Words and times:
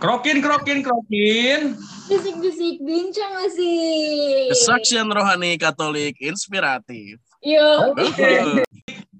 Krokin, 0.00 0.40
krokin, 0.40 0.80
krokin. 0.80 1.76
Bisik-bisik 2.08 2.80
bincang 2.80 3.36
masih. 3.36 4.48
Kesaksian 4.48 5.04
rohani 5.12 5.60
Katolik 5.60 6.16
inspiratif. 6.18 7.20
Yo. 7.44 7.92
Oke. 7.92 8.64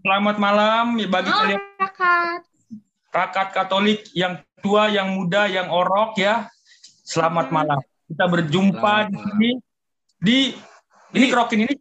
Selamat 0.00 0.36
malam 0.40 0.96
bagi 1.04 1.28
Oh, 1.28 1.36
kalian 1.36 1.60
kakak. 1.76 2.40
kakak 3.12 3.48
Katolik 3.52 4.08
yang 4.16 4.40
tua, 4.64 4.88
yang 4.88 5.12
muda, 5.12 5.44
yang 5.44 5.68
orok 5.68 6.16
ya. 6.16 6.48
Selamat 7.04 7.52
malam. 7.52 7.76
Kita 8.08 8.24
berjumpa 8.24 8.80
Selamat 8.80 9.12
di 9.12 9.18
sini 9.20 9.50
di 10.16 10.38
ini 11.12 11.26
Di- 11.28 11.32
krokin 11.32 11.60
ini 11.68 11.74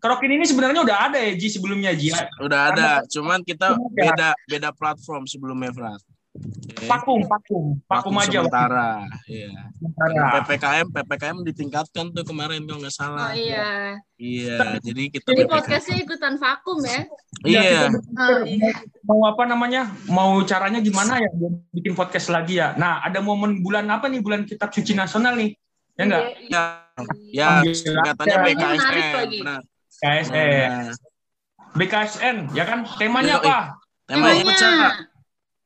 krokin 0.00 0.32
ini 0.32 0.44
sebenarnya 0.48 0.80
udah 0.80 0.98
ada 1.12 1.18
ya 1.20 1.36
Ji 1.36 1.52
sebelumnya 1.52 1.92
Ji. 1.92 2.08
ya? 2.08 2.24
Udah 2.40 2.72
ada, 2.72 2.90
cuman 3.04 3.44
kita 3.44 3.76
ya. 3.76 3.92
beda 3.92 4.28
beda 4.48 4.70
platform 4.72 5.28
sebelumnya, 5.28 5.70
Frat. 5.76 6.00
Oke. 6.36 6.84
Vakum, 6.86 7.20
vakum, 7.22 7.64
vakum 7.82 8.12
Vakum 8.12 8.14
aja. 8.18 8.40
sementara. 8.40 8.90
Iya. 9.24 9.50
Sementara. 9.72 10.24
PPKM, 10.36 10.86
PPKM 10.88 11.36
ditingkatkan 11.42 12.04
tuh 12.10 12.22
kemarin 12.22 12.60
kalau 12.62 12.78
nggak 12.78 12.92
salah. 12.92 13.30
Oh 13.30 13.34
iya. 13.34 13.96
Iya, 14.14 14.56
jadi 14.80 15.02
kita 15.10 15.24
Jadi 15.26 15.42
PPKM. 15.42 15.52
podcastnya 15.52 15.96
ikutan 15.98 16.34
vakum 16.36 16.78
ya? 16.80 17.00
Ya, 17.42 17.60
Iya. 17.62 17.62
kita 17.62 17.88
berpikir 17.90 18.20
Oh, 18.22 18.38
iya. 18.44 18.72
mau 19.02 19.20
apa 19.24 19.42
namanya? 19.44 19.82
Mau 20.06 20.30
caranya 20.42 20.78
gimana 20.78 21.18
ya 21.18 21.28
bikin 21.70 21.92
podcast 21.92 22.28
lagi 22.28 22.56
ya. 22.56 22.72
Nah, 22.74 23.00
ada 23.00 23.18
momen 23.18 23.60
bulan 23.60 23.84
apa 23.86 24.06
nih? 24.06 24.20
Bulan 24.20 24.44
Kitab 24.44 24.70
Suci 24.70 24.92
Nasional 24.92 25.34
nih. 25.34 25.56
Ya 25.94 26.02
enggak? 26.02 26.24
Ya, 26.46 26.60
ya 27.32 27.48
katanya 28.04 28.36
Ya. 28.36 28.40
Menarik 28.42 28.56
BKSN. 28.76 29.16
lagi. 29.16 29.38
Benar. 29.40 29.60
KSN. 29.96 30.36
Nah, 30.36 30.92
BKSN, 31.72 32.36
ya 32.52 32.64
kan? 32.64 32.78
Temanya 32.94 33.34
Yoi. 33.34 33.42
apa? 33.42 33.56
temanya 34.06 34.42
pecah. 34.44 34.92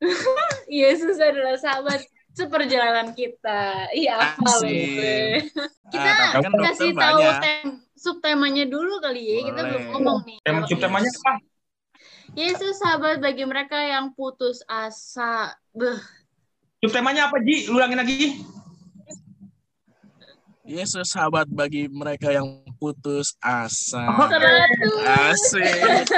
Yesus 0.81 1.17
adalah 1.21 1.55
sahabat 1.57 2.01
seperjalanan 2.33 3.13
kita. 3.13 3.91
Iya, 3.93 4.17
apa 4.17 4.51
gue. 4.63 5.45
Kita 5.91 6.09
Ah, 6.09 6.15
kan 6.39 6.51
dokter 6.51 6.61
kasih 6.71 6.91
tahu 6.95 7.19
tem 7.43 7.65
subtemanya 7.93 8.65
dulu 8.65 8.97
kali 9.03 9.21
ya. 9.21 9.37
Kita 9.51 9.61
belum 9.67 9.83
ngomong 9.93 10.19
nih. 10.25 10.37
Tem 10.41 10.57
subtemanya 10.65 11.11
apa? 11.11 11.33
Yesus 12.31 12.79
sahabat 12.79 13.19
bagi 13.19 13.43
mereka 13.43 13.75
yang 13.75 14.15
putus 14.15 14.63
asa. 14.63 15.51
Beh, 15.75 15.99
Subtemanya 16.81 17.29
apa, 17.29 17.37
Ji? 17.43 17.69
Ulangin 17.69 17.99
lagi. 17.99 18.41
Yesus 20.65 21.11
sahabat 21.11 21.51
bagi 21.51 21.91
mereka 21.91 22.31
yang 22.31 22.63
putus 22.81 23.37
asa. 23.37 24.09
seratus. 24.25 24.93
Asik. 25.05 26.09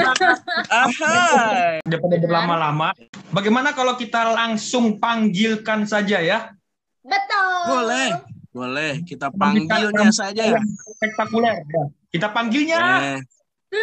Ahai. 0.72 1.84
Daripada 1.84 2.16
berlama-lama. 2.24 2.96
Bagaimana 3.36 3.76
kalau 3.76 4.00
kita 4.00 4.32
langsung 4.32 4.96
panggilkan 4.96 5.84
saja 5.84 6.24
ya? 6.24 6.56
Betul. 7.04 7.60
Boleh. 7.68 8.08
Boleh, 8.54 9.02
kita 9.04 9.28
panggilnya 9.34 10.14
saja. 10.14 10.56
Spektakuler. 10.96 11.58
Ya. 11.68 11.84
Kita 12.14 12.30
panggilnya. 12.30 12.80
Eh, 13.18 13.20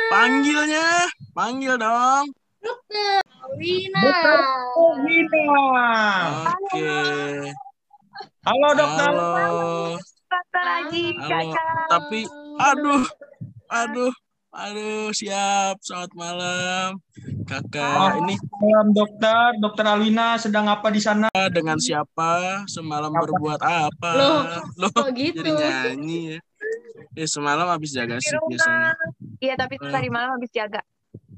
panggilnya, 0.09 1.11
panggil 1.35 1.75
dong. 1.75 2.31
Wina. 3.59 4.03
Oh, 4.79 4.95
Wina. 5.03 5.59
Oke. 6.55 6.87
Halo, 8.47 8.69
dokter. 8.79 9.11
Halo. 9.11 9.99
Kata 10.31 10.61
lagi, 10.63 11.19
Halo. 11.19 11.51
Tapi, 11.91 12.19
aduh, 12.61 13.03
aduh, 13.73 14.13
aduh, 14.53 15.09
siap. 15.17 15.81
Selamat 15.81 16.13
malam, 16.13 16.89
kakak. 17.49 18.21
Ini 18.21 18.35
Malam, 18.61 18.87
dokter. 18.93 19.57
Dokter 19.57 19.85
Alwina 19.89 20.37
sedang 20.37 20.69
apa 20.69 20.93
di 20.93 21.01
sana? 21.01 21.33
dengan 21.49 21.81
siapa? 21.81 22.65
Semalam 22.69 23.09
berbuat 23.09 23.61
apa? 23.65 24.13
Loh, 24.13 24.41
Loh, 24.77 24.91
Kok 24.93 25.11
gitu? 25.17 25.41
jadi 25.41 25.51
nyanyi 25.57 26.37
ya. 26.37 26.39
Eh, 27.17 27.27
semalam 27.27 27.67
habis 27.67 27.91
jaga 27.97 28.21
Di 28.21 28.29
sih 28.29 28.37
biasanya. 28.37 28.93
Iya, 29.41 29.55
tapi 29.57 29.81
tadi 29.81 30.09
malam 30.13 30.37
habis 30.37 30.53
jaga. 30.53 30.85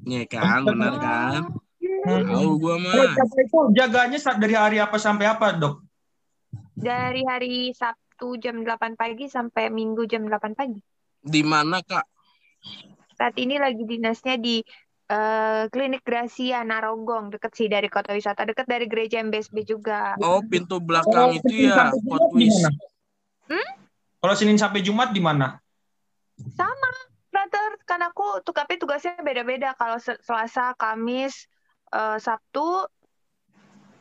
Iya 0.03 0.27
kan, 0.27 0.67
benar 0.67 0.95
kan? 0.99 1.43
Tahu 2.03 2.51
gua 2.59 2.75
Oh, 2.75 2.79
mah. 2.83 3.15
jaga 3.15 3.37
itu 3.39 3.59
jaganya 3.79 4.19
saat 4.19 4.43
dari 4.43 4.59
hari 4.59 4.83
apa 4.83 4.99
sampai 4.99 5.31
apa, 5.31 5.55
dok? 5.55 5.87
Dari 6.75 7.23
hari 7.23 7.71
Sabtu 7.71 8.35
jam 8.43 8.67
8 8.67 8.99
pagi 8.99 9.31
sampai 9.31 9.71
Minggu 9.71 10.03
jam 10.11 10.27
8 10.27 10.59
pagi. 10.59 10.83
Di 11.23 11.47
mana, 11.47 11.79
Kak? 11.87 12.03
Saat 13.15 13.39
ini 13.39 13.55
lagi 13.55 13.87
dinasnya 13.87 14.35
di 14.43 14.59
eh, 15.07 15.63
Klinik 15.71 16.03
Gracia 16.03 16.67
Narogong, 16.67 17.31
deket 17.31 17.55
sih 17.55 17.71
dari 17.71 17.87
kota 17.87 18.11
wisata, 18.11 18.43
deket 18.43 18.67
dari 18.67 18.91
gereja 18.91 19.23
MBSB 19.23 19.63
juga. 19.63 20.19
Oh, 20.19 20.43
pintu 20.43 20.83
belakang 20.83 21.39
itu 21.39 21.71
ya, 21.71 21.95
mana? 21.95 22.71
Hmm? 23.47 23.69
Kalau 24.19 24.35
Senin 24.35 24.59
sampai 24.59 24.83
Jumat 24.83 25.15
di 25.15 25.23
mana? 25.23 25.63
Sama, 26.59 26.91
brother. 27.31 27.79
Kan 27.87 28.03
aku 28.03 28.43
tuh 28.43 28.55
tapi 28.55 28.83
tugasnya 28.83 29.19
beda-beda. 29.23 29.79
Kalau 29.79 30.03
Se- 30.03 30.19
Selasa, 30.27 30.75
Kamis, 30.75 31.47
eh, 31.95 32.19
Sabtu 32.19 32.91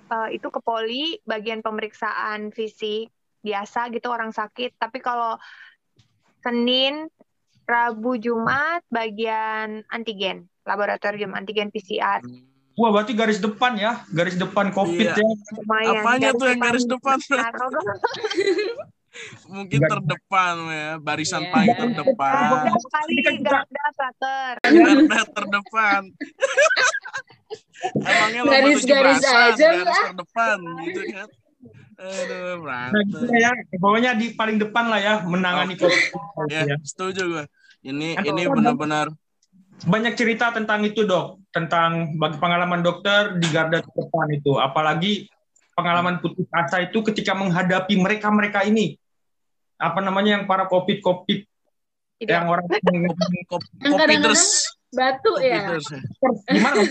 eh, 0.10 0.30
itu 0.34 0.48
ke 0.50 0.60
poli 0.66 1.22
bagian 1.30 1.62
pemeriksaan 1.62 2.50
fisik 2.50 3.14
biasa 3.42 3.90
gitu 3.94 4.10
orang 4.10 4.34
sakit. 4.34 4.78
Tapi 4.78 5.02
kalau 5.02 5.38
Senin, 6.42 7.08
Rabu, 7.64 8.18
Jumat 8.18 8.84
bagian 8.90 9.86
antigen, 9.88 10.50
laboratorium 10.66 11.32
antigen 11.32 11.70
PCR. 11.70 12.20
Wah, 12.76 12.90
berarti 12.90 13.14
garis 13.14 13.38
depan 13.38 13.76
ya, 13.78 14.02
garis 14.10 14.40
depan 14.40 14.72
COVID 14.72 15.08
Iya. 15.12 15.20
ya. 15.20 15.28
Lumayan. 15.60 15.94
Apanya 16.02 16.30
tuh 16.34 16.46
yang 16.50 16.60
garis 16.60 16.86
depan? 16.88 17.18
Mungkin 19.52 19.80
terdepan 19.84 20.56
ya, 20.72 20.90
barisan 20.98 21.44
Iya. 21.44 21.52
paling 21.52 21.76
terdepan. 21.78 22.34
kali 22.80 23.14
Garda. 23.44 23.82
Garda 24.64 25.22
terdepan. 25.36 26.02
Emangnya 27.82 28.42
lo 28.46 28.50
Garis-garis 28.54 28.86
menuju 28.86 29.26
berasan, 29.26 29.52
aja, 29.52 29.68
garis 29.74 30.00
terdepan 30.08 30.60
gitu 30.86 31.02
kan. 31.12 31.28
Aduh, 32.02 32.58
Nah, 32.58 32.58
berantem. 32.58 33.02
gitu 33.14 33.26
ya. 33.38 33.52
Pokoknya 33.78 34.12
di 34.18 34.34
paling 34.34 34.58
depan 34.58 34.90
lah 34.90 35.00
ya 35.00 35.14
menangani 35.22 35.78
Oke. 35.78 35.86
COVID. 35.86 36.50
Ya, 36.50 36.62
ya. 36.66 36.76
setuju 36.82 37.22
gue. 37.30 37.46
Ini 37.82 38.18
Atau- 38.18 38.30
ini 38.34 38.42
benar-benar 38.50 39.08
Banyak 39.82 40.14
cerita 40.14 40.54
tentang 40.54 40.86
itu, 40.86 41.10
Dok. 41.10 41.42
Tentang 41.50 42.14
bagi 42.14 42.38
pengalaman 42.38 42.86
dokter 42.86 43.34
di 43.42 43.50
garda 43.50 43.82
depan 43.82 44.30
itu. 44.30 44.54
Apalagi 44.54 45.26
pengalaman 45.74 46.22
putus 46.22 46.46
asa 46.54 46.86
itu 46.86 47.02
ketika 47.02 47.34
menghadapi 47.34 47.98
mereka-mereka 47.98 48.62
ini. 48.62 48.94
Apa 49.82 49.98
namanya 50.06 50.38
yang 50.38 50.46
para 50.46 50.70
COVID-COVID 50.70 51.40
Tidak. 52.22 52.30
yang 52.30 52.46
orang 52.46 52.70
Yang 52.70 52.78
kadang-kadang 52.86 53.34
kopiders. 53.50 54.70
Batu 54.94 55.34
ya. 55.42 55.66
Ya. 55.66 55.82
gimana? 56.46 56.82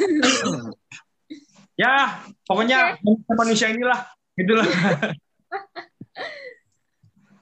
ya, 1.87 1.95
pokoknya 2.43 2.99
manusia 3.31 3.71
inilah 3.71 4.03
gitulah. 4.37 4.69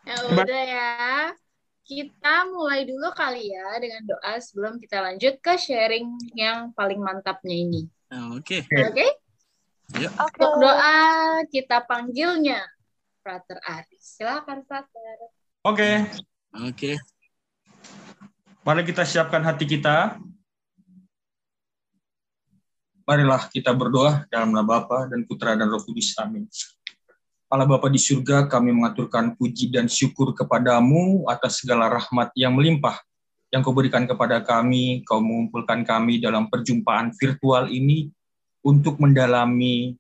Ya 0.09 0.25
udah 0.25 0.62
ya. 0.65 0.93
Kita 1.84 2.49
mulai 2.49 2.88
dulu 2.88 3.12
kali 3.12 3.53
ya 3.53 3.76
dengan 3.76 4.09
doa 4.09 4.41
sebelum 4.41 4.81
kita 4.81 5.04
lanjut 5.04 5.37
ke 5.37 5.53
sharing 5.60 6.16
yang 6.32 6.72
paling 6.72 6.97
mantapnya 6.97 7.53
ini. 7.53 7.84
Oke. 8.32 8.65
Oke? 8.65 9.04
Oke. 9.93 10.09
Untuk 10.16 10.53
doa 10.65 10.97
kita 11.53 11.84
panggilnya 11.84 12.65
Frater 13.20 13.60
Aris. 13.65 14.16
Silakan 14.16 14.65
Frater. 14.65 15.16
Oke, 15.65 16.09
Oke. 16.65 16.97
mari 18.65 18.82
kita 18.88 19.05
siapkan 19.05 19.44
hati 19.44 19.69
kita. 19.69 20.17
Marilah 23.05 23.49
kita 23.49 23.73
berdoa 23.73 24.29
dalam 24.29 24.52
nama 24.52 24.64
Bapa 24.64 25.08
dan 25.08 25.25
Putra 25.25 25.56
dan 25.56 25.69
Roh 25.69 25.81
Kudus. 25.81 26.12
Amin. 26.20 26.49
Allah 27.48 27.64
Bapa 27.64 27.88
di 27.88 27.96
surga, 27.96 28.44
kami 28.44 28.76
mengaturkan 28.76 29.32
puji 29.32 29.72
dan 29.72 29.88
syukur 29.88 30.36
kepadamu 30.36 31.24
atas 31.32 31.64
segala 31.64 31.88
rahmat 31.88 32.28
yang 32.36 32.52
melimpah 32.52 33.00
yang 33.48 33.64
kau 33.64 33.72
berikan 33.72 34.04
kepada 34.04 34.44
kami. 34.44 35.00
Kau 35.08 35.24
mengumpulkan 35.24 35.80
kami 35.80 36.20
dalam 36.20 36.52
perjumpaan 36.52 37.16
virtual 37.16 37.72
ini 37.72 38.12
untuk 38.60 39.00
mendalami 39.00 39.96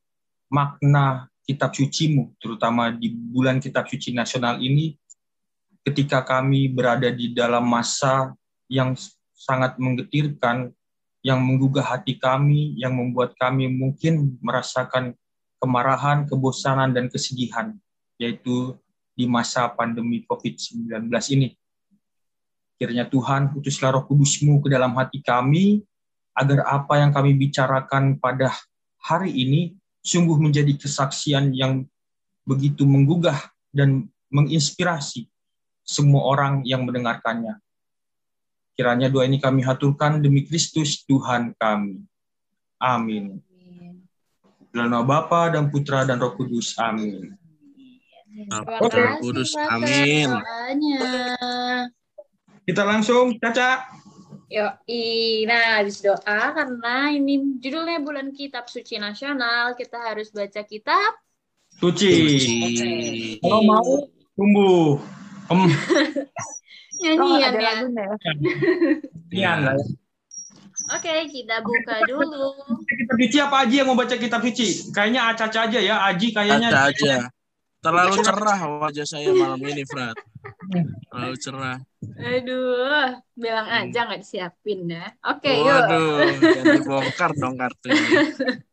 makna 0.52 1.32
kitab 1.48 1.72
sucimu, 1.72 2.36
terutama 2.36 2.92
di 2.92 3.08
bulan 3.16 3.64
kitab 3.64 3.88
suci 3.88 4.12
nasional 4.12 4.60
ini, 4.60 4.92
ketika 5.88 6.20
kami 6.20 6.68
berada 6.68 7.08
di 7.08 7.32
dalam 7.32 7.64
masa 7.64 8.36
yang 8.68 8.92
sangat 9.32 9.80
menggetirkan, 9.80 10.68
yang 11.24 11.40
menggugah 11.40 11.96
hati 11.96 12.20
kami, 12.20 12.76
yang 12.76 12.92
membuat 12.92 13.32
kami 13.40 13.72
mungkin 13.72 14.36
merasakan 14.44 15.16
kemarahan, 15.58 16.26
kebosanan, 16.26 16.94
dan 16.94 17.10
kesedihan, 17.10 17.74
yaitu 18.16 18.78
di 19.18 19.26
masa 19.26 19.66
pandemi 19.70 20.22
COVID-19 20.26 21.10
ini. 21.34 21.58
Kiranya 22.78 23.10
Tuhan, 23.10 23.58
utuslah 23.58 23.90
roh 23.98 24.06
kudusmu 24.06 24.62
ke 24.62 24.70
dalam 24.70 24.94
hati 24.94 25.18
kami, 25.18 25.82
agar 26.38 26.62
apa 26.70 27.02
yang 27.02 27.10
kami 27.10 27.34
bicarakan 27.34 28.22
pada 28.22 28.54
hari 29.02 29.34
ini 29.34 29.74
sungguh 30.06 30.38
menjadi 30.38 30.70
kesaksian 30.78 31.50
yang 31.50 31.82
begitu 32.46 32.86
menggugah 32.86 33.50
dan 33.74 34.06
menginspirasi 34.30 35.26
semua 35.82 36.22
orang 36.30 36.62
yang 36.62 36.86
mendengarkannya. 36.86 37.58
Kiranya 38.78 39.10
doa 39.10 39.26
ini 39.26 39.42
kami 39.42 39.66
haturkan 39.66 40.22
demi 40.22 40.46
Kristus 40.46 41.02
Tuhan 41.02 41.50
kami. 41.58 42.06
Amin. 42.78 43.42
Dalam 44.78 44.94
nama 44.94 45.02
Bapa 45.02 45.50
dan 45.50 45.74
Putra 45.74 46.06
dan 46.06 46.22
Roh 46.22 46.38
Kudus. 46.38 46.78
Amin. 46.78 47.34
Terima 48.46 48.78
Roh 48.86 49.18
Kudus. 49.18 49.50
Amin. 49.58 50.30
Kita 52.62 52.86
langsung, 52.86 53.34
Caca. 53.42 53.90
Yoi, 54.46 55.44
nah 55.50 55.82
habis 55.82 55.98
doa 55.98 56.54
karena 56.54 57.10
ini 57.10 57.58
judulnya 57.58 58.00
bulan 58.00 58.30
kitab 58.30 58.70
suci 58.70 58.96
nasional, 58.96 59.74
kita 59.74 59.98
harus 59.98 60.30
baca 60.30 60.62
kitab 60.62 61.18
Suci. 61.82 62.38
Suci. 62.38 62.90
Kalau 63.42 63.60
mau, 63.66 64.08
tumbuh. 64.38 64.96
Oh, 65.50 65.66
nyanyian 67.02 67.54
ada 67.54 67.60
ya. 67.60 67.74
ya. 67.82 68.32
Nian 69.34 69.58
lah 69.66 69.74
ya. 69.74 69.86
Oke, 70.88 71.12
kita 71.28 71.60
buka 71.60 71.96
dulu. 72.08 72.56
Kitab 72.88 73.16
suci 73.20 73.36
apa 73.44 73.56
Aji 73.68 73.84
yang 73.84 73.88
mau 73.92 73.98
baca 73.98 74.16
kitab 74.16 74.40
suci? 74.40 74.88
Kayaknya 74.88 75.20
Aca 75.28 75.44
aja 75.52 75.80
ya. 75.80 75.96
Aji 76.08 76.32
kayaknya. 76.32 76.68
Ada 76.72 76.82
aja. 76.88 77.16
Terlalu 77.78 78.14
cerah 78.26 78.58
wajah 78.82 79.06
saya 79.06 79.30
malam 79.30 79.62
ini, 79.62 79.86
Frat. 79.86 80.18
Terlalu 81.14 81.36
cerah. 81.38 81.78
Aduh, 82.18 83.22
bilang 83.38 83.70
aja 83.70 84.02
nggak 84.02 84.18
disiapin 84.18 84.90
ya. 84.90 85.14
Oke, 85.22 85.46
yuk. 85.46 85.66
Waduh, 85.66 86.26
ganti 86.42 86.78
bongkar 86.82 87.30
dong 87.38 87.54
kartunya. 87.54 87.98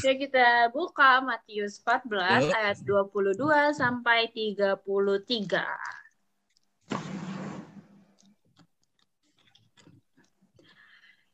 Ya 0.00 0.16
kita 0.16 0.72
buka 0.72 1.20
Matius 1.20 1.84
14 1.84 2.48
Yuk. 2.48 2.56
ayat 2.56 2.80
22 2.80 3.76
sampai 3.76 4.32
33. 4.32 7.19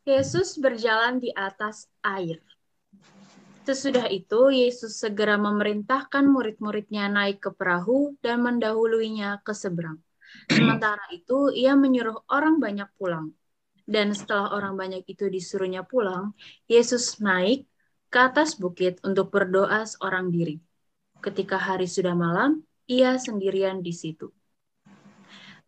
Yesus 0.07 0.55
berjalan 0.63 1.19
di 1.19 1.35
atas 1.35 1.91
air. 1.99 2.39
Sesudah 3.67 4.07
itu, 4.07 4.55
Yesus 4.55 5.03
segera 5.03 5.35
memerintahkan 5.35 6.31
murid-muridnya 6.31 7.11
naik 7.11 7.43
ke 7.43 7.51
perahu 7.51 8.15
dan 8.23 8.47
mendahuluinya 8.47 9.43
ke 9.43 9.51
seberang. 9.51 9.99
Sementara 10.47 11.03
itu, 11.11 11.51
ia 11.51 11.75
menyuruh 11.75 12.23
orang 12.31 12.63
banyak 12.63 12.87
pulang. 12.95 13.35
Dan 13.83 14.15
setelah 14.15 14.55
orang 14.55 14.79
banyak 14.79 15.03
itu 15.11 15.27
disuruhnya 15.27 15.83
pulang, 15.83 16.39
Yesus 16.71 17.19
naik 17.19 17.67
ke 18.07 18.19
atas 18.23 18.55
bukit 18.55 19.03
untuk 19.03 19.35
berdoa 19.35 19.83
seorang 19.91 20.31
diri. 20.31 20.63
Ketika 21.19 21.59
hari 21.59 21.91
sudah 21.91 22.15
malam, 22.15 22.63
ia 22.87 23.19
sendirian 23.19 23.83
di 23.83 23.91
situ. 23.91 24.31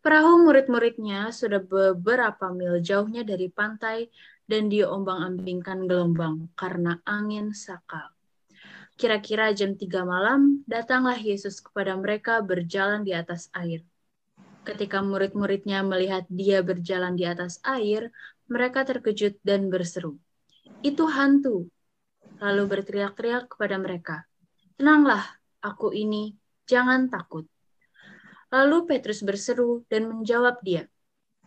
Perahu 0.08 0.40
murid-muridnya 0.40 1.28
sudah 1.36 1.60
beberapa 1.60 2.48
mil 2.48 2.80
jauhnya 2.80 3.28
dari 3.28 3.52
pantai 3.52 4.08
dan 4.48 4.72
diombang-ambingkan 4.72 5.84
gelombang 5.84 6.48
karena 6.56 6.96
angin 7.04 7.52
sakal. 7.52 8.08
Kira-kira 8.96 9.52
jam 9.52 9.76
3 9.76 10.08
malam, 10.08 10.64
datanglah 10.64 11.20
Yesus 11.20 11.60
kepada 11.60 11.92
mereka 12.00 12.40
berjalan 12.40 13.04
di 13.04 13.12
atas 13.12 13.52
air. 13.52 13.84
Ketika 14.64 15.04
murid-muridnya 15.04 15.84
melihat 15.84 16.24
dia 16.32 16.64
berjalan 16.64 17.12
di 17.12 17.28
atas 17.28 17.60
air, 17.60 18.08
mereka 18.48 18.88
terkejut 18.88 19.36
dan 19.44 19.68
berseru, 19.68 20.16
"Itu 20.80 21.04
hantu!" 21.04 21.68
Lalu 22.40 22.64
berteriak-teriak 22.64 23.52
kepada 23.52 23.76
mereka, 23.76 24.24
"Tenanglah, 24.80 25.36
aku 25.60 25.92
ini, 25.92 26.32
jangan 26.64 27.12
takut." 27.12 27.44
Lalu 28.48 28.88
Petrus 28.88 29.20
berseru 29.20 29.84
dan 29.92 30.08
menjawab 30.08 30.64
dia, 30.64 30.88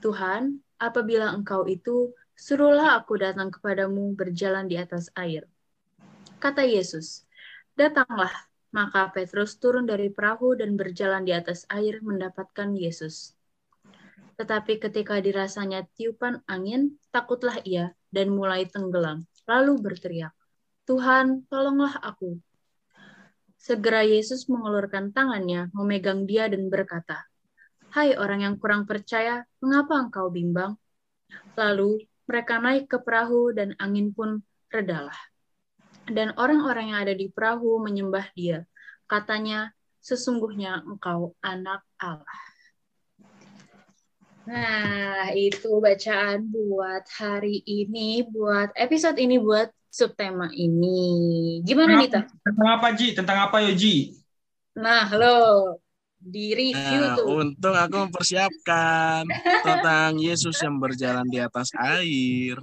"Tuhan, 0.06 0.62
apabila 0.77 1.33
engkau 1.33 1.65
itu, 1.65 2.13
suruhlah 2.38 3.01
aku 3.01 3.18
datang 3.18 3.50
kepadamu 3.50 4.13
berjalan 4.13 4.69
di 4.69 4.77
atas 4.77 5.09
air." 5.18 5.50
Kata 6.38 6.62
Yesus, 6.62 7.25
"Datanglah." 7.74 8.33
Maka 8.71 9.12
Petrus 9.12 9.59
turun 9.59 9.83
dari 9.83 10.07
perahu 10.07 10.56
dan 10.56 10.80
berjalan 10.80 11.27
di 11.27 11.36
atas 11.36 11.68
air 11.68 12.00
mendapatkan 12.00 12.71
Yesus. 12.71 13.36
Tetapi 14.39 14.80
ketika 14.80 15.19
dirasanya 15.19 15.83
tiupan 16.00 16.39
angin, 16.48 16.95
takutlah 17.12 17.59
ia 17.68 17.92
dan 18.15 18.31
mulai 18.31 18.63
tenggelam, 18.71 19.27
lalu 19.44 19.75
berteriak, 19.75 20.31
"Tuhan, 20.88 21.44
tolonglah 21.51 22.00
aku!" 22.00 22.39
Segera 23.61 24.01
Yesus 24.01 24.49
mengulurkan 24.49 25.13
tangannya, 25.13 25.69
memegang 25.77 26.25
dia 26.25 26.49
dan 26.49 26.65
berkata, 26.65 27.29
"Hai 27.93 28.17
orang 28.17 28.41
yang 28.41 28.55
kurang 28.57 28.89
percaya, 28.89 29.45
mengapa 29.61 30.01
engkau 30.01 30.33
bimbang?" 30.33 30.73
Lalu 31.53 32.09
mereka 32.25 32.57
naik 32.57 32.89
ke 32.89 32.97
perahu 32.97 33.53
dan 33.53 33.77
angin 33.77 34.17
pun 34.17 34.41
redalah. 34.73 35.17
Dan 36.09 36.33
orang-orang 36.41 36.89
yang 36.89 36.99
ada 37.05 37.13
di 37.13 37.29
perahu 37.29 37.77
menyembah 37.85 38.33
dia. 38.33 38.65
Katanya, 39.05 39.69
"Sesungguhnya 40.01 40.81
engkau 40.81 41.37
anak 41.45 41.85
Allah." 42.01 42.41
Nah, 44.49 45.29
itu 45.37 45.69
bacaan 45.77 46.49
buat 46.49 47.05
hari 47.13 47.61
ini, 47.61 48.25
buat 48.25 48.73
episode 48.73 49.21
ini, 49.21 49.37
buat 49.37 49.69
subtema 49.91 50.47
ini. 50.55 51.59
Gimana 51.67 51.99
nih? 51.99 52.09
Tentang 52.41 52.69
apa 52.79 52.88
Ji? 52.95 53.07
Tentang 53.11 53.38
apa 53.43 53.59
yo 53.59 53.75
Ji? 53.75 54.15
Nah, 54.79 55.11
lo 55.11 55.35
di 56.15 56.55
review 56.55 57.01
Nah, 57.03 57.17
tuh. 57.19 57.25
untung 57.43 57.75
aku 57.75 58.07
mempersiapkan 58.07 59.27
tentang 59.67 60.15
Yesus 60.15 60.55
yang 60.63 60.79
berjalan 60.79 61.27
di 61.27 61.43
atas 61.43 61.75
air. 61.75 62.55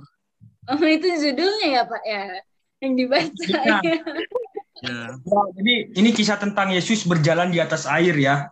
Oh, 0.65 0.81
itu 0.81 1.05
judulnya 1.05 1.67
ya, 1.69 1.83
Pak 1.85 2.03
ya. 2.09 2.25
Yang 2.81 2.93
dibaca 2.97 3.45
Iya. 3.45 3.79
ya. 3.85 3.99
Ya. 4.79 5.01
Wah, 5.27 5.47
jadi 5.59 5.91
ini 5.99 6.11
kisah 6.15 6.39
tentang 6.39 6.71
Yesus 6.71 7.03
berjalan 7.05 7.51
di 7.51 7.59
atas 7.59 7.85
air 7.85 8.15
ya. 8.17 8.49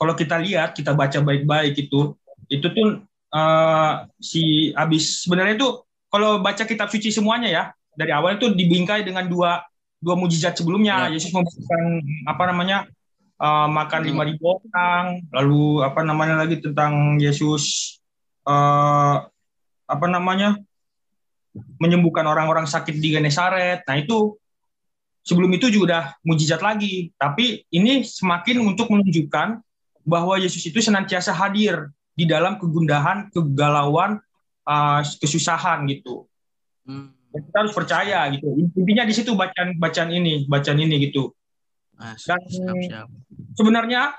Kalau 0.00 0.16
kita 0.16 0.40
lihat, 0.40 0.74
kita 0.74 0.96
baca 0.96 1.20
baik-baik 1.22 1.76
itu, 1.76 2.16
itu 2.50 2.66
tuh 2.66 3.04
eh, 3.32 3.92
si 4.18 4.72
abis 4.74 5.22
sebenarnya 5.28 5.60
itu 5.60 5.68
kalau 6.08 6.40
baca 6.40 6.64
kitab 6.64 6.88
suci 6.88 7.08
semuanya 7.12 7.48
ya 7.48 7.64
dari 7.96 8.12
awal 8.12 8.40
itu 8.40 8.52
dibingkai 8.52 9.04
dengan 9.04 9.28
dua 9.28 9.62
dua 10.02 10.14
mujizat 10.18 10.58
sebelumnya. 10.58 11.08
Ya. 11.08 11.18
Yesus 11.18 11.30
memberikan 11.30 12.02
apa 12.26 12.42
namanya 12.50 12.78
eh, 13.38 13.68
makan 13.70 14.00
lima 14.02 14.22
ribu 14.26 14.58
orang, 14.58 15.22
lalu 15.30 15.86
apa 15.86 16.00
namanya 16.02 16.42
lagi 16.42 16.58
tentang 16.58 17.16
Yesus 17.22 17.96
eh, 18.44 19.16
apa 19.86 20.06
namanya 20.08 20.58
menyembuhkan 21.78 22.24
orang-orang 22.24 22.64
sakit 22.64 22.96
di 22.96 23.14
Genesaret. 23.14 23.84
Nah 23.84 23.96
itu 24.00 24.36
sebelum 25.22 25.52
itu 25.54 25.70
juga 25.70 25.84
udah 25.86 26.04
mujizat 26.26 26.60
lagi. 26.64 27.12
Tapi 27.20 27.66
ini 27.70 28.02
semakin 28.02 28.64
untuk 28.64 28.88
menunjukkan 28.90 29.60
bahwa 30.02 30.34
Yesus 30.40 30.64
itu 30.66 30.82
senantiasa 30.82 31.30
hadir 31.30 31.92
di 32.12 32.26
dalam 32.26 32.58
kegundahan, 32.58 33.30
kegalauan, 33.30 34.18
uh, 34.66 35.00
kesusahan 35.22 35.86
gitu. 35.88 36.26
Hmm. 36.84 37.14
Dan 37.32 37.40
kita 37.48 37.56
harus 37.64 37.72
percaya 37.72 38.18
gitu. 38.28 38.46
Intinya 38.76 39.04
di 39.08 39.14
situ 39.16 39.32
bacaan 39.32 39.74
bacaan 39.76 40.12
ini, 40.12 40.44
bacaan 40.44 40.76
ini 40.76 41.00
gitu. 41.02 41.32
Ah, 41.96 42.12
siap, 42.14 42.36
Dan- 42.36 42.48
siap, 42.48 42.76
siap. 42.84 43.08
Sebenarnya 43.56 44.12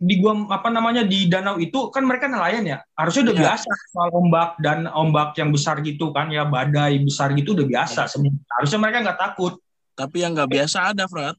di 0.00 0.16
gua 0.16 0.48
apa 0.48 0.72
namanya 0.72 1.04
di 1.04 1.28
danau 1.28 1.60
itu 1.60 1.92
kan 1.92 2.00
mereka 2.02 2.24
nelayan 2.26 2.64
ya. 2.64 2.78
Harusnya 2.96 3.28
udah 3.28 3.36
Iya. 3.36 3.42
biasa 3.44 3.70
soal 3.92 4.10
ombak 4.16 4.50
dan 4.58 4.88
ombak 4.88 5.36
yang 5.36 5.52
besar 5.52 5.84
gitu 5.84 6.10
kan 6.10 6.32
ya 6.32 6.48
badai 6.48 6.96
besar 6.98 7.36
gitu 7.36 7.52
udah 7.52 7.68
biasa 7.68 8.08
sebenarnya. 8.08 8.40
Harusnya 8.56 8.78
mereka 8.80 8.98
nggak 9.04 9.20
takut. 9.20 9.60
Tapi 9.92 10.16
yang 10.24 10.32
nggak 10.32 10.48
biasa 10.50 10.96
ada, 10.96 11.04
Frat. 11.04 11.36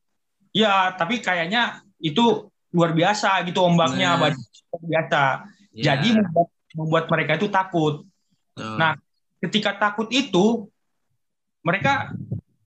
Ya, 0.53 0.93
tapi 0.93 1.17
kayaknya 1.17 1.81
itu 1.97 2.45
luar 2.69 2.93
biasa 2.93 3.41
gitu 3.43 3.65
ombaknya, 3.65 4.13
Nah. 4.13 4.19
badai 4.21 4.37
luar 4.69 4.83
biasa. 4.85 5.21
Ya, 5.71 5.83
Jadi 5.97 6.07
membuat, 6.13 6.47
membuat 6.77 7.05
mereka 7.09 7.31
itu 7.41 7.47
takut. 7.49 8.05
betul. 8.53 8.77
nah, 8.77 8.93
Ketika 9.41 9.73
takut 9.73 10.05
itu, 10.13 10.69
mereka 11.61 12.11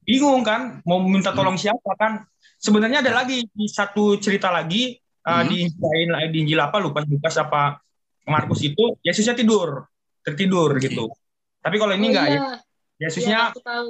bingung 0.03 0.41
kan 0.41 0.79
mau 0.85 1.01
minta 1.01 1.31
Hmm. 1.31 1.37
tolong 1.37 1.57
siapa 1.57 1.91
kan. 1.97 2.23
Sebenarnya 2.55 3.03
ada 3.03 3.11
lagi 3.13 3.45
di 3.45 3.65
satu 3.67 4.15
cerita 4.17 4.49
lagi 4.49 4.95
uh, 5.23 5.41
Hmm. 5.43 5.49
di 5.49 5.55
Injil 5.67 6.09
lain 6.09 6.29
di 6.31 6.37
Injil 6.45 6.59
apa 6.61 6.77
lupa 6.79 7.03
Lukas 7.03 7.35
apa 7.35 7.77
Markus 8.25 8.61
itu 8.61 8.97
Yesusnya 9.01 9.37
tidur, 9.37 9.85
tertidur 10.21 10.77
gitu. 10.81 11.13
Tapi 11.61 11.75
kalau 11.77 11.93
ini 11.93 12.09
Oh, 12.09 12.11
enggak 12.13 12.25
ya. 12.25 12.33
iya. 12.33 12.43
Yesusnya 13.05 13.37
aku 13.51 13.59
tahu. 13.61 13.89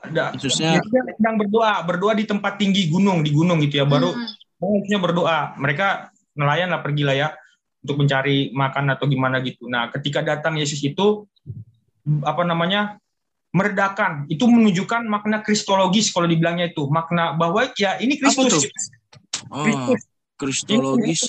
ada 0.00 0.32
Yesusnya- 0.32 0.80
Yesusnya 0.80 1.12
sedang 1.12 1.36
berdoa, 1.36 1.84
berdoa 1.84 2.16
di 2.16 2.24
tempat 2.24 2.56
tinggi 2.56 2.88
gunung, 2.88 3.20
di 3.20 3.28
gunung 3.36 3.60
gitu 3.60 3.80
ya. 3.80 3.84
Baru 3.84 4.16
Hmm. 4.16 4.24
Yesusnya 4.80 4.96
berdoa. 4.96 5.52
Mereka 5.60 6.08
nelayan 6.40 6.72
lah 6.72 6.80
pergilah 6.80 7.12
ya 7.12 7.28
untuk 7.84 8.00
mencari 8.00 8.48
makan 8.52 8.96
atau 8.96 9.04
gimana 9.04 9.40
gitu. 9.44 9.68
Nah, 9.68 9.92
ketika 9.92 10.24
datang 10.24 10.56
Yesus 10.56 10.80
itu 10.80 11.28
apa 12.24 12.44
namanya? 12.44 12.96
Meredakan. 13.50 14.26
Itu 14.30 14.46
menunjukkan 14.46 15.06
makna 15.06 15.42
kristologis 15.42 16.14
kalau 16.14 16.30
dibilangnya 16.30 16.70
itu. 16.70 16.86
Makna 16.86 17.34
bahwa 17.34 17.70
ya 17.74 17.98
ini? 17.98 18.16
Kristus. 18.16 18.70
Oh, 19.50 19.64
Kristus. 19.66 20.00
kristologis. 20.38 21.22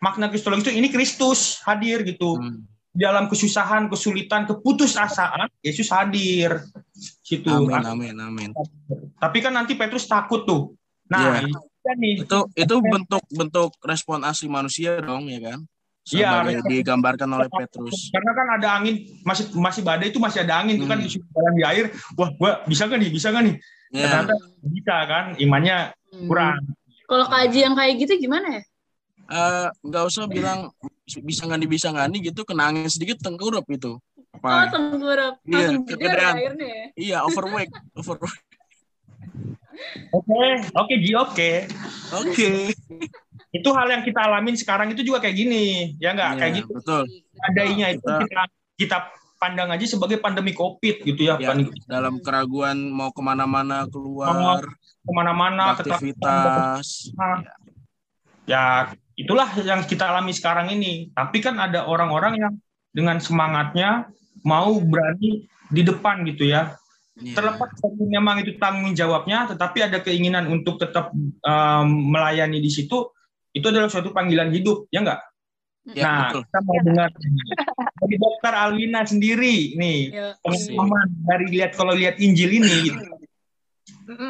Makna 0.00 0.32
kristologis 0.32 0.70
itu 0.70 0.74
ini 0.78 0.88
Kristus 0.88 1.60
hadir 1.66 2.06
gitu. 2.06 2.38
Hmm. 2.38 2.64
Dalam 2.90 3.30
kesusahan, 3.30 3.86
kesulitan, 3.86 4.50
keputusasaan, 4.50 5.46
Yesus 5.62 5.94
hadir. 5.94 6.58
Situ. 7.22 7.46
Amin, 7.46 7.86
amin, 7.86 8.16
amin. 8.18 8.50
Tapi 9.14 9.38
kan 9.38 9.54
nanti 9.54 9.78
Petrus 9.78 10.10
takut 10.10 10.42
tuh. 10.42 10.74
Nah, 11.06 11.42
ini 11.42 11.54
nih. 11.98 12.14
Itu 12.26 12.50
itu 12.54 12.74
bentuk-bentuk 12.82 13.78
respon 13.82 14.26
asli 14.26 14.50
manusia 14.50 14.98
dong, 14.98 15.30
ya 15.30 15.54
kan? 15.54 15.60
Iya, 16.10 16.32
digambarkan 16.64 17.28
oleh 17.28 17.48
Petrus. 17.52 18.08
Karena 18.08 18.32
kan 18.32 18.46
ada 18.56 18.68
angin, 18.80 18.96
masih 19.22 19.52
masih 19.52 19.84
badai 19.84 20.08
itu 20.08 20.18
masih 20.18 20.42
ada 20.42 20.64
angin 20.64 20.80
tuh 20.80 20.88
kan 20.88 20.98
Hmm. 20.98 21.12
jalan 21.12 21.52
di 21.54 21.62
air. 21.62 21.84
Wah, 22.16 22.32
gua 22.34 22.64
bisa 22.64 22.88
nggak 22.88 22.98
nih? 23.04 23.10
Bisa 23.12 23.28
nggak 23.30 23.44
nih? 23.46 23.56
Ya, 23.92 24.06
Ternyata 24.08 24.34
bisa 24.64 24.96
kan? 25.06 25.24
Imannya 25.36 25.76
Hmm. 26.10 26.26
kurang. 26.26 26.60
Kalau 27.06 27.26
kaji 27.26 27.58
yang 27.62 27.74
kayak 27.76 27.94
gitu 28.00 28.12
gimana 28.16 28.58
ya? 28.58 28.62
eh, 29.30 29.68
nggak 29.86 30.04
usah 30.10 30.26
bilang 30.26 30.74
bisa 31.22 31.46
nggak 31.46 31.58
nih, 31.62 31.70
bisa 31.70 31.86
nggak 31.94 32.08
nih 32.10 32.20
gitu, 32.34 32.42
kena 32.42 32.66
angin 32.66 32.90
sedikit 32.90 33.22
tengkurap 33.22 33.62
itu. 33.70 33.94
Oh, 33.94 34.38
Apa? 34.42 34.74
tengkurap. 34.74 35.38
Iya, 35.46 35.78
kegedean. 35.86 36.34
airnya 36.34 36.66
ya. 36.66 36.86
Iya, 36.98 37.18
overweight, 37.22 37.70
overweight. 37.94 38.42
Oke, 40.10 40.42
oke 40.74 40.94
oke. 41.14 41.50
Oke. 42.10 42.50
Itu 43.50 43.74
hal 43.74 43.90
yang 43.90 44.02
kita 44.06 44.22
alamin 44.22 44.54
sekarang 44.54 44.94
itu 44.94 45.02
juga 45.02 45.18
kayak 45.18 45.36
gini, 45.36 45.94
ya 45.98 46.14
nggak? 46.14 46.30
Iya, 46.34 46.40
kayak 46.40 46.52
gitu. 46.62 46.72
betul. 46.78 47.04
Adainya 47.50 47.86
itu 47.98 48.06
Kita- 48.06 48.54
kita 48.78 48.98
pandang 49.40 49.72
aja 49.72 49.86
sebagai 49.88 50.20
pandemi 50.20 50.52
COVID 50.52 51.02
gitu 51.02 51.20
ya, 51.24 51.40
Ya, 51.40 51.56
pandemi 51.56 51.72
dalam 51.88 52.20
keraguan 52.20 52.92
mau 52.92 53.08
ke 53.08 53.24
mana-mana 53.24 53.88
keluar, 53.88 54.68
ke 55.00 55.12
mana-mana, 55.16 55.74
aktivitas. 55.74 57.08
Nah, 57.16 57.40
ya 58.44 58.92
itulah 59.16 59.48
yang 59.64 59.80
kita 59.88 60.12
alami 60.12 60.36
sekarang 60.36 60.68
ini. 60.70 61.08
Tapi 61.16 61.40
kan 61.40 61.56
ada 61.56 61.88
orang-orang 61.88 62.36
yang 62.36 62.52
dengan 62.92 63.16
semangatnya 63.16 64.12
mau 64.44 64.76
berani 64.78 65.48
di 65.72 65.82
depan 65.82 66.20
gitu 66.28 66.44
ya. 66.44 66.76
Iya. 67.20 67.36
Terlepas 67.36 67.68
dari 67.80 68.04
memang 68.08 68.36
itu 68.40 68.56
tanggung 68.56 68.96
jawabnya, 68.96 69.48
tetapi 69.52 69.78
ada 69.84 69.98
keinginan 70.00 70.48
untuk 70.48 70.80
tetap 70.80 71.12
um, 71.44 71.86
melayani 72.12 72.60
di 72.64 72.70
situ, 72.72 73.12
itu 73.50 73.66
adalah 73.66 73.88
suatu 73.88 74.10
panggilan 74.10 74.50
hidup, 74.50 74.86
ya 74.88 75.00
enggak? 75.00 75.20
Ya, 75.90 76.04
nah, 76.04 76.18
betul. 76.28 76.42
kita 76.44 76.58
mau 76.60 76.76
dengar 76.84 77.08
dari 78.00 78.16
Dokter 78.16 78.52
Alwina 78.54 79.00
sendiri 79.02 79.74
nih 79.74 80.00
Ya. 80.12 80.26
pengalaman 80.38 81.08
dari 81.24 81.46
lihat 81.48 81.72
kalau 81.72 81.92
lihat 81.92 82.20
Injil 82.20 82.50
ini. 82.52 82.76
Gitu. 82.86 83.00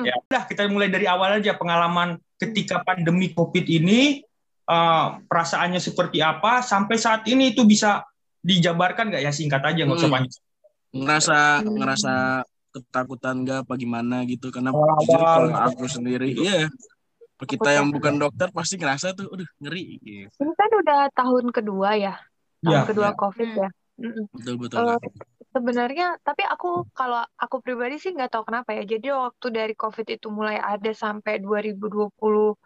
Ya 0.05 0.15
udah 0.21 0.43
kita 0.45 0.69
mulai 0.69 0.89
dari 0.89 1.05
awal 1.05 1.41
aja 1.41 1.57
pengalaman 1.57 2.21
ketika 2.37 2.81
pandemi 2.81 3.33
COVID 3.33 3.67
ini 3.67 4.23
eh, 4.63 5.07
perasaannya 5.27 5.81
seperti 5.81 6.23
apa 6.23 6.63
sampai 6.63 6.95
saat 6.95 7.27
ini 7.27 7.51
itu 7.51 7.65
bisa 7.65 8.07
dijabarkan 8.39 9.11
nggak 9.11 9.21
ya 9.21 9.33
singkat 9.35 9.61
aja 9.61 9.83
nggak 9.83 9.99
usah 9.99 10.07
Hmm. 10.07 10.17
panjang. 10.17 10.43
ngerasa 10.91 11.39
Hmm. 11.61 11.75
ngerasa 11.77 12.15
ketakutan 12.71 13.35
nggak 13.43 13.59
apa 13.63 13.73
gimana 13.75 14.23
gitu 14.25 14.49
karena 14.49 14.71
Awal-awal. 14.71 15.03
jujur 15.03 15.21
kalau 15.21 15.51
aku 15.67 15.85
sendiri 15.87 16.29
iya 16.33 16.71
kita 17.49 17.71
yang 17.73 17.89
bukan 17.89 18.21
dokter 18.21 18.49
pasti 18.53 18.77
ngerasa 18.77 19.17
tuh 19.17 19.33
aduh 19.33 19.49
ngeri 19.63 20.01
gitu. 20.01 20.37
Ini 20.41 20.53
kan 20.57 20.71
udah 20.81 21.01
tahun 21.17 21.45
kedua 21.53 21.91
ya, 21.97 22.15
tahun 22.65 22.75
Ya, 22.75 22.89
kedua 22.89 23.09
ya. 23.13 23.17
COVID 23.17 23.49
Hmm. 23.49 23.63
ya. 23.65 23.69
Mm-mm. 24.01 24.27
betul 24.33 24.55
betul 24.57 24.81
Kak. 24.81 25.01
sebenarnya, 25.53 26.17
tapi 26.25 26.41
aku 26.49 26.89
kalau 26.97 27.21
aku 27.37 27.61
pribadi 27.61 28.01
sih 28.01 28.17
nggak 28.17 28.33
tahu 28.33 28.49
kenapa 28.49 28.73
ya. 28.73 28.89
Jadi 28.89 29.13
waktu 29.13 29.47
dari 29.53 29.75
COVID 29.77 30.07
itu 30.09 30.33
mulai 30.33 30.57
ada 30.57 30.89
sampai 30.97 31.37
2020 31.45 32.57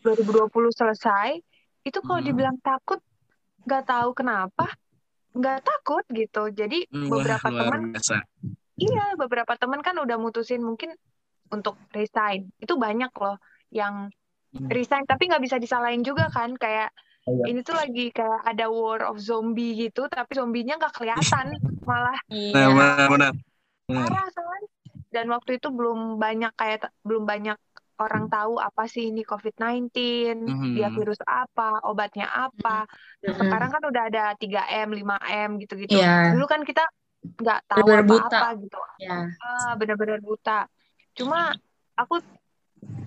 2020 0.00 0.72
selesai, 0.72 1.36
itu 1.84 1.98
kalau 2.00 2.20
Hmm. 2.24 2.28
dibilang 2.32 2.56
takut 2.64 3.00
nggak 3.68 3.84
tahu 3.84 4.16
kenapa, 4.16 4.64
nggak 5.36 5.58
takut 5.60 6.04
gitu. 6.08 6.48
Jadi 6.56 6.88
Wah, 6.88 7.20
beberapa 7.20 7.48
teman, 7.52 7.80
iya 8.80 9.06
beberapa 9.20 9.52
teman 9.60 9.80
kan 9.84 9.96
udah 10.00 10.16
mutusin 10.16 10.64
mungkin 10.64 10.96
untuk 11.52 11.76
resign. 11.92 12.48
Itu 12.56 12.80
banyak 12.80 13.12
loh 13.12 13.36
yang 13.70 14.10
Hmm. 14.50 14.66
resign, 14.66 15.06
tapi 15.06 15.30
nggak 15.30 15.46
bisa 15.46 15.62
disalahin 15.62 16.02
juga 16.02 16.26
kan. 16.26 16.50
Kayak 16.58 16.90
Iya. 17.22 17.54
ini 17.54 17.60
tuh 17.62 17.78
lagi 17.78 18.10
kayak 18.10 18.42
ada 18.42 18.66
war 18.66 19.06
of 19.06 19.22
zombie 19.22 19.78
gitu, 19.78 20.10
tapi 20.10 20.34
zombinya 20.34 20.74
nggak 20.74 20.90
kelihatan, 20.90 21.54
malah 21.88 22.18
Iya. 22.26 22.66
benar 22.74 23.06
benar 23.06 23.32
benar 23.86 24.10
parah 24.10 24.26
kan. 24.34 24.62
Dan 25.10 25.26
waktu 25.30 25.62
itu 25.62 25.70
belum 25.70 26.18
banyak 26.18 26.50
kayak 26.58 26.90
belum 27.06 27.30
banyak 27.30 27.58
orang 28.00 28.26
tahu 28.32 28.56
apa 28.58 28.88
sih 28.90 29.12
ini 29.14 29.22
COVID-19, 29.22 29.92
Mhm. 30.50 30.74
dia 30.74 30.88
virus 30.90 31.20
apa, 31.22 31.84
obatnya 31.86 32.26
apa. 32.26 32.88
Mm-mm. 33.20 33.36
sekarang 33.36 33.70
kan 33.70 33.82
udah 33.86 34.02
ada 34.08 34.24
3M, 34.34 34.88
5M 34.96 35.60
gitu-gitu. 35.62 35.94
Iya. 35.94 36.34
Dulu 36.34 36.44
kan 36.48 36.64
kita 36.66 36.88
nggak 37.22 37.60
tahu 37.68 37.86
apa-apa 37.86 38.48
gitu. 38.64 38.80
Ya. 38.98 39.28
Ah, 39.38 39.76
benar-benar 39.76 40.18
buta. 40.24 40.64
Cuma 41.12 41.52
aku 41.94 42.18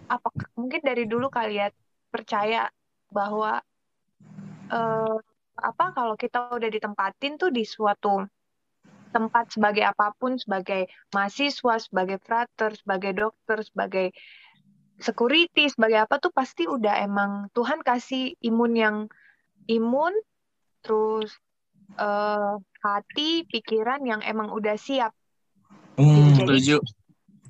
apa 0.08 0.30
mungkin 0.60 0.82
dari 0.84 1.08
dulu 1.10 1.32
kali 1.32 1.58
ya 1.58 1.68
percaya 2.14 2.70
bahwa 3.10 3.62
eh, 4.70 5.18
apa 5.54 5.86
kalau 5.94 6.18
kita 6.18 6.50
udah 6.50 6.70
ditempatin 6.70 7.38
tuh 7.38 7.54
di 7.54 7.62
suatu 7.66 8.26
tempat 9.14 9.54
sebagai 9.54 9.86
apa 9.86 10.10
pun, 10.18 10.42
sebagai 10.42 10.90
mahasiswa, 11.14 11.78
sebagai 11.78 12.18
frater, 12.18 12.74
sebagai 12.74 13.14
dokter, 13.14 13.62
sebagai 13.62 14.10
security, 14.98 15.70
sebagai 15.70 16.02
apa 16.02 16.18
tuh 16.18 16.34
pasti 16.34 16.66
udah 16.66 16.98
emang 17.06 17.54
Tuhan 17.54 17.86
kasih 17.86 18.34
imun 18.42 18.74
yang 18.74 18.98
imun, 19.70 20.18
terus 20.82 21.38
eh, 22.02 22.54
hati, 22.82 23.46
pikiran 23.46 24.02
yang 24.02 24.26
emang 24.26 24.50
udah 24.50 24.74
siap. 24.74 25.14
Hmm. 26.02 26.34
Jadi- 26.34 26.42
setuju 26.42 26.78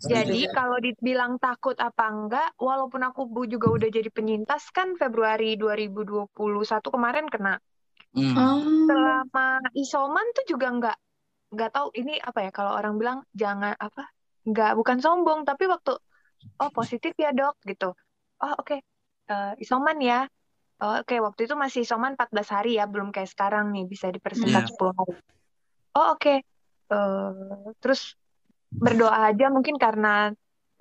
Jadi 0.03 0.39
kalau 0.51 0.77
dibilang 0.83 1.39
takut 1.39 1.75
apa 1.79 2.03
enggak, 2.12 2.48
walaupun 2.60 3.01
aku 3.07 3.22
bu- 3.33 3.48
juga 3.48 3.67
udah 3.72 3.88
jadi 3.88 4.10
penyintas 4.12 4.67
kan 4.75 5.00
Februari 5.00 5.55
2021 5.55 6.89
kemarin 6.91 7.25
kena. 7.31 7.55
Hmm. 8.13 8.36
Selama 8.88 9.63
isoman 9.79 10.25
tuh 10.36 10.45
juga 10.51 10.67
enggak 10.75 10.98
enggak 11.53 11.69
tahu 11.75 11.88
ini 11.95 12.17
apa 12.19 12.39
ya 12.45 12.51
kalau 12.51 12.72
orang 12.75 12.93
bilang 13.00 13.19
jangan 13.31 13.74
apa 13.77 14.10
enggak 14.48 14.72
bukan 14.79 14.98
sombong 15.00 15.39
tapi 15.48 15.63
waktu 15.72 15.91
oh 16.62 16.72
positif 16.74 17.13
ya 17.24 17.29
dok 17.31 17.55
gitu. 17.69 17.93
Oh 18.43 18.53
oke 18.60 18.77
Eh, 19.24 19.53
isoman 19.63 19.98
ya. 20.03 20.27
Oh, 20.83 21.00
oke 21.00 21.15
waktu 21.25 21.48
itu 21.48 21.55
masih 21.55 21.79
isoman 21.88 22.12
14 22.19 22.48
hari 22.51 22.75
ya 22.75 22.83
belum 22.91 23.10
kayak 23.15 23.31
sekarang 23.31 23.72
nih 23.72 23.83
bisa 23.88 24.07
dipersingkat 24.12 24.63
10 24.67 24.91
hari. 25.00 25.13
Oh 25.98 26.05
oke. 26.13 26.33
Eh, 26.93 27.72
terus 27.81 28.01
berdoa 28.77 29.30
aja 29.30 29.50
mungkin 29.53 29.77
karena 29.77 30.34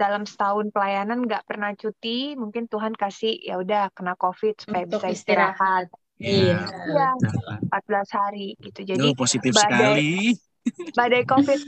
dalam 0.03 0.27
setahun 0.27 0.73
pelayanan 0.75 1.23
nggak 1.29 1.47
pernah 1.47 1.71
cuti, 1.79 2.35
mungkin 2.35 2.67
Tuhan 2.67 2.97
kasih 2.97 3.39
ya 3.39 3.61
udah 3.61 3.93
kena 3.95 4.19
COVID 4.19 4.67
supaya 4.67 4.85
Untuk 4.89 5.05
bisa 5.05 5.15
istirahat. 5.15 5.87
Iya. 6.19 6.59
Iya, 6.67 7.11
14 7.71 8.19
hari 8.19 8.59
gitu. 8.59 8.81
Jadi 8.83 8.99
Duh, 8.99 9.15
positif 9.15 9.55
badai- 9.55 9.63
sekali. 9.63 10.13
badai 10.99 11.23
COVID. 11.27 11.61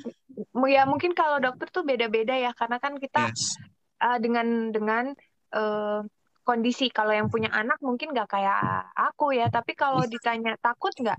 Ya 0.66 0.82
mungkin 0.86 1.14
kalau 1.14 1.38
dokter 1.38 1.70
tuh 1.70 1.86
beda-beda 1.86 2.34
ya 2.34 2.50
karena 2.54 2.82
kan 2.82 2.98
kita 2.98 3.30
yes. 3.30 3.58
uh, 4.02 4.18
dengan 4.18 4.74
dengan 4.74 5.14
uh, 5.54 6.02
kondisi. 6.42 6.90
Kalau 6.90 7.14
yang 7.14 7.30
punya 7.30 7.54
anak 7.54 7.78
mungkin 7.82 8.10
nggak 8.10 8.30
kayak 8.34 8.90
aku 8.98 9.34
ya 9.34 9.46
tapi 9.50 9.78
kalau 9.78 10.02
ditanya 10.06 10.58
takut 10.58 10.90
nggak? 10.90 11.18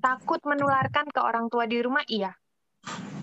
Takut 0.00 0.40
menularkan 0.48 1.08
ke 1.12 1.20
orang 1.20 1.52
tua 1.52 1.68
di 1.68 1.80
rumah 1.84 2.04
iya 2.08 2.32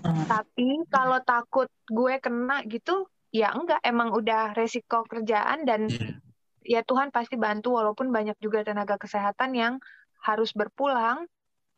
tapi 0.04 0.84
kalau 0.92 1.18
takut 1.24 1.68
gue 1.88 2.20
kena 2.20 2.60
gitu 2.68 3.08
ya 3.32 3.56
enggak 3.56 3.80
emang 3.80 4.12
udah 4.12 4.52
resiko 4.52 5.02
kerjaan 5.08 5.64
dan 5.64 5.88
Iya. 5.88 6.20
ya 6.64 6.80
Tuhan 6.84 7.08
pasti 7.08 7.36
bantu 7.36 7.76
walaupun 7.76 8.12
banyak 8.12 8.36
juga 8.38 8.64
tenaga 8.64 9.00
kesehatan 9.00 9.56
yang 9.56 9.74
harus 10.20 10.52
berpulang 10.52 11.24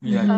Iya. 0.02 0.22
Hmm. 0.26 0.30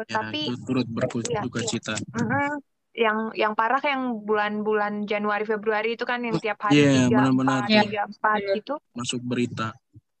eh, 0.00 0.06
ya, 0.06 0.22
tapi 0.22 0.40
turut 0.64 0.86
berduka 0.88 1.28
Iya, 1.28 1.42
iya. 1.44 1.66
cita 1.68 1.94
Mm-mm. 2.16 2.50
yang 2.96 3.18
yang 3.36 3.52
parah 3.52 3.82
yang 3.84 4.24
bulan-bulan 4.24 5.04
Januari 5.04 5.44
Februari 5.44 6.00
itu 6.00 6.08
kan 6.08 6.24
yang 6.24 6.40
tiap 6.40 6.56
hari 6.64 6.80
Iya, 6.80 7.10
tiga 7.12 7.20
empat 7.28 7.62
tiga 7.68 8.02
empat 8.08 8.38
Iya. 8.40 8.54
gitu 8.56 8.74
masuk 8.96 9.20
berita 9.20 9.66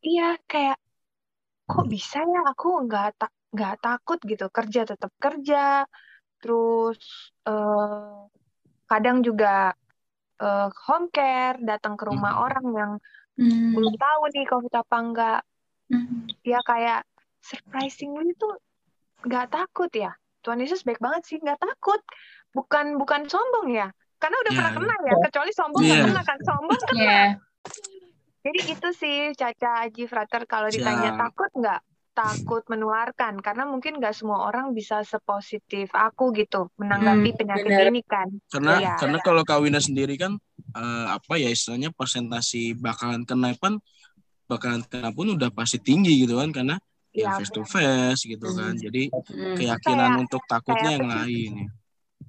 iya 0.04 0.36
kayak 0.44 0.76
kok 1.66 1.86
bisa 1.88 2.20
ya 2.20 2.40
aku 2.46 2.84
nggak 2.84 3.16
tak 3.16 3.32
nggak 3.56 3.74
takut 3.80 4.18
gitu 4.22 4.46
kerja 4.52 4.84
tetap 4.84 5.10
kerja 5.16 5.88
terus 6.46 7.02
eh, 7.42 8.14
kadang 8.86 9.18
juga 9.26 9.74
eh, 10.38 10.68
home 10.86 11.10
care 11.10 11.58
datang 11.58 11.98
ke 11.98 12.06
rumah 12.06 12.38
Mhm. 12.38 12.44
orang 12.46 12.66
yang 12.70 12.92
Hmm. 13.36 13.74
belum 13.74 13.94
tahu 13.98 14.22
nih 14.32 14.46
covid 14.46 14.72
apa 14.72 14.96
enggak 14.96 15.40
Hmm. 15.86 16.24
ya 16.40 16.62
kayak 16.62 17.02
surprisingly 17.42 18.30
tuh 18.38 18.56
nggak 19.22 19.50
takut 19.50 19.90
ya 19.90 20.14
Tuhan 20.40 20.62
Yesus 20.62 20.86
baik 20.86 21.02
banget 21.02 21.26
sih 21.26 21.36
nggak 21.42 21.58
takut 21.58 21.98
bukan 22.54 22.96
bukan 22.96 23.26
sombong 23.26 23.74
ya 23.74 23.90
karena 24.16 24.36
udah 24.40 24.52
Iya, 24.54 24.58
pernah 24.58 24.72
iya. 24.72 24.78
kena 24.78 24.96
ya 25.04 25.14
kecuali 25.28 25.52
sombong 25.52 25.82
nggak 25.82 25.98
Iya. 25.98 26.06
kena 26.08 26.22
kan 26.24 26.38
sombong 26.46 26.80
kena 26.80 27.02
Iya. 27.02 27.20
jadi 28.46 28.60
itu 28.72 28.88
sih 28.94 29.16
Caca 29.34 29.70
Aji 29.84 30.04
Frater 30.06 30.42
kalau 30.46 30.68
ditanya 30.70 31.10
Siap. 31.12 31.20
takut 31.20 31.50
nggak 31.58 31.80
takut 32.16 32.64
menularkan 32.66 33.36
karena 33.38 33.62
mungkin 33.62 34.00
nggak 34.00 34.10
semua 34.10 34.48
orang 34.48 34.72
bisa 34.72 35.04
sepositif 35.04 35.92
aku 35.92 36.32
gitu 36.32 36.72
menanggapi 36.74 37.28
Hmm, 37.28 37.38
penyakit 37.38 37.68
benar. 37.68 37.86
ini 37.86 38.02
kan 38.02 38.28
Karena 38.48 38.72
Iya. 38.80 38.94
karena 38.96 39.18
kalau 39.20 39.44
Kawina 39.44 39.76
sendiri 39.78 40.16
kan 40.16 40.40
eh, 40.72 41.06
apa 41.06 41.36
ya 41.36 41.46
istilahnya 41.46 41.92
persentasi 41.92 42.72
bakalan 42.74 43.22
kena 43.22 43.52
kan 43.54 43.76
bakalan 44.46 44.80
kena 44.82 45.12
pun 45.12 45.36
udah 45.36 45.50
pasti 45.50 45.76
tinggi 45.76 46.24
gitu 46.24 46.40
kan 46.40 46.48
karena 46.50 46.80
ya 47.12 47.28
Iya, 47.28 47.30
face 47.38 47.50
to 47.50 47.62
face 47.62 48.22
gitu 48.24 48.48
kan. 48.50 48.72
Hmm. 48.72 48.80
Jadi 48.80 49.12
Hmm. 49.12 49.54
keyakinan 49.54 49.84
Kayak- 50.10 50.22
untuk 50.22 50.42
takutnya 50.46 50.80
kayak 50.82 50.96
yang 50.96 51.06
lain 51.06 51.52
ya. 51.54 51.68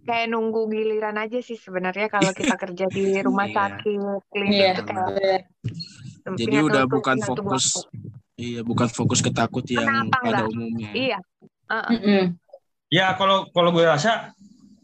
kayak 0.03 0.27
nunggu 0.29 0.62
giliran 0.67 1.15
aja 1.17 1.39
sih 1.39 1.56
sebenarnya 1.56 2.08
kalau 2.08 2.32
kita 2.32 2.56
kerja 2.63 2.86
di 2.88 3.20
rumah 3.20 3.44
Iya. 3.46 3.56
sakit 3.58 4.22
klinik 4.29 4.51
Iya. 4.53 4.72
itu 4.74 4.84
kayak. 4.86 5.41
Jadi 6.34 6.58
udah 6.62 6.84
bukan 6.86 7.17
fokus 7.22 7.65
waktu. 7.77 8.16
Iya 8.38 8.62
bukan 8.62 8.88
fokus 8.88 9.20
ke 9.20 9.34
takut 9.34 9.65
yang 9.67 9.84
Kenapa 9.84 10.17
pada 10.22 10.46
enggak? 10.46 10.53
umumnya. 10.53 10.89
iya 10.94 11.20
Heeh. 11.67 11.88
Mm-mm. 12.00 12.24
Ya 12.88 13.12
kalau 13.20 13.51
kalau 13.51 13.75
gue 13.75 13.84
rasa 13.84 14.32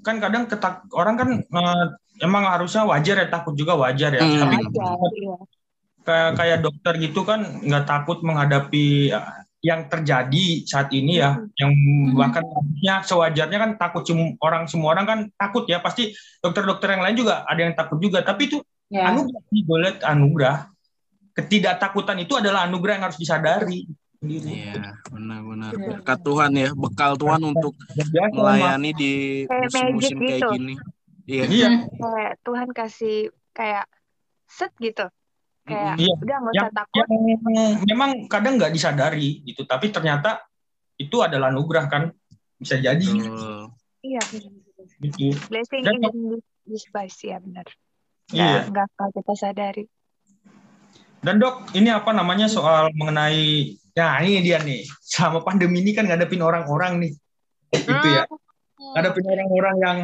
kan 0.03 0.19
kadang 0.19 0.43
ketak 0.51 0.83
orang 0.91 1.15
kan 1.15 1.29
eh, 1.39 1.86
emang 2.19 2.43
harusnya 2.43 2.83
wajar 2.83 3.24
ya 3.24 3.27
takut 3.31 3.55
juga 3.55 3.79
wajar 3.79 4.12
ya. 4.12 4.19
Hmm. 4.19 4.43
Tapi 4.43 4.55
Wajar, 4.60 5.12
iya. 5.15 5.36
kayak 6.03 6.29
kayak 6.36 6.57
dokter 6.60 6.93
gitu 7.00 7.24
kan 7.24 7.39
nggak 7.63 7.88
takut 7.88 8.19
menghadapi 8.19 9.15
eh, 9.15 9.27
yang 9.63 9.88
terjadi 9.88 10.67
saat 10.67 10.91
ini 10.91 11.24
ya, 11.24 11.39
yang 11.55 11.72
bahkan 12.19 12.43
harusnya 12.43 13.00
sewajarnya 13.07 13.57
kan 13.63 13.72
takut 13.79 14.03
sem- 14.03 14.36
orang 14.43 14.67
semua 14.67 14.91
orang 14.91 15.05
kan 15.07 15.19
takut 15.39 15.63
ya 15.72 15.79
pasti 15.79 16.12
dokter-dokter 16.43 17.00
yang 17.00 17.03
lain 17.07 17.15
juga 17.15 17.48
ada 17.48 17.62
yang 17.63 17.72
takut 17.72 17.95
juga. 18.03 18.19
Tapi 18.27 18.51
itu 18.51 18.60
Ya. 18.91 19.10
anugerah 19.10 19.41
lihat 19.79 19.98
anugerah. 20.05 20.57
Ketidaktakutan 21.33 22.17
itu 22.21 22.33
adalah 22.37 22.69
anugerah 22.69 23.01
yang 23.01 23.05
harus 23.09 23.17
disadari. 23.17 23.89
Sendiri. 24.21 24.69
Iya, 24.71 24.95
benar-benar. 25.11 25.71
Benar. 25.75 25.87
Berkat 25.99 26.19
Tuhan 26.23 26.51
ya, 26.55 26.69
bekal 26.71 27.11
Tuhan 27.19 27.41
untuk 27.43 27.73
melayani 28.31 28.91
di 28.95 29.13
Kayak 29.49 29.67
musim-musim 29.67 30.17
kayak 30.21 30.39
gitu. 30.39 30.49
gini. 30.55 30.73
Iya. 31.27 31.43
Iya. 31.49 31.69
Kayak 31.89 32.33
Tuhan 32.45 32.67
kasih 32.71 33.17
kayak 33.51 33.85
set 34.49 34.73
gitu 34.77 35.05
kayak 35.63 35.95
Iya. 35.95 36.13
udah 36.19 36.37
nggak 36.43 36.53
yang, 36.53 36.65
usah 36.67 36.75
takut 36.75 37.05
yang 37.07 37.23
memang 37.87 38.11
kadang 38.27 38.53
nggak 38.59 38.73
disadari 38.75 39.39
gitu 39.47 39.63
tapi 39.63 39.89
ternyata 39.89 40.43
itu 40.99 41.23
adalah 41.23 41.49
anugerah 41.49 41.85
kan 41.87 42.03
bisa 42.59 42.75
jadi 42.77 42.99
Betul. 42.99 43.71
iya 44.03 44.21
gitu 44.27 44.49
blessing 45.47 45.83
Dan- 45.87 46.03
in 46.03 46.17
disguise 46.67 47.15
ya 47.23 47.39
benar 47.39 47.63
iya 48.35 48.67
nggak 48.67 48.75
nggak 48.75 48.87
kalau 48.99 49.11
kita 49.15 49.33
sadari 49.39 49.83
dan 51.23 51.39
dok 51.39 51.71
ini 51.73 51.89
apa 51.89 52.11
namanya 52.11 52.45
soal 52.45 52.91
mengenai 52.93 53.73
ya 53.95 54.19
ini 54.19 54.43
dia 54.43 54.59
nih 54.59 54.83
sama 54.99 55.39
pandemi 55.39 55.79
ini 55.79 55.95
kan 55.95 56.05
ngadepin 56.05 56.43
orang-orang 56.43 56.99
nih 56.99 57.13
gitu 57.73 58.07
ya 58.11 58.23
ngadepin 58.93 59.25
orang-orang 59.25 59.75
yang 59.79 59.99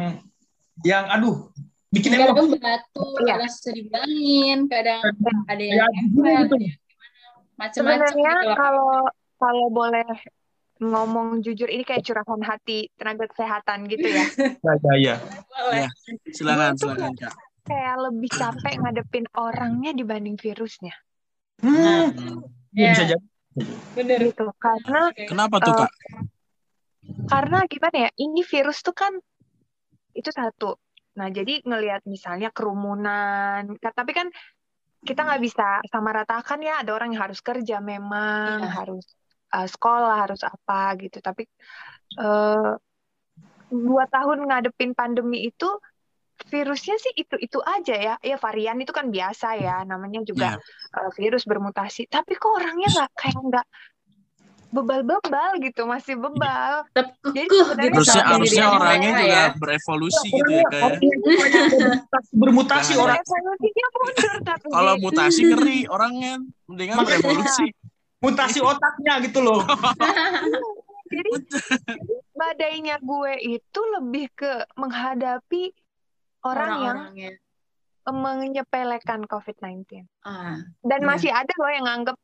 yang 0.80 1.04
aduh 1.06 1.52
bikin 1.90 2.16
emosi 2.16 2.56
kadang 2.56 2.62
batu 2.62 3.04
Iya. 3.20 3.34
kadang 3.36 3.50
susah 3.50 3.72
dibilangin 3.74 4.58
kadang 4.66 5.02
ada 5.44 5.60
yang 5.62 5.76
ya 5.76 5.86
gitu. 6.46 6.56
macam-macam 7.58 7.74
sebenarnya 7.76 8.32
gitu 8.40 8.54
kalau 8.56 8.92
kalau 9.36 9.66
boleh 9.68 10.06
ngomong 10.80 11.44
jujur 11.44 11.68
ini 11.68 11.84
kayak 11.84 12.00
curahan 12.00 12.40
hati 12.40 12.88
tenaga 12.96 13.28
kesehatan 13.28 13.84
gitu 13.84 14.06
ya 14.08 14.24
ya 14.64 14.72
ya 14.80 14.94
ya 14.96 15.16
Boleh. 15.52 15.84
Iya. 15.84 15.88
Silakan, 16.32 16.72
Gua 16.72 16.78
tuh 16.80 16.88
silakan, 16.88 17.12
Kak. 17.20 17.32
kayak 17.68 17.96
lebih 18.00 18.30
capek 18.32 18.74
ngadepin 18.80 19.26
orangnya 19.36 19.90
dibanding 19.92 20.40
virusnya 20.40 20.94
hmm, 21.60 21.76
Hmm. 21.80 22.06
Ya, 22.72 22.94
bisa 22.94 23.04
jadi 23.08 23.24
bener 23.94 24.18
gitu 24.30 24.46
karena. 24.56 25.10
Kenapa 25.26 25.56
tuh, 25.60 25.74
Eh, 25.74 25.78
Kak? 25.84 25.90
karena 27.30 27.62
gimana 27.70 27.96
ya 28.08 28.10
ini 28.18 28.42
virus 28.42 28.82
tuh 28.82 28.94
kan 28.94 29.14
itu 30.18 30.30
satu 30.34 30.74
nah 31.14 31.30
jadi 31.30 31.62
ngelihat 31.62 32.02
misalnya 32.06 32.50
kerumunan 32.50 33.70
Ka- 33.78 33.94
tapi 33.94 34.14
kan 34.14 34.26
kita 35.06 35.22
nggak 35.26 35.42
bisa 35.42 35.78
sama 35.90 36.10
ratakan 36.10 36.58
ya 36.58 36.82
ada 36.82 36.90
orang 36.90 37.14
yang 37.14 37.30
harus 37.30 37.38
kerja 37.38 37.78
memang 37.78 38.66
Iya. 38.66 38.70
harus 38.82 39.06
uh, 39.54 39.66
sekolah 39.66 40.26
harus 40.26 40.42
apa 40.42 40.98
gitu 40.98 41.18
tapi 41.22 41.46
eh, 42.18 42.70
dua 43.70 44.04
tahun 44.10 44.50
ngadepin 44.50 44.92
pandemi 44.98 45.46
itu 45.46 45.70
virusnya 46.48 46.96
sih 46.96 47.12
itu 47.14 47.36
itu 47.36 47.58
aja 47.60 47.94
ya 47.94 48.14
ya 48.20 48.36
varian 48.36 48.78
itu 48.78 48.90
kan 48.90 49.08
biasa 49.08 49.58
ya 49.58 49.84
namanya 49.84 50.24
juga 50.24 50.56
Iya. 50.56 50.96
uh, 50.96 51.10
virus 51.12 51.44
bermutasi 51.44 52.06
tapi 52.06 52.32
kok 52.34 52.48
orangnya 52.50 52.88
nggak 52.88 53.10
kayak 53.14 53.36
nggak 53.38 53.66
bebal-bebal 54.70 55.58
gitu 55.58 55.82
masih 55.82 56.14
bebal 56.14 56.86
tetap 56.94 57.18
Jadi 57.26 57.50
sebenarnya 57.50 57.90
Harusnya 57.90 58.22
harusnya 58.24 58.66
orangnya 58.70 59.10
juga 59.10 59.26
ya. 59.26 59.44
berevolusi 59.58 60.28
gitu 60.30 60.52
ya, 60.54 60.64
Kak. 60.64 60.78
ya. 60.78 60.90
bermutasi, 60.94 62.30
bermutasi 62.38 62.92
Nah, 62.94 63.02
orang 63.02 63.18
Evolusinya 63.18 63.86
mundur 63.90 64.34
tapi 64.46 64.66
Kalau 64.78 64.94
mutasi 65.02 65.40
ngeri 65.44 65.78
orangnya 65.90 66.32
mendingan 66.70 66.96
berevolusi. 67.02 67.66
mutasi 68.20 68.58
otaknya 68.62 69.14
gitu 69.24 69.40
loh 69.40 69.58
jadi, 71.10 71.30
jadi 71.82 72.14
badainya 72.30 72.96
gue 73.02 73.32
itu 73.42 73.80
lebih 73.90 74.30
ke 74.30 74.52
menghadapi 74.76 75.74
orang 76.44 76.72
yang 76.80 76.98
orang-orangnya. 76.98 77.30
menyepelekan 78.10 79.20
COVID-19 79.28 80.08
ah 80.26 80.58
dan 80.82 81.00
Iya. 81.04 81.08
masih 81.08 81.30
ada 81.30 81.52
loh 81.60 81.70
yang 81.70 81.84
nganggep 81.86 82.18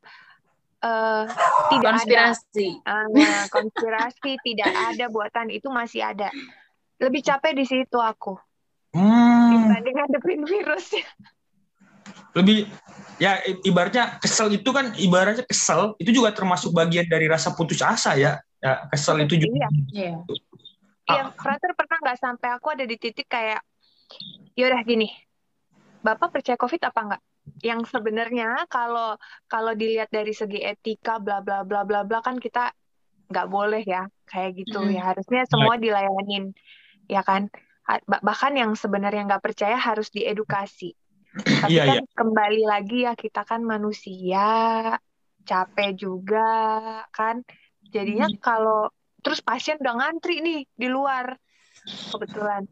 eh, 0.87 1.25
tidak 1.73 1.91
konspirasi. 1.97 2.69
Ada 2.85 3.07
Ah, 3.17 3.45
konspirasi 3.49 4.31
tidak 4.47 4.73
ada 4.73 5.05
buatan 5.09 5.49
itu 5.49 5.69
masih 5.73 6.05
ada. 6.05 6.29
Lebih 7.01 7.21
capek 7.25 7.53
di 7.57 7.65
situ 7.65 7.99
aku. 8.01 8.37
Hmm. 8.97 9.53
dibanding 9.53 9.93
ngadepin 9.93 10.41
virusnya. 10.49 11.05
Lebih 12.33 12.65
ya 13.21 13.41
ibaratnya 13.65 14.17
kesel 14.21 14.53
itu 14.57 14.69
kan 14.73 14.93
ibaratnya 14.97 15.45
kesel 15.45 15.93
itu 16.01 16.17
juga 16.17 16.33
termasuk 16.33 16.73
bagian 16.73 17.05
dari 17.05 17.29
rasa 17.29 17.53
putus 17.53 17.85
asa 17.85 18.17
ya. 18.17 18.41
Ya 18.65 18.89
kesel 18.89 19.21
itu 19.29 19.37
juga. 19.37 19.53
Iya. 19.53 19.69
iya. 19.93 20.13
Iya, 21.07 21.31
Frater 21.39 21.71
pernah 21.79 21.99
nggak 22.03 22.19
sampai 22.19 22.49
aku 22.51 22.67
ada 22.75 22.83
di 22.83 22.99
titik 22.99 23.31
kayak, 23.31 23.63
yaudah 24.57 24.81
gini, 24.83 25.13
Bapak 26.01 26.39
percaya 26.39 26.55
COVID 26.55 26.83
apa 26.87 27.01
nggak? 27.13 27.23
Yang 27.63 27.81
sebenarnya 27.95 28.67
kalau 28.71 29.19
kalau 29.47 29.73
dilihat 29.75 30.11
dari 30.11 30.35
segi 30.35 30.63
etika 30.63 31.19
bla 31.19 31.43
bla 31.43 31.63
bla 31.63 31.83
bla 31.83 32.03
bla 32.03 32.19
kan 32.23 32.39
kita 32.39 32.71
nggak 33.27 33.49
boleh 33.51 33.83
ya 33.83 34.07
kayak 34.27 34.63
gitu. 34.63 34.83
Mm. 34.83 34.99
ya 34.99 35.03
harusnya 35.15 35.43
semua 35.51 35.75
dilayanin 35.79 36.55
ya 37.11 37.27
kan? 37.27 37.51
Bahkan 38.07 38.53
yang 38.59 38.75
sebenarnya 38.75 39.27
nggak 39.27 39.45
percaya 39.45 39.79
harus 39.79 40.11
diedukasi. 40.15 40.95
Tapi 41.63 41.75
Iya, 41.75 41.85
kan 41.85 41.99
kembali 42.17 42.63
lagi 42.65 43.05
ya 43.05 43.13
kita 43.13 43.45
kan 43.45 43.63
manusia 43.67 44.49
capek 45.47 45.91
juga 45.95 46.51
kan? 47.11 47.43
Jadinya 47.87 48.27
kalau 48.43 48.91
terus 49.23 49.43
pasien 49.43 49.79
udah 49.83 49.95
ngantri 49.99 50.39
nih 50.43 50.71
di 50.71 50.87
luar 50.87 51.35
kebetulan 52.15 52.67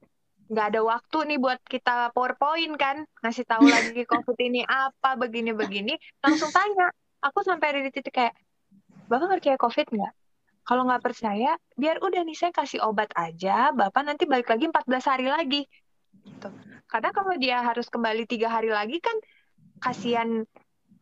nggak 0.55 0.67
ada 0.73 0.81
waktu 0.87 1.19
nih 1.35 1.39
buat 1.43 1.61
kita 1.67 2.15
powerpoint 2.15 2.79
kan. 2.79 3.03
Ngasih 3.21 3.45
tahu 3.45 3.67
lagi 3.67 4.07
covid 4.07 4.39
ini 4.39 4.63
apa 4.63 5.19
begini 5.19 5.51
begini. 5.51 5.99
Langsung 6.23 6.55
tanya. 6.55 6.95
Aku 7.25 7.43
sampai 7.43 7.75
ada 7.75 7.81
di 7.83 7.91
titik 7.91 8.15
kayak 8.15 8.35
bapak 9.11 9.41
percaya 9.41 9.57
covid 9.59 9.87
nggak? 9.91 10.13
Kalau 10.65 10.89
nggak 10.89 11.03
percaya 11.05 11.59
biar 11.77 12.01
udah 12.01 12.23
nih 12.25 12.37
saya 12.39 12.53
kasih 12.55 12.81
obat 12.87 13.11
aja. 13.19 13.75
Bapak 13.75 14.07
nanti 14.07 14.25
balik 14.25 14.49
lagi 14.49 14.71
14 14.71 15.11
hari 15.11 15.27
lagi. 15.29 15.63
Gitu. 16.25 16.49
karena 16.89 17.11
kalau 17.11 17.35
dia 17.37 17.59
harus 17.61 17.91
kembali 17.91 18.25
tiga 18.25 18.49
hari 18.49 18.71
lagi 18.71 19.03
kan 19.03 19.13
kasihan 19.83 20.47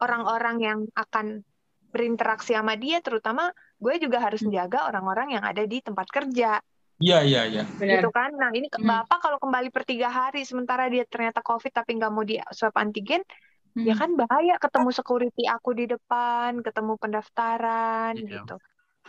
orang-orang 0.03 0.57
yang 0.59 0.79
akan 0.97 1.47
berinteraksi 1.93 2.57
sama 2.57 2.75
dia. 2.75 2.99
Terutama 3.05 3.53
gue 3.79 3.95
juga 4.01 4.19
harus 4.19 4.43
menjaga 4.43 4.89
orang-orang 4.89 5.39
yang 5.39 5.45
ada 5.45 5.63
di 5.63 5.79
tempat 5.85 6.09
kerja 6.11 6.59
iya 7.03 7.19
iya 7.27 7.43
iya 7.51 7.63
gitu 7.99 8.09
kan 8.09 8.31
nah 8.33 8.55
ini 8.55 8.71
Hmm. 8.71 8.87
bapak 8.87 9.19
kalau 9.19 9.39
kembali 9.43 9.69
per 9.69 9.83
tiga 9.83 10.09
hari 10.09 10.47
sementara 10.47 10.87
dia 10.87 11.03
ternyata 11.05 11.43
covid 11.43 11.75
tapi 11.75 11.99
nggak 11.99 12.13
mau 12.15 12.23
di 12.23 12.39
swab 12.55 12.73
antigen 12.79 13.27
Hmm. 13.73 13.89
ya 13.89 13.97
kan 13.97 14.13
bahaya 14.15 14.61
ketemu 14.61 14.93
security 14.93 15.49
aku 15.49 15.73
di 15.73 15.89
depan 15.89 16.61
ketemu 16.61 16.93
pendaftaran 17.01 18.15
Iya. 18.21 18.45
gitu 18.45 18.57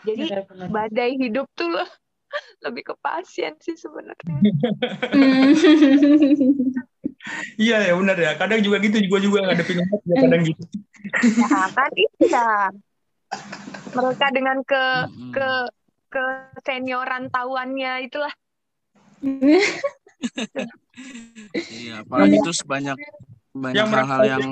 jadi 0.03 0.23
Benar, 0.25 0.43
benar. 0.47 0.67
badai 0.71 1.11
hidup 1.19 1.47
tuh 1.51 1.67
loh 1.67 1.89
lebih 2.65 2.83
ke 2.87 2.93
pasien 2.97 3.53
sih 3.59 3.75
sebenarnya 3.75 4.39
Hmm. 5.13 5.51
iya 7.59 7.77
ya 7.87 7.93
benar 7.95 8.17
ya 8.19 8.31
kadang 8.35 8.59
juga 8.59 8.79
gitu 8.79 8.99
gue 8.99 9.19
juga 9.21 9.39
ngadepin 9.47 9.83
obat 9.83 10.01
ya 10.07 10.15
kadang 10.23 10.41
gitu 10.43 10.63
ya 11.39 11.47
kan 11.71 11.91
itu 11.95 12.23
ya 12.27 12.47
mereka 13.93 14.27
dengan 14.31 14.57
ke 14.63 14.83
Mm-mm. 15.07 15.31
ke 15.31 15.49
ke 16.13 16.23
senioran 16.61 17.33
tahuannya 17.33 18.05
itulah 18.05 18.33
iya 21.73 22.05
apalagi 22.05 22.37
terus 22.45 22.61
banyak 22.61 22.97
banyak 23.53 23.77
yang 23.77 23.89
hal-hal 23.89 24.21
mereka 24.21 24.33
yang 24.33 24.43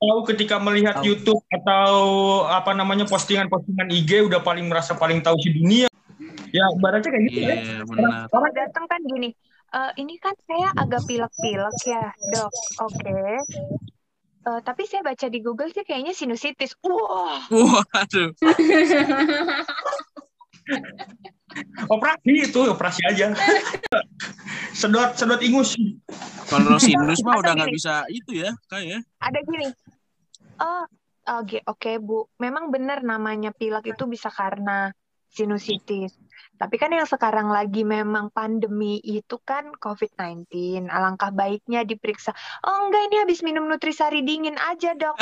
tahu 0.00 0.18
ketika 0.32 0.56
melihat 0.56 0.96
Tahu. 1.00 1.06
YouTube 1.12 1.40
atau 1.52 1.94
apa 2.48 2.72
namanya 2.72 3.04
postingan-postingan 3.04 3.88
IG 3.92 4.32
udah 4.32 4.40
paling 4.40 4.64
merasa 4.64 4.96
paling 4.96 5.20
tahu 5.20 5.36
di 5.44 5.60
dunia. 5.60 5.88
Ya, 6.56 6.64
ibaratnya 6.72 7.10
kayak 7.12 7.24
gitu 7.28 7.40
ya. 7.44 7.52
iya 7.52 7.80
benar 7.84 8.32
Kalau 8.32 8.48
datang 8.56 8.88
kan 8.88 9.00
gini, 9.04 9.28
"Eh, 9.76 9.92
ini 10.00 10.16
kan 10.16 10.32
saya 10.48 10.72
agak 10.72 11.04
pilek-pilek 11.04 11.76
ya, 11.84 12.08
dok. 12.32 12.52
Oke. 12.80 13.44
Eh, 14.46 14.60
tapi 14.64 14.86
saya 14.86 15.02
baca 15.02 15.26
di 15.26 15.42
Google 15.42 15.74
sih 15.74 15.82
kayaknya 15.82 16.14
sinusitis. 16.14 16.78
Wah, 16.80 17.44
waduh 17.50 18.30
Operasi 21.94 22.32
itu, 22.50 22.60
operasi 22.68 23.00
aja. 23.08 23.32
sedot 24.80 25.16
sedot 25.16 25.40
ingus. 25.40 25.72
kalau 26.46 26.76
sinus 26.84 27.24
mah 27.24 27.40
udah 27.40 27.52
nggak 27.56 27.72
bisa 27.72 28.04
itu 28.12 28.44
ya 28.44 28.52
kayak 28.68 29.02
ada 29.24 29.38
gini. 29.40 29.72
Oh, 30.60 30.84
oke, 31.40 31.64
oke 31.64 31.92
Bu. 32.00 32.28
Memang 32.40 32.68
benar 32.68 33.00
namanya 33.00 33.52
pilek 33.56 33.96
itu 33.96 34.04
bisa 34.04 34.28
karena 34.28 34.92
sinusitis. 35.32 36.16
Tapi 36.56 36.80
kan 36.80 36.88
yang 36.88 37.04
sekarang 37.04 37.52
lagi 37.52 37.84
memang 37.84 38.32
pandemi 38.32 38.96
itu 39.04 39.36
kan 39.44 39.76
COVID-19. 39.76 40.48
Alangkah 40.88 41.28
baiknya 41.28 41.84
diperiksa. 41.84 42.32
Oh 42.64 42.88
enggak, 42.88 43.12
ini 43.12 43.16
habis 43.20 43.44
minum 43.44 43.68
nutrisari 43.68 44.24
dingin 44.24 44.56
aja, 44.56 44.96
dok. 44.96 45.20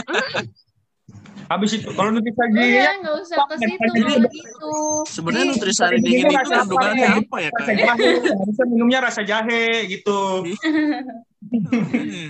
Habis 1.45 1.77
itu 1.77 1.89
kalau 1.93 2.09
Udah, 2.17 2.25
ya, 2.65 2.93
nggak 3.05 3.17
usah 3.21 3.37
ke 3.45 3.57
situ 3.61 3.77
kalau 3.85 4.29
gitu. 4.33 4.73
sebenarnya 5.05 5.47
nutrisari 5.53 5.99
dingin 6.01 6.33
itu 6.33 6.49
kandungannya 6.49 7.05
ya? 7.05 7.21
apa 7.21 7.37
ya 7.37 7.49
rasa 7.53 7.65
kayak 7.69 7.81
jahe, 7.85 8.11
harusnya 8.33 8.65
minumnya 8.65 8.99
rasa 9.05 9.21
jahe 9.23 9.65
gitu. 9.93 10.21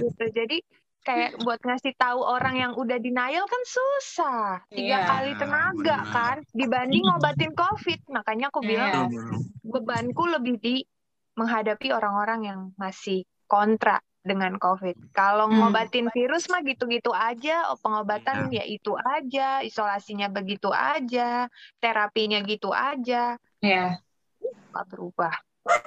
gitu. 0.03 0.25
Jadi 0.35 0.59
kayak 1.05 1.31
buat 1.45 1.61
ngasih 1.63 1.95
tahu 1.95 2.21
orang 2.27 2.55
yang 2.59 2.73
udah 2.75 2.99
denial 2.99 3.45
kan 3.47 3.63
susah. 3.63 4.65
Tiga 4.73 4.99
Iya. 4.99 5.07
kali 5.07 5.33
tenaga 5.39 5.99
kan 6.11 6.37
dibanding 6.51 7.05
ngobatin 7.07 7.53
COVID. 7.55 8.01
Makanya 8.11 8.51
aku 8.51 8.61
bilang 8.67 9.13
Iya. 9.15 9.39
bebanku 9.63 10.27
lebih 10.27 10.59
di 10.59 10.83
menghadapi 11.39 11.95
orang-orang 11.95 12.41
yang 12.47 12.61
masih 12.75 13.23
kontra 13.47 14.01
dengan 14.25 14.57
COVID. 14.57 15.13
Kalau 15.13 15.47
Hmm. 15.47 15.61
ngobatin 15.61 16.09
virus 16.11 16.49
mah 16.49 16.65
gitu-gitu 16.65 17.13
aja, 17.13 17.69
oh, 17.69 17.77
pengobatan 17.79 18.49
ya 18.49 18.65
itu 18.65 18.97
aja, 18.97 19.61
isolasinya 19.61 20.33
begitu 20.33 20.73
aja, 20.73 21.47
terapinya 21.79 22.41
gitu 22.41 22.73
aja, 22.73 23.37
Ya. 23.61 24.01
nggak 24.73 24.87
berubah. 24.89 25.37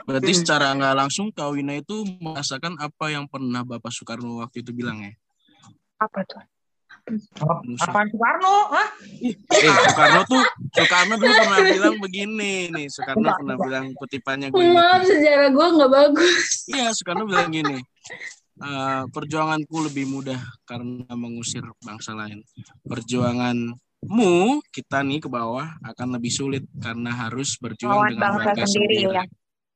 berarti 0.09 0.33
Hmm. 0.33 0.39
secara 0.41 0.73
nggak 0.73 0.95
langsung 0.95 1.29
Kak 1.29 1.53
Wina 1.53 1.77
itu 1.77 2.01
merasakan 2.17 2.81
apa 2.81 3.13
yang 3.13 3.29
pernah 3.29 3.61
Bapak 3.61 3.93
Soekarno 3.93 4.41
waktu 4.41 4.65
itu 4.65 4.73
bilang 4.73 5.05
ya 5.05 5.13
Apa 6.01 6.25
tuh? 6.25 6.41
Apaan 7.77 8.09
Soekarno? 8.09 8.73
Hah? 8.73 8.89
eh 9.53 9.73
Soekarno 9.85 10.25
tuh 10.25 10.41
Soekarno 10.73 11.13
dulu 11.15 11.29
pernah 11.37 11.61
bilang 11.61 11.95
begini 12.01 12.73
nih 12.73 12.89
Soekarno 12.89 13.29
pernah 13.37 13.53
bilang 13.55 13.85
kutipannya 13.93 14.49
gue 14.49 14.65
Maaf, 14.65 15.05
nih. 15.05 15.13
sejarah 15.13 15.49
gue 15.53 15.67
nggak 15.77 15.91
bagus. 15.93 16.65
Iya, 16.65 16.89
Soekarno 16.97 17.29
bilang 17.29 17.53
gini, 17.53 17.77
"Eh, 18.57 19.03
perjuanganku 19.13 19.85
lebih 19.85 20.09
mudah 20.09 20.41
karena 20.65 21.05
mengusir 21.13 21.61
bangsa 21.85 22.17
lain. 22.17 22.41
Perjuanganmu, 22.81 24.33
kita 24.73 25.05
nih 25.05 25.21
ke 25.21 25.29
bawah, 25.29 25.77
akan 25.85 26.17
lebih 26.17 26.33
sulit 26.33 26.63
karena 26.81 27.13
harus 27.13 27.53
berjuang 27.61 28.09
Lawan 28.09 28.09
dengan 28.17 28.29
bangsa 28.41 28.65
sendiri, 28.65 29.05
sendiri. 29.05 29.13
ya. 29.13 29.23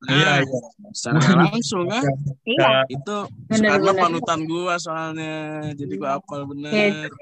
Nah, 0.01 0.09
Iya, 0.17 0.31
iya. 0.41 0.59
secara 0.97 1.19
langsung 1.45 1.85
kan, 1.85 2.01
Iya, 2.41 2.89
itu 2.89 3.15
benar. 3.45 3.77
panutan 4.01 4.39
gua 4.49 4.81
soalnya, 4.81 5.61
jadi 5.77 5.93
gua 5.93 6.17
hafal 6.17 6.49
bener. 6.49 7.05
Gitu. 7.05 7.15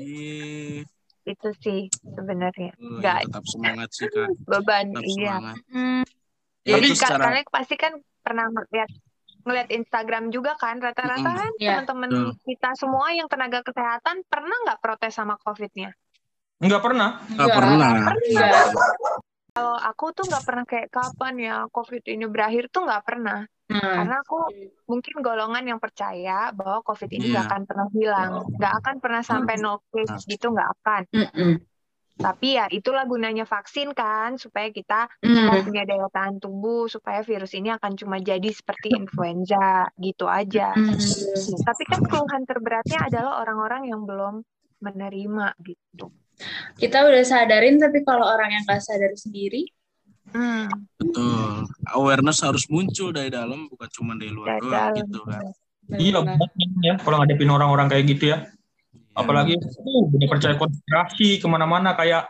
Iya, 0.00 0.82
itu 1.28 1.48
sih 1.60 1.80
sebenarnya. 2.08 2.72
Oh, 2.80 3.00
ya, 3.04 3.20
tetap 3.20 3.44
semangat 3.48 3.88
sih 3.92 4.08
kak, 4.08 4.32
beban, 4.50 4.96
tetap 4.96 5.04
iya. 5.04 5.12
semangat. 5.12 5.56
Hmm. 5.68 6.04
Ya, 6.64 6.80
Jadi 6.80 6.86
itu 6.88 6.94
ka- 6.96 7.08
secara 7.12 7.24
kalian 7.28 7.46
pasti 7.52 7.74
kan 7.76 7.92
pernah 8.24 8.48
ngeliat 8.48 8.88
ngeliat 9.44 9.68
Instagram 9.68 10.32
juga 10.32 10.56
kan 10.56 10.80
rata-rata 10.80 11.30
kan 11.30 11.52
Iya. 11.60 11.84
teman-teman 11.84 12.32
kita 12.42 12.72
semua 12.74 13.12
yang 13.12 13.28
tenaga 13.28 13.60
kesehatan 13.60 14.24
pernah 14.24 14.56
nggak 14.64 14.80
protes 14.80 15.12
sama 15.12 15.36
COVID-nya? 15.38 15.92
Enggak 16.64 16.82
pernah. 16.82 17.20
nggak 17.28 17.48
pernah. 17.52 17.90
Enggak. 18.08 18.52
Kalau 19.54 19.76
aku 19.78 20.04
tuh 20.10 20.24
nggak 20.26 20.44
pernah 20.48 20.64
kayak 20.66 20.88
kapan 20.90 21.34
ya 21.38 21.54
COVID 21.70 22.02
ini 22.10 22.24
berakhir 22.26 22.72
tuh 22.74 22.82
nggak 22.88 23.04
pernah. 23.06 23.46
Nah, 23.64 23.80
Karena 23.80 24.16
aku 24.20 24.38
mungkin 24.84 25.14
golongan 25.24 25.64
yang 25.64 25.80
percaya 25.80 26.52
bahwa 26.52 26.84
COVID 26.84 27.10
ini 27.12 27.32
nggak 27.32 27.44
Iya. 27.44 27.50
akan 27.54 27.62
pernah 27.64 27.86
hilang, 27.94 28.30
nggak 28.50 28.74
akan 28.82 28.94
pernah 29.00 29.22
sampai 29.24 29.54
no 29.56 29.80
case 29.88 30.26
gitu 30.26 30.52
nggak 30.52 30.68
akan. 30.80 31.02
mm-mm. 31.12 31.52
Tapi 32.14 32.54
ya 32.54 32.70
itulah 32.70 33.02
gunanya 33.04 33.42
vaksin 33.42 33.90
kan 33.90 34.38
supaya 34.38 34.70
kita 34.70 35.10
Mm. 35.18 35.66
punya 35.66 35.82
daya 35.82 36.06
tahan 36.08 36.38
tubuh 36.38 36.86
supaya 36.86 37.26
virus 37.26 37.58
ini 37.58 37.74
akan 37.74 37.98
cuma 37.98 38.22
jadi 38.22 38.46
seperti 38.54 38.94
influenza 38.94 39.90
gitu 39.98 40.30
aja. 40.30 40.70
Mm. 40.78 40.94
Tapi 41.66 41.82
kan 41.90 42.00
keluhan 42.06 42.42
terberatnya 42.46 43.00
adalah 43.10 43.42
orang-orang 43.42 43.90
yang 43.90 44.06
belum 44.06 44.46
menerima 44.78 45.58
gitu. 45.66 46.14
Kita 46.78 47.06
udah 47.06 47.22
sadarin, 47.22 47.78
tapi 47.78 48.02
kalau 48.02 48.26
orang 48.26 48.50
yang 48.58 48.62
nggak 48.66 48.82
sadar 48.82 49.14
sendiri, 49.14 49.66
Hmm, 50.34 50.66
Betul. 50.98 51.68
Awareness 51.94 52.42
harus 52.42 52.66
muncul 52.66 53.14
dari 53.14 53.30
dalam, 53.30 53.70
bukan 53.70 53.86
cuma 53.92 54.18
dari 54.18 54.34
luar 54.34 54.58
dari 54.58 54.66
doang 54.66 54.72
dalam. 54.72 54.96
gitu 54.98 55.20
kan. 55.22 55.42
Iya, 55.94 56.20
ya 56.82 56.94
kalau 56.98 57.16
ngadepin 57.22 57.50
orang-orang 57.54 57.86
kayak 57.92 58.04
gitu 58.08 58.24
ya. 58.34 58.48
Iya. 59.14 59.22
Apalagi 59.22 59.54
uh, 59.62 60.02
udah 60.10 60.28
percaya 60.28 60.54
konspirasi 60.58 61.38
ke 61.38 61.46
mana-mana 61.46 61.94
kayak 61.94 62.26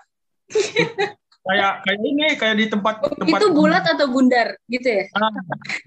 kayak 1.49 1.73
kayak 1.85 2.01
ini 2.05 2.25
kayak 2.37 2.57
di 2.61 2.67
tempat 2.69 3.01
tempat 3.05 3.41
itu 3.41 3.49
bulat 3.53 3.85
atau 3.85 4.07
bundar 4.13 4.57
gitu 4.69 4.89
ya? 4.89 5.05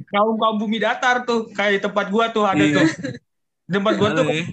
kaum 0.09 0.37
kaum 0.37 0.57
bumi 0.57 0.77
datar 0.81 1.21
tuh 1.25 1.49
kayak 1.53 1.77
di 1.77 1.81
tempat 1.85 2.05
gua 2.09 2.29
tuh 2.33 2.45
ada 2.45 2.61
Iya. 2.61 2.81
tuh 2.81 2.87
di 3.65 3.71
tempat 3.73 3.93
gua 3.97 4.09
tuh 4.13 4.25
Ada 4.25 4.33
ya. 4.33 4.43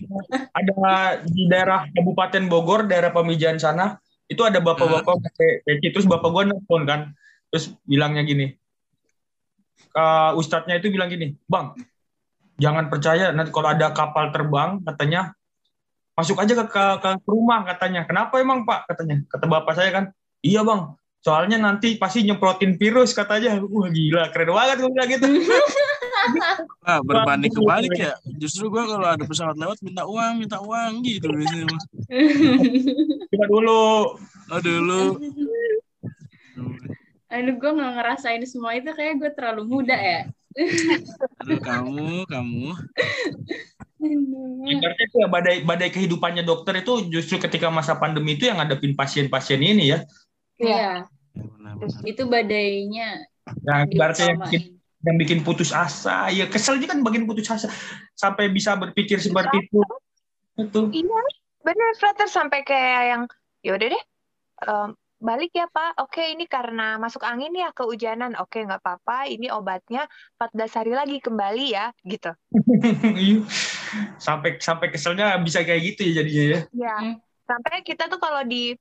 ada 0.53 0.77
di 1.25 1.43
daerah 1.49 1.81
Kabupaten 1.93 2.45
Bogor 2.49 2.89
daerah 2.89 3.13
Pamijahan 3.13 3.61
sana 3.61 3.97
itu 4.29 4.41
ada 4.45 4.61
bapak-bapak 4.61 5.17
pakai 5.29 5.51
peci 5.65 5.93
terus 5.93 6.09
bapak 6.09 6.29
gua 6.29 6.45
nelfon 6.49 6.85
kan 6.85 7.13
terus 7.53 7.73
bilangnya 7.85 8.25
gini 8.25 8.57
ke 9.93 10.07
ustadznya 10.41 10.81
itu 10.81 10.89
bilang 10.89 11.13
gini 11.13 11.37
bang 11.45 11.73
jangan 12.57 12.89
percaya 12.89 13.29
nanti 13.33 13.53
kalau 13.53 13.73
ada 13.73 13.93
kapal 13.93 14.33
terbang 14.33 14.81
katanya 14.89 15.37
masuk 16.15 16.39
aja 16.39 16.55
ke, 16.55 16.65
ke, 16.71 16.83
ke 17.03 17.11
rumah 17.27 17.67
katanya 17.67 18.07
kenapa 18.07 18.39
emang 18.39 18.63
pak 18.63 18.87
katanya 18.87 19.23
kata 19.27 19.47
bapak 19.51 19.75
saya 19.75 19.91
kan 19.91 20.05
iya 20.47 20.63
bang 20.63 20.95
soalnya 21.25 21.57
nanti 21.59 21.97
pasti 21.99 22.23
nyemprotin 22.23 22.79
virus 22.79 23.17
katanya 23.17 23.59
wah 23.59 23.91
gila 23.91 24.31
keren 24.31 24.55
banget 24.55 24.77
gue 24.79 24.91
bilang 24.91 25.11
gitu 25.11 25.27
Ah, 26.85 27.05
berbanding 27.05 27.53
kebalik 27.53 27.93
ya. 27.97 28.17
Justru 28.41 28.73
gua 28.73 28.89
kalau 28.89 29.05
ada 29.05 29.25
pesawat 29.29 29.57
lewat 29.61 29.77
minta 29.85 30.09
uang, 30.09 30.41
minta 30.41 30.57
uang 30.61 31.05
gitu 31.05 31.29
biasanya. 31.29 31.67
mah. 31.69 31.83
coba 33.29 33.45
dulu 33.49 33.85
Aduh 34.53 34.79
lu. 34.81 35.03
Aduh, 37.33 37.55
gue 37.57 37.71
nggak 37.77 37.93
ngerasain 37.99 38.45
semua 38.47 38.77
itu 38.77 38.93
kayak 38.93 39.19
gue 39.19 39.31
terlalu 39.33 39.63
muda 39.65 39.97
ya. 39.97 40.29
Aduh 41.43 41.61
kamu, 41.61 42.25
kamu. 42.31 42.67
Ibaratnya 44.65 45.05
itu 45.09 45.17
ya 45.19 45.29
badai 45.29 45.57
badai 45.65 45.91
kehidupannya 45.91 46.45
dokter 46.45 46.79
itu 46.81 47.09
justru 47.11 47.41
ketika 47.41 47.73
masa 47.73 47.99
pandemi 47.99 48.37
itu 48.39 48.47
yang 48.47 48.61
ngadepin 48.61 48.95
pasien-pasien 48.95 49.61
ini 49.61 49.97
ya. 49.97 49.99
Iya, 50.61 51.09
Ya, 51.35 51.43
benar-benar. 51.51 52.07
itu 52.07 52.23
badainya 52.31 53.09
Yang 53.67 53.81
ibaratnya 53.91 54.27
yang 54.31 54.41
bikin, 54.41 54.63
yang 55.05 55.17
bikin 55.19 55.39
putus 55.43 55.75
asa, 55.75 56.31
ya 56.31 56.47
kesel 56.47 56.79
juga 56.79 56.95
kan 56.95 57.03
bagian 57.03 57.27
putus 57.27 57.51
asa 57.51 57.69
sampai 58.15 58.49
bisa 58.49 58.79
berpikir 58.79 59.19
seperti 59.19 59.67
itu. 59.67 59.81
Itu. 60.55 60.81
Iya, 60.95 61.21
benar 61.67 61.91
Frater 61.99 62.29
sampai 62.31 62.63
kayak 62.63 63.03
yang 63.11 63.23
ya 63.67 63.73
udah 63.75 63.89
deh 63.91 64.05
em, 64.69 64.89
balik 65.25 65.57
ya 65.57 65.67
Pak. 65.73 66.05
Oke, 66.05 66.37
ini 66.37 66.45
karena 66.45 67.01
masuk 67.01 67.25
angin 67.25 67.57
ya 67.57 67.73
kehujanan. 67.73 68.37
Oke, 68.37 68.61
nggak 68.61 68.85
apa-apa. 68.85 69.25
Ini 69.33 69.49
obatnya 69.57 70.05
14 70.37 70.77
hari 70.77 70.93
lagi 70.93 71.17
kembali 71.25 71.67
ya, 71.73 71.89
gitu. 72.05 72.31
Iya. 73.25 73.41
sampai 74.19 74.59
sampai 74.59 74.91
keselnya 74.91 75.39
bisa 75.41 75.63
kayak 75.63 75.95
gitu 75.95 76.01
ya 76.11 76.13
jadinya 76.21 76.45
ya. 76.45 76.61
Ya, 76.75 76.97
Hmm. 76.99 77.17
sampai 77.47 77.81
kita 77.87 78.11
tuh 78.11 78.19
kalau 78.19 78.43
di 78.45 78.75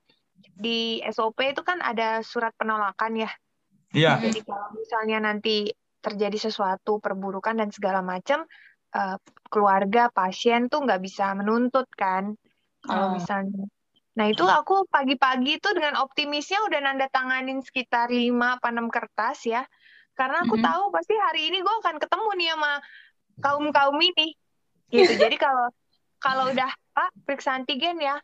di 0.58 1.00
SOP 1.06 1.40
itu 1.54 1.62
kan 1.64 1.80
ada 1.80 2.20
surat 2.26 2.52
penolakan 2.60 3.24
ya. 3.24 3.32
Iya. 3.94 4.20
Jadi 4.20 4.42
kalau 4.44 4.74
misalnya 4.74 5.22
nanti 5.22 5.70
terjadi 6.02 6.50
sesuatu 6.50 6.98
perburukan 6.98 7.56
dan 7.56 7.70
segala 7.70 8.02
macam, 8.02 8.44
eh, 8.92 9.18
keluarga 9.48 10.10
pasien 10.10 10.68
tuh 10.68 10.84
nggak 10.84 11.00
bisa 11.00 11.32
menuntut 11.38 11.86
kan. 11.94 12.34
Oh. 12.34 12.90
Kalau 12.90 13.08
misalnya, 13.16 13.70
nah 14.14 14.26
itu 14.30 14.46
aku 14.46 14.86
pagi-pagi 14.94 15.58
tuh 15.58 15.74
dengan 15.74 15.98
optimisnya 16.06 16.62
udah 16.70 16.80
nanda 16.86 17.08
tanganin 17.10 17.60
sekitar 17.66 18.14
5 18.14 18.62
apa 18.62 18.70
6 18.70 18.88
kertas 18.94 19.42
ya. 19.50 19.66
karena 20.14 20.46
aku 20.46 20.62
Mhm. 20.62 20.66
tahu 20.70 20.84
pasti 20.94 21.14
hari 21.18 21.42
ini 21.50 21.58
gue 21.66 21.76
akan 21.82 21.98
ketemu 21.98 22.30
nih 22.38 22.48
sama 22.54 22.72
kaum 23.42 23.66
kaum 23.74 23.98
ini 23.98 24.38
gitu. 24.94 25.10
Jadi 25.18 25.36
kalau 25.42 25.74
kalau 26.22 26.54
udah 26.54 26.70
pak 26.94 27.10
periksa 27.26 27.58
antigen 27.58 27.98
ya. 27.98 28.22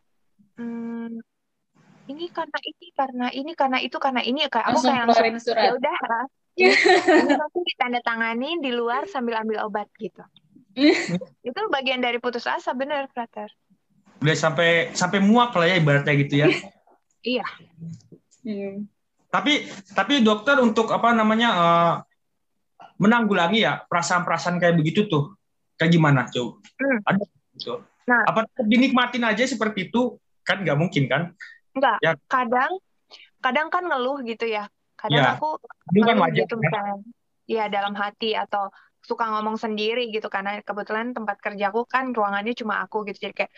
Hmm, 0.54 1.18
ini 2.06 2.30
karena 2.30 2.58
ini 2.62 2.86
karena 2.94 3.26
ini 3.34 3.52
karena 3.58 3.78
itu 3.82 3.96
karena 3.98 4.22
ini. 4.22 4.46
Kayak 4.46 4.66
aku 4.70 4.80
Langsung 4.86 4.94
kayak 4.94 5.06
langsung 5.10 5.56
ya 5.58 5.70
udah 5.74 5.96
ah, 6.06 6.26
ini 7.18 7.32
nanti 7.34 7.58
ditandatangani 7.74 8.50
di 8.62 8.70
luar 8.70 9.10
sambil 9.10 9.34
ambil 9.42 9.66
obat 9.66 9.90
gitu. 9.98 10.22
Itu 11.42 11.60
bagian 11.74 11.98
dari 11.98 12.22
putus 12.22 12.46
asa 12.46 12.70
bener 12.70 13.10
Frater 13.10 13.50
Udah 14.20 14.36
sampai 14.36 14.92
sampai 14.92 15.18
muak 15.18 15.56
lah 15.56 15.66
ya 15.66 15.76
ibaratnya 15.76 16.14
gitu 16.16 16.34
ya. 16.44 16.48
iya 17.26 17.44
Hmm. 18.40 18.88
tapi 19.28 19.68
tapi 19.92 20.24
dokter 20.24 20.56
untuk 20.56 20.88
apa 20.88 21.12
namanya 21.12 21.48
eh, 21.52 21.94
menanggulangi 22.96 23.60
ya 23.60 23.84
perasaan-perasaan 23.84 24.56
kayak 24.56 24.80
begitu 24.80 25.04
tuh 25.04 25.36
kayak 25.76 25.92
gimana 25.92 26.24
coba 26.24 26.56
Hmm. 26.80 26.98
ada 27.04 27.24
gitu 27.52 27.84
Nah. 28.08 28.24
apa 28.24 28.48
dinikmatin 28.58 29.22
aja 29.22 29.44
seperti 29.44 29.92
itu 29.92 30.16
kan 30.40 30.64
nggak 30.64 30.72
mungkin 30.74 31.04
kan 31.04 31.22
enggak 31.76 32.00
Ya. 32.00 32.16
kadang 32.26 32.72
kadang 33.38 33.68
kan 33.68 33.84
ngeluh 33.84 34.24
gitu 34.24 34.48
ya 34.48 34.72
kadang 34.96 35.20
Ya, 35.20 35.36
aku 35.36 35.60
kan 36.00 36.16
wajar 36.16 36.40
gitu 36.40 36.56
kan? 36.56 36.64
misalnya 36.64 36.94
ya 37.44 37.64
dalam 37.68 37.92
hati 37.92 38.32
atau 38.32 38.72
suka 39.00 39.24
ngomong 39.32 39.56
sendiri 39.56 40.12
gitu 40.12 40.28
karena 40.28 40.60
kebetulan 40.60 41.16
tempat 41.16 41.40
kerjaku 41.40 41.88
kan 41.88 42.12
ruangannya 42.12 42.52
cuma 42.52 42.84
aku 42.84 43.08
gitu 43.08 43.28
jadi 43.28 43.34
kayak 43.44 43.52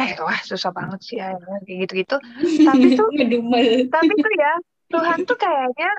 eh 0.00 0.10
wah 0.18 0.40
susah 0.42 0.72
banget 0.72 1.00
sih 1.04 1.16
ya 1.20 1.36
kayak 1.64 1.78
gitu 1.84 1.92
gitu 2.02 2.16
Tapi 2.64 2.86
tuh- 2.98 3.12
Ngedumel. 3.12 3.86
tapi 3.92 4.12
tuh 4.16 4.32
ya 4.34 4.52
Tuhan 4.90 5.18
tuh 5.24 5.36
kayaknya 5.36 5.90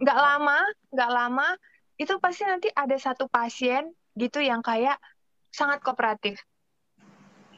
nggak 0.00 0.18
lama 0.18 0.58
nggak 0.92 1.10
lama 1.12 1.48
itu 1.96 2.12
pasti 2.20 2.42
nanti 2.44 2.68
ada 2.72 2.96
satu 2.96 3.28
pasien 3.28 3.88
gitu 4.14 4.40
yang 4.40 4.60
kayak 4.60 4.96
sangat 5.52 5.80
kooperatif 5.80 6.36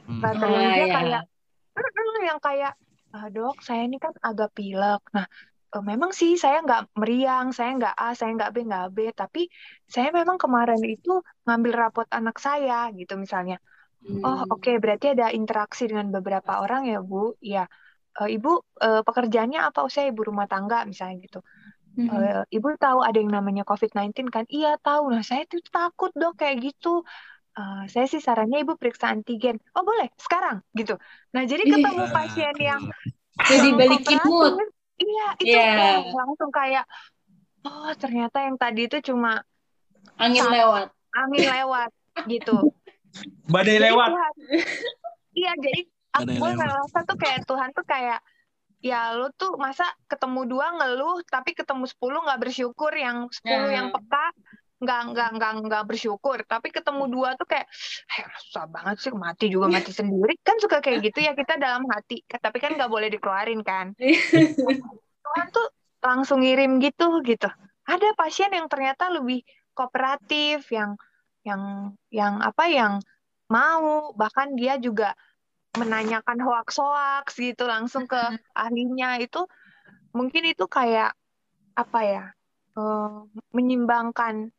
Hmm. 0.08 0.24
Frater. 0.24 0.48
Ah, 0.48 0.56
yang 0.56 0.72
dia 0.72 0.86
ya. 0.88 0.94
kayak 0.96 1.22
yang 2.24 2.40
kayak 2.40 2.72
"Ah, 3.12 3.28
dok 3.28 3.60
saya 3.60 3.84
ini 3.84 4.00
kan 4.00 4.12
agak 4.24 4.56
pilek 4.56 5.04
nah 5.12 5.28
eh, 5.74 5.82
memang 5.90 6.10
sih 6.20 6.30
saya 6.42 6.56
nggak 6.64 6.80
meriang 7.00 7.46
saya 7.56 7.70
nggak 7.78 7.94
A 8.02 8.06
saya 8.18 8.30
nggak 8.36 8.50
B 8.54 8.56
nggak 8.68 8.86
B. 8.96 8.98
Tapi 9.20 9.40
saya 9.94 10.08
memang 10.18 10.38
kemarin 10.44 10.80
itu 10.94 11.10
ngambil 11.44 11.72
rapot 11.80 12.06
anak 12.18 12.36
saya 12.46 12.74
gitu 12.98 13.12
misalnya. 13.24 13.56
Oh 14.26 14.38
Hmm. 14.40 14.52
oke 14.54 14.70
berarti 14.82 15.06
ada 15.14 15.26
interaksi 15.38 15.82
dengan 15.90 16.08
beberapa 16.16 16.52
orang 16.64 16.82
ya 16.92 16.98
bu? 17.10 17.34
Ya 17.54 17.64
Eh, 18.20 18.28
ibu 18.36 18.50
eh, 18.84 19.00
pekerjaannya 19.06 19.60
apa? 19.68 19.78
Oh 19.86 19.90
saya 19.94 20.06
ibu 20.12 20.22
rumah 20.30 20.46
tangga 20.52 20.76
misalnya 20.90 21.16
gitu. 21.26 21.38
Hmm. 21.96 22.08
Eh, 22.12 22.42
ibu 22.56 22.68
tahu 22.84 22.98
ada 23.06 23.18
yang 23.22 23.32
namanya 23.38 23.62
COVID-19 23.70 24.26
kan? 24.34 24.44
Iya 24.56 24.68
tahu. 24.86 25.02
Nah 25.14 25.22
saya 25.30 25.42
tuh 25.50 25.60
takut 25.74 26.10
dok 26.20 26.34
kayak 26.40 26.56
gitu. 26.66 26.88
Eh, 27.58 27.82
saya 27.92 28.06
sih 28.12 28.22
sarannya 28.26 28.58
ibu 28.64 28.74
periksa 28.80 29.06
antigen. 29.14 29.56
Oh 29.76 29.84
boleh? 29.90 30.08
Sekarang? 30.24 30.56
Gitu. 30.78 30.94
Nah 31.34 31.42
jadi 31.50 31.64
Ih. 31.66 31.72
ketemu 31.74 32.04
pasien 32.16 32.56
yang 32.70 32.82
Jadi 33.50 33.68
balikin 33.78 34.20
mood. 34.26 34.54
Iya 34.98 35.26
itu 35.38 35.54
wah, 35.54 35.98
langsung 36.16 36.50
kayak 36.50 36.84
oh 37.62 37.90
ternyata 37.94 38.38
yang 38.40 38.56
tadi 38.56 38.84
itu 38.84 38.98
cuma 39.04 39.42
Angin 40.16 40.42
Sa- 40.42 40.50
lewat. 40.50 40.86
angin 41.10 41.44
lewat 41.44 41.90
gitu 42.26 42.74
badai 43.46 43.76
Jadi 43.76 43.84
lewat 43.86 44.08
Tuhan, 44.10 44.32
iya 45.32 45.52
jadi 45.56 45.80
aku 46.10 46.22
Badai 46.24 46.34
gue 46.34 46.44
lewat. 46.44 46.58
ngerasa 46.58 46.98
tuh 47.04 47.16
kayak 47.16 47.40
Tuhan 47.44 47.68
tuh 47.72 47.84
kayak 47.84 48.20
ya 48.78 49.10
lu 49.12 49.26
tuh 49.34 49.56
masa 49.56 49.82
ketemu 50.06 50.46
dua 50.46 50.70
ngeluh 50.72 51.18
tapi 51.24 51.50
ketemu 51.50 51.82
sepuluh 51.84 52.22
nggak 52.22 52.40
bersyukur 52.40 52.92
yang 52.92 53.26
sepuluh 53.28 53.66
Ya. 53.68 53.76
yang 53.76 53.88
peka 53.90 54.26
nggak 54.78 55.00
nggak 55.10 55.28
nggak 55.38 55.52
nggak 55.66 55.84
bersyukur. 55.90 56.38
Tapi 56.46 56.70
ketemu 56.70 57.10
dua 57.10 57.34
tuh 57.34 57.46
kayak 57.50 57.66
"Eh, 58.14 58.24
susah 58.46 58.70
banget 58.70 58.96
sih 59.02 59.10
mati 59.14 59.50
juga 59.50 59.66
mati 59.66 59.90
sendiri. 59.90 60.38
Kan 60.40 60.62
suka 60.62 60.78
kayak 60.78 61.02
gitu 61.10 61.18
ya 61.22 61.32
kita 61.40 61.58
dalam 61.58 61.84
hati. 61.90 62.22
Tapi 62.26 62.58
kan 62.62 62.78
nggak 62.78 62.90
boleh 62.90 63.10
dikeluarin 63.10 63.60
kan. 63.66 63.92
Tuhan 65.28 65.46
tuh 65.52 65.68
langsung 65.98 66.46
ngirim 66.46 66.78
gitu 66.78 67.20
gitu. 67.26 67.50
Ada 67.88 68.14
pasien 68.14 68.54
yang 68.54 68.70
ternyata 68.70 69.10
lebih 69.10 69.42
kooperatif 69.74 70.70
yang 70.70 70.94
yang 71.42 71.92
yang 72.14 72.38
apa 72.38 72.70
yang 72.70 73.02
mau. 73.50 74.14
Bahkan 74.14 74.54
dia 74.54 74.78
juga 74.78 75.18
menanyakan 75.76 76.38
hoax-hoax 76.40 77.34
gitu 77.34 77.66
langsung 77.66 78.06
ke 78.06 78.18
ahlinya. 78.54 79.18
Itu 79.18 79.50
mungkin 80.14 80.48
itu 80.48 80.64
kayak 80.70 81.12
apa 81.78 82.00
ya 82.02 82.24
eh, 82.78 83.10
menyimbangkan 83.54 84.50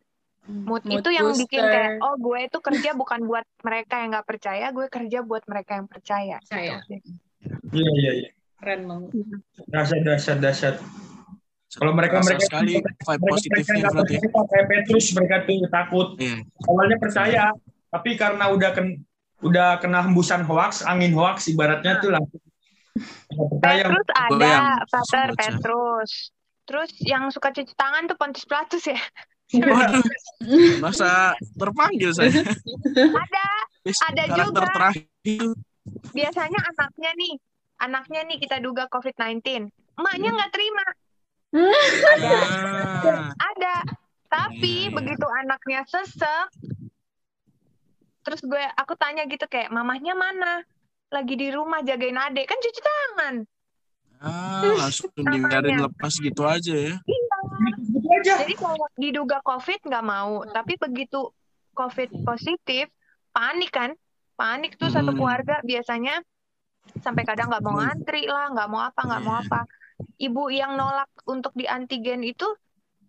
mood, 0.49 0.81
Mood 0.81 0.99
itu 0.99 1.09
yang 1.11 1.29
bikin 1.31 1.61
booster. 1.61 1.69
kayak 1.69 1.91
oh 2.01 2.15
gue 2.17 2.39
itu 2.43 2.57
kerja 2.59 2.89
bukan 2.91 3.19
buat 3.23 3.45
mereka 3.61 3.93
yang 3.97 4.09
nggak 4.11 4.27
percaya 4.27 4.65
gue 4.69 4.85
kerja 4.87 5.19
buat 5.21 5.43
mereka 5.45 5.71
yang 5.75 5.85
percaya 5.85 6.37
Percaya. 6.41 6.81
gitu. 6.83 7.13
iya 7.71 7.91
iya 7.95 8.11
iya 8.17 8.29
Keren 8.57 8.81
banget. 8.83 9.09
dahsyat 9.67 10.01
dahsyat 10.03 10.37
dahsyat 10.39 10.75
Kalau 11.69 11.93
mereka- 11.93 12.17
Terasa 12.17 12.33
mereka- 12.33 12.47
sekali 12.49 12.73
vibe 12.75 13.21
mereka 13.21 13.69
mereka 13.69 13.89
berarti. 13.93 14.15
percaya 14.17 14.45
kayak 14.49 14.65
Petrus 14.67 15.05
mereka 15.13 15.35
tuh 15.39 15.57
takut 15.69 16.07
Iya. 16.17 16.35
awalnya 16.65 16.97
percaya 16.97 17.43
tapi 17.87 18.09
karena 18.15 18.45
udah 18.49 18.69
ken 18.71 18.87
udah 19.39 19.69
kena 19.77 19.99
hembusan 20.01 20.41
hoax 20.43 20.81
angin 20.81 21.13
hoax 21.13 21.45
ibaratnya 21.47 21.97
tuh 21.97 22.09
langsung 22.09 22.41
Petrus 23.61 24.07
ada. 24.11 24.81
Pater. 24.83 25.29
Petrus 25.31 26.33
terus 26.65 26.89
yang 26.99 27.29
suka 27.29 27.49
cuci 27.49 27.71
tangan 27.71 28.05
tuh 28.05 28.13
Pontius 28.13 28.43
Pilatus 28.43 28.83
ya 28.85 28.99
Waduh, 29.49 30.05
masa 30.83 31.33
terpanggil 31.55 32.13
saya. 32.13 32.29
ada 32.29 33.45
Ada 33.81 34.23
Karakter 34.27 34.45
juga. 34.61 34.69
terakhir. 34.71 35.47
biasanya 36.09 36.59
anaknya 36.67 37.11
nih 37.15 37.33
anaknya 37.79 38.21
nih 38.23 38.37
kita 38.37 38.57
duga 38.59 38.85
COVID-19 38.87 39.41
emaknya 39.97 40.29
nggak 40.31 40.51
terima. 40.51 40.85
Ada. 41.49 42.35
Ada. 43.35 43.75
Tapi 44.29 44.85
Iya. 44.85 44.93
begitu 44.93 45.25
anaknya 45.25 45.81
sesek 45.83 46.53
terus 48.21 48.45
gue 48.45 48.61
aku 48.75 48.93
tanya 48.93 49.25
gitu 49.25 49.43
kayak 49.43 49.69
mamahnya 49.69 50.13
mana? 50.13 50.61
Lagi 51.09 51.33
di 51.33 51.49
rumah 51.49 51.81
jagain 51.81 52.13
adik. 52.13 52.45
Kan 52.45 52.59
cuci 52.59 52.77
tangan. 52.79 53.35
Ah, 54.19 54.61
langsung 54.77 55.09
dibiarin 55.11 55.81
lepas 55.81 56.13
gitu 56.13 56.45
aja 56.45 56.75
ya. 56.75 56.95
Gitu 57.89 58.07
aja. 58.07 58.33
Jadi 58.45 58.53
kalau 58.55 58.87
diduga 58.95 59.37
COVID 59.41 59.79
nggak 59.85 60.05
mau 60.05 60.45
tapi 60.45 60.77
begitu 60.77 61.29
COVID 61.73 62.23
positif 62.23 62.89
panik 63.31 63.71
kan? 63.71 63.91
Panik 64.35 64.79
tuh 64.79 64.87
satu 64.87 65.11
Hmm. 65.11 65.19
keluarga 65.19 65.59
biasanya 65.61 66.23
sampai 66.99 67.23
kadang 67.27 67.51
nggak 67.51 67.63
mau 67.63 67.75
ngantri 67.77 68.25
lah 68.25 68.49
nggak 68.51 68.69
mau 68.71 68.81
apa 68.81 69.01
nggak 69.03 69.23
mau 69.23 69.35
Iya. 69.35 69.43
apa. 69.45 69.61
Ibu 70.15 70.43
yang 70.49 70.71
nolak 70.79 71.11
untuk 71.27 71.51
di 71.53 71.67
antigen 71.67 72.23
itu 72.23 72.47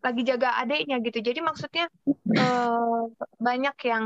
lagi 0.00 0.24
jaga 0.26 0.58
adiknya 0.58 0.98
gitu. 1.04 1.22
Jadi 1.22 1.38
maksudnya 1.38 1.86
eh, 2.34 3.02
banyak 3.38 3.76
yang 3.86 4.04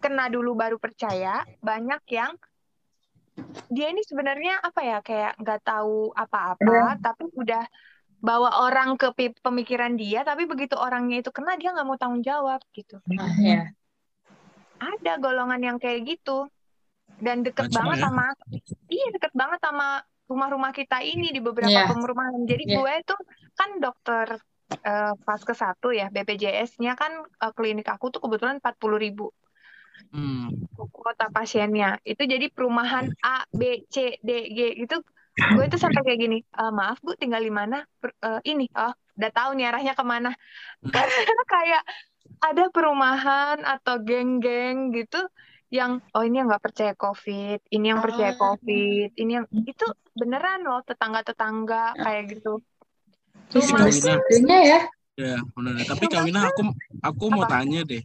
kena 0.00 0.28
dulu 0.28 0.52
baru 0.52 0.76
percaya 0.76 1.48
banyak 1.64 2.02
yang 2.12 2.36
dia 3.72 3.88
ini 3.90 4.04
sebenarnya 4.04 4.60
apa 4.60 4.80
ya 4.84 4.98
kayak 5.00 5.40
nggak 5.40 5.60
tahu 5.64 6.12
apa-apa 6.12 7.00
tapi 7.00 7.24
udah 7.32 7.64
bawa 8.24 8.50
orang 8.64 8.96
ke 8.96 9.12
pemikiran 9.44 9.92
dia 10.00 10.24
tapi 10.24 10.48
begitu 10.48 10.74
orangnya 10.80 11.20
itu 11.20 11.28
kena 11.28 11.60
dia 11.60 11.76
nggak 11.76 11.86
mau 11.86 11.98
tanggung 12.00 12.24
jawab 12.24 12.60
gitu 12.72 12.96
Ah, 13.20 13.28
ya. 13.36 13.60
ada 14.80 15.12
golongan 15.20 15.60
yang 15.60 15.76
kayak 15.76 16.00
gitu 16.08 16.48
dan 17.20 17.44
deket 17.44 17.68
Macam 17.68 17.84
banget 17.84 17.96
ya? 18.00 18.04
sama 18.08 18.24
iya 18.88 19.06
deket 19.12 19.32
banget 19.36 19.60
sama 19.60 19.86
rumah-rumah 20.24 20.72
kita 20.72 21.04
ini 21.04 21.36
di 21.36 21.40
beberapa 21.44 21.68
Iya. 21.68 21.84
perumahan 22.00 22.42
jadi 22.48 22.64
Iya. 22.64 22.76
gue 22.80 22.94
tuh 23.04 23.20
kan 23.54 23.70
dokter 23.78 24.26
eh, 24.84 25.12
fase 25.24 25.52
satu 25.52 25.88
ya 25.92 26.08
BPJS-nya 26.08 26.92
kan 26.96 27.12
eh, 27.28 27.52
klinik 27.52 27.88
aku 27.92 28.08
tuh 28.08 28.20
kebetulan 28.24 28.56
40.000 28.60 28.96
ribu 29.04 29.26
Hmm. 30.14 30.46
kuota 30.94 31.26
pasiennya 31.30 31.98
itu 32.06 32.22
jadi 32.22 32.46
perumahan 32.50 33.06
A 33.22 33.42
B 33.50 33.82
C 33.90 34.18
D 34.22 34.30
G 34.56 34.58
gitu 34.86 35.02
gue 35.34 35.64
tuh 35.66 35.80
sampai 35.82 36.00
kayak 36.06 36.20
gini 36.20 36.38
"Eh, 36.42 36.72
maaf 36.72 37.02
bu 37.02 37.18
tinggal 37.18 37.42
di 37.42 37.50
mana 37.50 37.82
Per- 37.98 38.14
eh, 38.22 38.40
ini 38.46 38.70
oh 38.74 38.94
udah 39.18 39.30
tahu 39.34 39.50
nih 39.58 39.66
arahnya 39.70 39.94
ke 39.98 40.04
mana 40.06 40.30
karena 40.82 41.14
kayak 41.54 41.82
ada 42.42 42.64
perumahan 42.70 43.62
atau 43.62 43.98
geng-geng 44.02 44.94
gitu 44.94 45.22
yang 45.74 45.98
oh 46.14 46.22
ini 46.22 46.38
yang 46.38 46.46
nggak 46.46 46.62
percaya 46.70 46.92
covid 46.94 47.58
ini 47.70 47.90
yang 47.90 47.98
percaya 47.98 48.30
Ah. 48.34 48.38
covid 48.38 49.10
ini 49.18 49.32
yang 49.42 49.46
itu 49.66 49.86
beneran 50.14 50.62
loh 50.62 50.82
tetangga-tetangga 50.86 51.98
kayak 51.98 52.22
gitu 52.38 52.62
segitunya 53.50 54.58
ya. 54.62 54.80
Ya, 55.14 55.38
benar. 55.54 55.78
Tapi 55.86 56.04
Kawina 56.10 56.50
aku 56.50 56.74
aku 56.98 57.24
mau 57.30 57.46
Apa? 57.46 57.62
tanya 57.62 57.86
deh. 57.86 58.02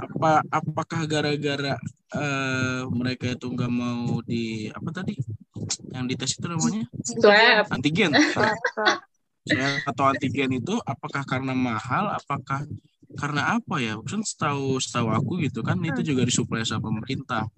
Apa 0.00 0.40
apakah 0.48 1.04
gara-gara 1.04 1.76
eh, 2.16 2.80
mereka 2.88 3.36
itu 3.36 3.46
nggak 3.52 3.72
mau 3.72 4.24
di 4.24 4.72
apa 4.72 4.88
tadi? 4.88 5.12
Yang 5.92 6.04
dites 6.14 6.32
itu 6.40 6.46
namanya 6.48 6.82
Swab. 7.04 7.64
antigen. 7.68 8.10
Swab, 8.32 8.56
swab. 8.72 8.98
Swab 9.44 9.74
atau 9.92 10.04
antigen 10.08 10.50
itu 10.56 10.74
apakah 10.88 11.22
karena 11.28 11.52
mahal, 11.52 12.16
apakah 12.16 12.64
karena 13.16 13.56
apa 13.56 13.80
ya? 13.80 13.96
Kan 14.04 14.20
setahu 14.26 14.76
setahu 14.82 15.08
aku 15.14 15.32
gitu 15.40 15.64
kan 15.64 15.78
itu 15.80 16.04
juga 16.04 16.26
disuplai 16.28 16.66
sama 16.66 16.92
pemerintah 16.92 17.48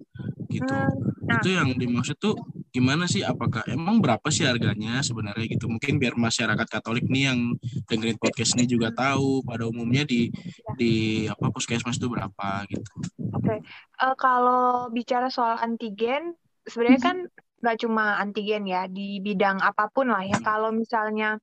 gitu. 0.47 0.71
Hmm, 0.71 0.95
nah. 1.27 1.39
Itu 1.39 1.49
yang 1.51 1.75
dimaksud 1.75 2.15
tuh 2.19 2.35
gimana 2.71 3.07
sih? 3.07 3.23
Apakah 3.23 3.67
emang 3.67 3.99
berapa 3.99 4.27
sih 4.31 4.47
harganya 4.47 5.03
sebenarnya 5.03 5.47
gitu? 5.47 5.67
Mungkin 5.67 5.99
biar 5.99 6.15
masyarakat 6.15 6.67
Katolik 6.67 7.07
nih 7.07 7.31
yang 7.31 7.39
dengerin 7.87 8.19
podcast 8.19 8.55
ini 8.55 8.67
juga 8.67 8.91
tahu 8.91 9.43
pada 9.43 9.67
umumnya 9.67 10.07
di 10.07 10.31
di 10.75 11.25
apa 11.27 11.51
puskesmas 11.51 11.99
itu 11.99 12.07
berapa 12.07 12.67
gitu. 12.67 12.91
Oke, 13.31 13.63
Eh, 14.01 14.15
kalau 14.17 14.89
bicara 14.89 15.29
soal 15.29 15.61
antigen, 15.61 16.33
sebenarnya 16.65 17.01
kan 17.01 17.17
nggak 17.61 17.77
cuma 17.85 18.17
antigen 18.17 18.65
ya, 18.65 18.89
di 18.89 19.21
bidang 19.21 19.61
apa 19.61 19.93
pun 19.93 20.09
lah 20.09 20.25
ya. 20.25 20.41
Kalau 20.41 20.73
misalnya 20.73 21.37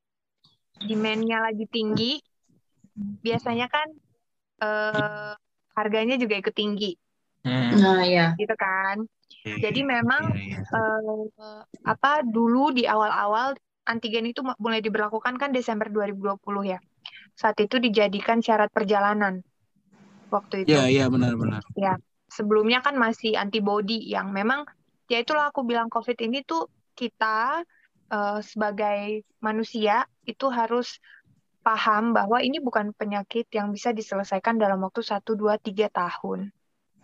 demand-nya 0.83 1.39
lagi 1.39 1.71
tinggi, 1.71 2.19
biasanya 3.27 3.67
kan 3.75 3.89
eh, 4.65 5.33
harganya 5.79 6.15
juga 6.23 6.35
ikut 6.41 6.55
tinggi, 6.57 6.93
Hmm. 7.47 7.71
Nah, 7.81 8.03
ya. 8.05 8.35
gitu 8.41 8.55
kan. 8.59 8.97
Iya, 9.47 9.55
Jadi 9.65 9.81
iya, 9.83 9.91
memang 9.95 10.23
iya, 10.35 10.59
iya. 10.59 10.59
eh, 10.77 11.27
apa 11.93 12.11
dulu 12.27 12.75
di 12.77 12.85
awal-awal 12.85 13.55
antigen 13.89 14.27
itu 14.29 14.41
mu- 14.45 14.59
mulai 14.61 14.81
diberlakukan 14.85 15.35
kan 15.41 15.51
Desember 15.57 15.89
2020 15.89 16.65
ya. 16.75 16.79
Saat 17.39 17.57
itu 17.65 17.79
dijadikan 17.81 18.39
syarat 18.45 18.69
perjalanan 18.75 19.41
waktu 20.29 20.67
itu. 20.67 20.71
Iya, 20.75 20.83
iya 20.93 21.05
benar-benar. 21.09 21.63
Sebelumnya 22.29 22.85
kan 22.85 22.95
masih 23.01 23.41
antibody 23.41 24.05
yang 24.05 24.29
memang 24.37 24.69
ya 25.09 25.25
itulah 25.25 25.49
aku 25.49 25.65
bilang 25.65 25.89
COVID 25.89 26.19
ini 26.29 26.45
tuh 26.45 26.69
kita 26.93 27.65
eh, 28.13 28.39
sebagai 28.45 29.25
manusia 29.41 30.05
itu 30.29 30.47
harus 30.53 31.01
paham 31.69 32.17
bahwa 32.17 32.41
ini 32.41 32.65
bukan 32.65 32.97
penyakit 32.97 33.45
yang 33.53 33.69
bisa 33.77 33.93
diselesaikan 33.93 34.57
dalam 34.57 34.81
waktu 34.81 35.05
1, 35.05 35.37
2, 35.37 35.61
3 35.61 35.93
tahun. 35.93 36.49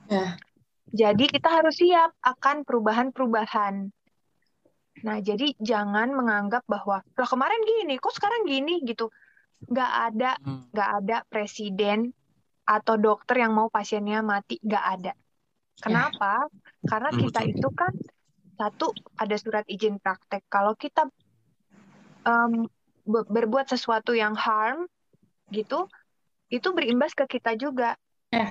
Ya. 0.08 0.40
Jadi 0.88 1.28
kita 1.28 1.52
harus 1.52 1.76
siap 1.76 2.16
akan 2.24 2.64
perubahan-perubahan. 2.64 3.92
Nah, 5.04 5.20
jadi 5.20 5.52
jangan 5.60 6.16
menganggap 6.16 6.64
bahwa 6.64 7.04
lah 7.04 7.28
kemarin 7.28 7.60
gini, 7.60 8.00
kok 8.00 8.16
sekarang 8.16 8.48
gini 8.48 8.80
gitu. 8.88 9.12
Nggak 9.68 9.92
ada, 10.08 10.30
Hmm. 10.40 10.64
nggak 10.72 10.90
ada 11.04 11.16
presiden 11.28 12.08
atau 12.64 12.96
dokter 12.96 13.44
yang 13.44 13.52
mau 13.52 13.68
pasiennya 13.68 14.24
mati, 14.24 14.56
nggak 14.64 14.84
ada. 14.96 15.12
Kenapa? 15.76 16.48
Karena 16.88 17.12
Betul, 17.12 17.28
kita 17.28 17.40
itu 17.44 17.68
kan 17.68 17.92
satu 18.56 18.96
ada 19.20 19.36
surat 19.36 19.68
izin 19.68 20.00
praktek. 20.00 20.48
Kalau 20.48 20.72
kita 20.72 21.04
em, 22.24 22.64
be- 22.64 22.73
berbuat 23.04 23.68
sesuatu 23.68 24.16
yang 24.16 24.32
harm 24.34 24.88
gitu, 25.52 25.86
itu 26.48 26.68
berimbas 26.72 27.12
ke 27.12 27.28
kita 27.28 27.54
juga. 27.56 27.94
Eh. 28.32 28.50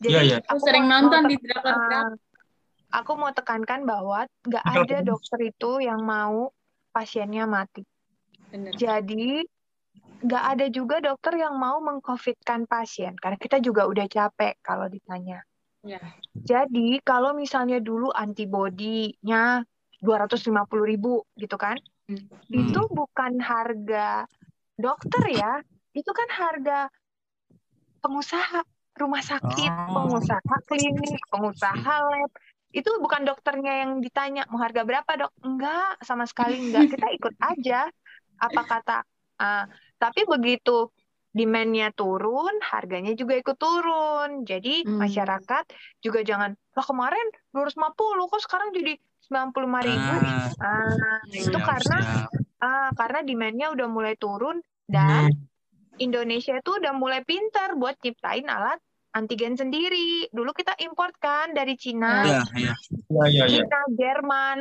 Jadi 0.00 0.16
Iya, 0.16 0.20
iya. 0.24 0.38
Aku 0.48 0.56
aku 0.56 0.64
sering 0.64 0.88
nonton 0.88 1.28
di 1.28 1.36
drakor-drakor. 1.36 2.16
Ah, 2.16 3.00
aku 3.04 3.12
mau 3.20 3.30
tekankan 3.36 3.84
bahwa 3.84 4.24
nggak 4.48 4.64
ada 4.64 4.98
dokter 5.04 5.52
itu 5.52 5.84
yang 5.84 6.00
mau 6.00 6.48
pasiennya 6.90 7.44
mati. 7.44 7.84
Bener. 8.48 8.72
Jadi 8.74 9.44
nggak 10.20 10.44
ada 10.56 10.66
juga 10.72 11.00
dokter 11.00 11.36
yang 11.40 11.56
mau 11.56 11.80
mengcovidkan 11.80 12.68
pasien 12.68 13.16
karena 13.16 13.36
kita 13.40 13.60
juga 13.60 13.84
udah 13.88 14.08
capek 14.08 14.56
kalau 14.64 14.88
ditanya. 14.88 15.44
Ya. 15.80 16.00
Jadi 16.36 17.00
kalau 17.00 17.32
misalnya 17.32 17.80
dulu 17.80 18.12
antibodinya 18.12 19.64
250.000 20.00 20.80
ribu 20.84 21.24
gitu 21.36 21.56
kan, 21.60 21.76
Hmm. 22.10 22.26
itu 22.50 22.80
bukan 22.90 23.38
harga 23.38 24.26
dokter 24.74 25.22
ya, 25.30 25.62
itu 25.94 26.10
kan 26.10 26.28
harga 26.34 26.90
pengusaha 28.02 28.66
rumah 28.98 29.22
sakit, 29.22 29.70
Oh. 29.70 29.94
pengusaha 29.94 30.54
klinik, 30.66 31.22
pengusaha 31.30 31.94
lab. 32.02 32.30
Itu 32.70 32.98
bukan 33.02 33.26
dokternya 33.26 33.86
yang 33.86 34.02
ditanya 34.02 34.46
mau 34.50 34.58
harga 34.62 34.82
berapa 34.82 35.10
dok? 35.14 35.32
Enggak, 35.46 36.02
sama 36.02 36.26
sekali 36.26 36.58
enggak. 36.58 36.90
Kita 36.90 37.06
ikut 37.14 37.34
aja 37.38 37.80
apa 38.40 38.62
kata. 38.66 38.98
ah, 39.40 39.64
tapi 39.96 40.28
begitu 40.28 40.92
demand-nya 41.32 41.96
turun, 41.96 42.60
harganya 42.60 43.16
juga 43.16 43.40
ikut 43.40 43.56
turun. 43.56 44.44
Jadi 44.44 44.84
Hmm. 44.84 45.00
masyarakat 45.00 45.64
juga 46.04 46.20
jangan, 46.20 46.52
lah 46.76 46.84
kemarin 46.84 47.24
250, 47.48 48.28
kok 48.28 48.44
sekarang 48.44 48.68
jadi 48.76 49.00
95 49.30 49.86
ribu? 49.86 50.10
Ah, 50.18 50.50
Ah, 50.58 51.22
itu 51.30 51.46
siap, 51.48 51.62
karena 51.62 51.98
siap. 52.02 52.30
ah, 52.58 52.90
karena 52.92 53.18
demand-nya 53.22 53.66
udah 53.70 53.86
mulai 53.86 54.14
turun 54.14 54.58
dan 54.84 55.30
Hmm. 55.30 55.46
Indonesia 55.96 56.58
itu 56.58 56.70
udah 56.74 56.90
mulai 56.92 57.22
pintar 57.22 57.78
buat 57.78 57.94
ciptain 57.96 58.44
alat 58.44 58.82
antigen 59.12 59.54
sendiri. 59.54 60.26
Dulu 60.28 60.50
kita 60.50 60.74
import 60.80 61.14
kan 61.16 61.52
dari 61.52 61.76
Cina, 61.76 62.26
iya, 62.26 62.42
iya. 62.56 62.74
Cina, 63.46 63.80
Jerman, 63.92 64.58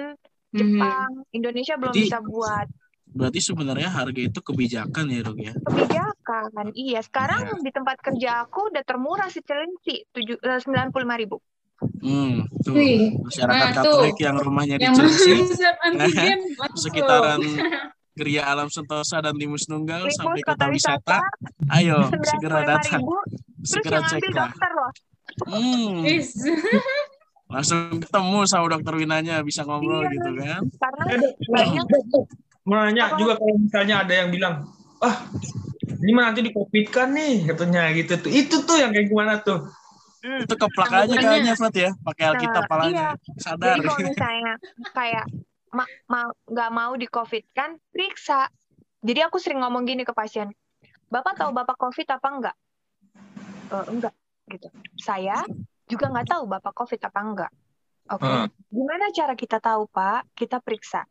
Mhm. 0.51 0.53
Jepang. 0.53 1.09
Indonesia 1.31 1.73
belum 1.75 1.91
Jadi- 1.91 2.05
bisa 2.05 2.19
buat 2.21 2.67
Berarti 3.09 3.41
sebenarnya 3.41 3.89
harga 3.89 4.21
itu 4.21 4.37
kebijakan 4.37 5.09
ya, 5.09 5.25
Dok 5.25 5.37
ya? 5.41 5.53
kebijakan. 5.65 6.69
Iya, 6.77 7.01
sekarang 7.01 7.57
di 7.57 7.73
tempat 7.73 7.97
kerja 7.97 8.45
aku 8.45 8.69
udah 8.69 8.85
termurah 8.85 9.33
si 9.33 9.41
celenci, 9.41 10.05
tujuh 10.13 10.37
eh, 10.37 10.59
sembilan 10.61 10.93
puluh 10.93 11.09
lima 11.09 11.17
ribu. 11.17 11.41
Hmm, 11.99 12.43
tuh. 12.59 12.75
Wih, 12.75 13.15
Masyarakat 13.15 13.55
nah, 13.65 13.75
Katolik 13.75 14.15
tuh. 14.15 14.23
yang 14.23 14.35
rumahnya 14.35 14.75
di 14.75 14.87
Chelsea, 14.91 15.39
antigen 15.79 16.39
sekitaran 16.83 17.39
Geria 18.13 18.43
Alam 18.47 18.67
Sentosa 18.67 19.23
dan 19.23 19.35
Timus 19.35 19.67
Nunggal 19.67 20.03
Limus 20.03 20.15
sampai 20.15 20.43
kota 20.43 20.55
kota 20.59 20.65
wisata. 20.69 21.17
wisata 21.23 21.71
Ayo, 21.71 22.11
segera 22.21 22.59
datang. 22.67 23.01
Segera 23.63 24.03
dokter 24.03 24.71
loh. 24.71 24.91
Hmm, 25.47 26.03
langsung 27.53 27.97
ketemu 27.97 28.39
sama 28.45 28.65
dokter 28.69 28.93
Winanya, 28.93 29.39
bisa 29.41 29.63
ngobrol 29.63 30.03
Iya. 30.03 30.11
gitu 30.13 30.29
kan. 30.35 30.61
Karena 30.77 31.03
Eh, 31.09 31.19
banyak 31.47 31.85
Mau 32.67 32.75
nanya 32.85 33.17
juga 33.17 33.33
kalau 33.39 33.55
misalnya 33.57 34.05
ada 34.05 34.13
yang 34.13 34.29
bilang, 34.29 34.67
ah 34.99 35.25
ini 35.89 36.11
mah 36.13 36.29
nanti 36.29 36.45
di 36.45 36.51
covid 36.53 36.85
kan 36.91 37.09
nih 37.09 37.49
katanya 37.49 37.89
gitu 37.95 38.13
tuh. 38.19 38.29
Itu 38.29 38.61
tuh 38.61 38.77
yang 38.77 38.93
kayak 38.93 39.09
gimana 39.09 39.41
tuh? 39.41 39.65
Hmm, 40.23 40.39
Itu 40.45 40.55
keplak 40.55 40.89
aja 40.91 41.15
kayaknya, 41.15 41.53
Fat 41.55 41.75
ya. 41.75 41.91
Pakai 42.03 42.23
Alkitab 42.35 42.63
Nah, 42.63 42.69
palanya. 42.69 43.07
Sadar. 43.39 43.75
Jadi 43.75 43.79
kalau 43.87 43.99
misalnya 44.03 44.53
kayak 44.91 45.25
ma- 45.69 45.93
ma- 46.07 46.35
nggak 46.47 46.71
mau 46.73 46.93
di 46.97 47.07
COVID 47.07 47.43
kan, 47.53 47.77
periksa. 47.93 48.49
Jadi 48.99 49.19
aku 49.23 49.39
sering 49.39 49.63
ngomong 49.63 49.87
gini 49.87 50.03
ke 50.03 50.11
pasien, 50.11 50.51
Bapak 51.07 51.39
tahu 51.39 51.55
Bapak 51.55 51.79
COVID 51.79 52.07
apa 52.11 52.27
enggak? 52.27 52.55
"Eh, 53.71 53.85
enggak, 53.87 54.13
gitu. 54.51 54.67
Saya 54.99 55.39
juga 55.87 56.11
nggak 56.11 56.27
tahu 56.27 56.43
Bapak 56.45 56.73
COVID 56.75 57.01
apa 57.07 57.19
enggak. 57.23 57.51
Oke, 58.09 58.25
Hmm. 58.25 58.49
gimana 58.73 59.13
cara 59.13 59.33
kita 59.37 59.61
tahu 59.61 59.85
Pak? 59.87 60.33
Kita 60.33 60.57
periksa. 60.59 61.05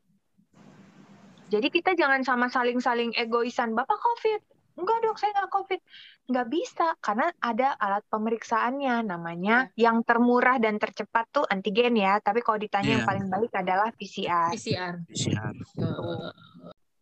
Jadi 1.49 1.73
kita 1.73 1.97
jangan 1.97 2.21
sama 2.27 2.53
saling-saling 2.53 3.16
egoisan, 3.16 3.73
Bapak 3.73 3.97
COVID. 3.97 4.40
Enggak 4.79 4.99
dok, 5.01 5.16
saya 5.16 5.33
nggak 5.33 5.49
COVID. 5.51 5.81
Nggak 6.29 6.49
bisa, 6.53 6.93
karena 7.01 7.33
ada 7.41 7.73
alat 7.81 8.05
pemeriksaannya. 8.12 9.01
Namanya 9.09 9.73
yang 9.81 10.05
termurah 10.05 10.61
dan 10.61 10.77
tercepat 10.77 11.25
tuh 11.33 11.49
antigen 11.49 11.97
ya. 11.97 12.21
Tapi 12.21 12.45
kalau 12.45 12.61
ditanya 12.61 13.01
yang 13.01 13.05
Iya. 13.05 13.09
paling 13.09 13.27
baik 13.33 13.53
adalah 13.57 13.88
PCR. 13.97 14.53
PCR. 14.53 14.95
PCR. 15.09 15.53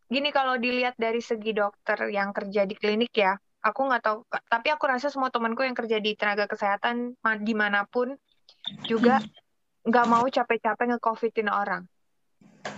Gini 0.06 0.30
kalau 0.30 0.54
dilihat 0.54 0.94
dari 0.94 1.18
segi 1.18 1.50
dokter 1.50 1.98
yang 2.14 2.30
kerja 2.30 2.62
di 2.62 2.78
klinik 2.78 3.10
ya, 3.10 3.34
aku 3.66 3.90
nggak 3.90 4.02
tahu. 4.06 4.18
Tapi 4.30 4.68
aku 4.70 4.86
rasa 4.86 5.10
semua 5.10 5.34
temanku 5.34 5.66
yang 5.66 5.74
kerja 5.74 5.98
di 5.98 6.14
tenaga 6.14 6.46
kesehatan 6.46 7.18
ma- 7.18 7.34
di 7.34 7.54
mana 7.58 7.82
pun 7.82 8.14
juga 8.86 9.18
nggak 9.82 10.06
mau 10.06 10.22
capek-capek 10.22 10.94
nge-covidin 10.94 11.50
orang. 11.50 11.82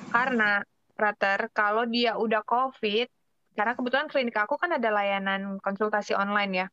Karena, 0.08 0.64
Prater, 0.96 1.52
kalau 1.52 1.84
dia 1.84 2.16
udah 2.16 2.40
COVID, 2.40 3.17
karena 3.58 3.74
kebetulan 3.74 4.06
klinik 4.06 4.38
aku 4.38 4.54
kan 4.54 4.70
ada 4.70 4.86
layanan 4.88 5.58
konsultasi 5.58 6.14
online 6.14 6.52
ya, 6.54 6.66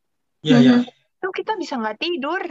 Iya, 0.46 0.58
iya. 0.62 0.76
itu 0.86 1.28
kita 1.34 1.58
bisa 1.58 1.76
nggak 1.76 1.98
tidur. 1.98 2.46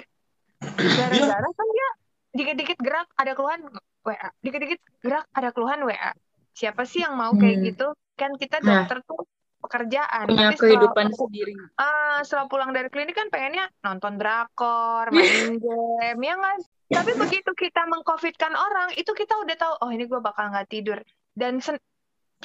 Gara-gara 0.59 1.49
kan 1.49 1.69
dia 1.71 1.89
dikit-dikit 2.35 2.79
gerak 2.83 3.07
ada 3.15 3.33
keluhan 3.33 3.63
WA, 4.03 4.29
dikit-dikit 4.43 4.81
gerak 4.99 5.31
ada 5.31 5.55
keluhan 5.55 5.87
WA. 5.87 6.11
Siapa 6.51 6.83
sih 6.83 7.07
yang 7.07 7.15
mau 7.15 7.31
kayak 7.33 7.57
Hmm. 7.57 7.67
gitu? 7.71 7.87
Kan 8.15 8.35
kita 8.35 8.59
Nah. 8.59 8.83
dokter 8.83 8.99
tuh 9.07 9.23
pekerjaan. 9.59 10.27
Punya 10.29 10.51
Tapi 10.51 10.55
setelah, 10.55 10.71
kehidupan 10.77 11.07
sendiri. 11.15 11.53
ah, 11.79 12.19
setelah 12.21 12.47
pulang 12.47 12.71
dari 12.71 12.91
klinik 12.91 13.15
kan 13.15 13.31
pengennya 13.31 13.71
nonton 13.81 14.19
drakor, 14.19 15.09
main 15.15 15.57
game, 15.57 16.21
ya 16.21 16.35
nggak? 16.35 16.57
Tapi 16.85 17.11
begitu 17.17 17.51
kita 17.55 17.87
mengcovidkan 17.89 18.53
orang, 18.53 18.93
itu 18.95 19.11
kita 19.11 19.35
udah 19.41 19.57
tahu, 19.57 19.75
oh 19.81 19.91
ini 19.91 20.05
gue 20.05 20.21
bakal 20.21 20.53
nggak 20.53 20.69
tidur. 20.69 20.99
Dan 21.33 21.59
sen- 21.59 21.81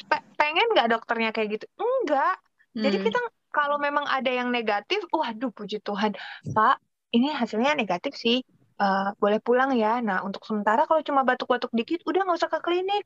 pe- 0.05 0.25
pengen 0.39 0.67
nggak 0.75 0.95
dokternya 0.95 1.29
kayak 1.35 1.59
gitu? 1.59 1.65
Enggak. 1.79 2.39
Jadi 2.75 2.97
Hmm. 3.01 3.05
kita 3.09 3.19
kalau 3.49 3.81
memang 3.81 4.05
ada 4.05 4.29
yang 4.29 4.53
negatif, 4.53 5.01
waduh 5.09 5.49
puji 5.49 5.81
Tuhan, 5.81 6.13
Pak, 6.53 6.77
ini 7.17 7.33
hasilnya 7.33 7.73
negatif 7.73 8.13
sih. 8.13 8.45
Eh, 8.79 9.09
boleh 9.19 9.43
pulang 9.43 9.75
ya. 9.75 9.99
Nah, 9.99 10.23
untuk 10.23 10.45
sementara 10.47 10.87
kalau 10.87 11.03
cuma 11.03 11.27
batuk-batuk 11.27 11.73
dikit, 11.75 11.99
udah 12.07 12.23
nggak 12.23 12.39
usah 12.39 12.51
ke 12.51 12.59
klinik. 12.63 13.03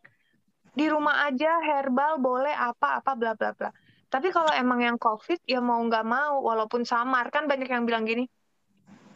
Di 0.73 0.85
rumah 0.85 1.25
aja, 1.25 1.57
herbal 1.63 2.21
boleh 2.21 2.53
apa-apa 2.53 3.17
bla 3.17 3.33
bla 3.33 3.57
bla. 3.57 3.73
Tapi 4.13 4.29
kalau 4.29 4.53
emang 4.53 4.85
yang 4.85 4.97
COVID 5.01 5.41
ya 5.49 5.57
mau 5.57 5.81
nggak 5.81 6.05
mau, 6.05 6.45
walaupun 6.45 6.85
samar 6.85 7.33
kan 7.33 7.49
banyak 7.49 7.65
yang 7.65 7.89
bilang 7.89 8.05
gini, 8.05 8.29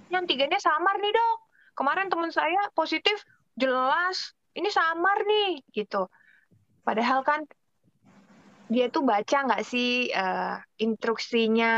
yang 0.09 0.25
tiganya 0.25 0.57
samar 0.57 0.97
nih 0.97 1.13
dok. 1.13 1.37
Kemarin 1.77 2.09
teman 2.09 2.33
saya 2.33 2.73
positif 2.73 3.21
jelas, 3.53 4.33
ini 4.57 4.73
samar 4.73 5.21
nih 5.29 5.61
gitu. 5.69 6.09
Padahal 6.81 7.21
kan 7.21 7.45
dia 8.67 8.91
tuh 8.91 9.03
baca 9.07 9.37
nggak 9.47 9.63
sih 9.63 10.11
uh, 10.11 10.59
instruksinya, 10.79 11.73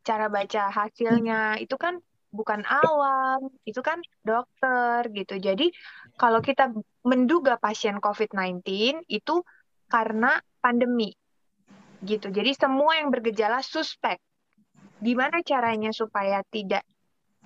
cara 0.00 0.26
baca 0.32 0.72
hasilnya 0.72 1.60
itu 1.60 1.76
kan 1.76 2.00
bukan 2.32 2.64
awam, 2.64 3.52
itu 3.64 3.80
kan 3.80 4.00
dokter 4.24 5.04
gitu. 5.12 5.36
Jadi 5.36 5.72
kalau 6.16 6.40
kita 6.40 6.72
menduga 7.04 7.56
pasien 7.60 8.00
COVID-19 8.00 8.64
itu 9.08 9.44
karena 9.88 10.40
pandemi 10.60 11.12
gitu. 12.04 12.28
Jadi 12.32 12.52
semua 12.56 13.00
yang 13.00 13.12
bergejala 13.12 13.64
suspek. 13.64 14.20
Gimana 14.98 15.44
caranya 15.44 15.94
supaya 15.94 16.42
tidak 16.48 16.84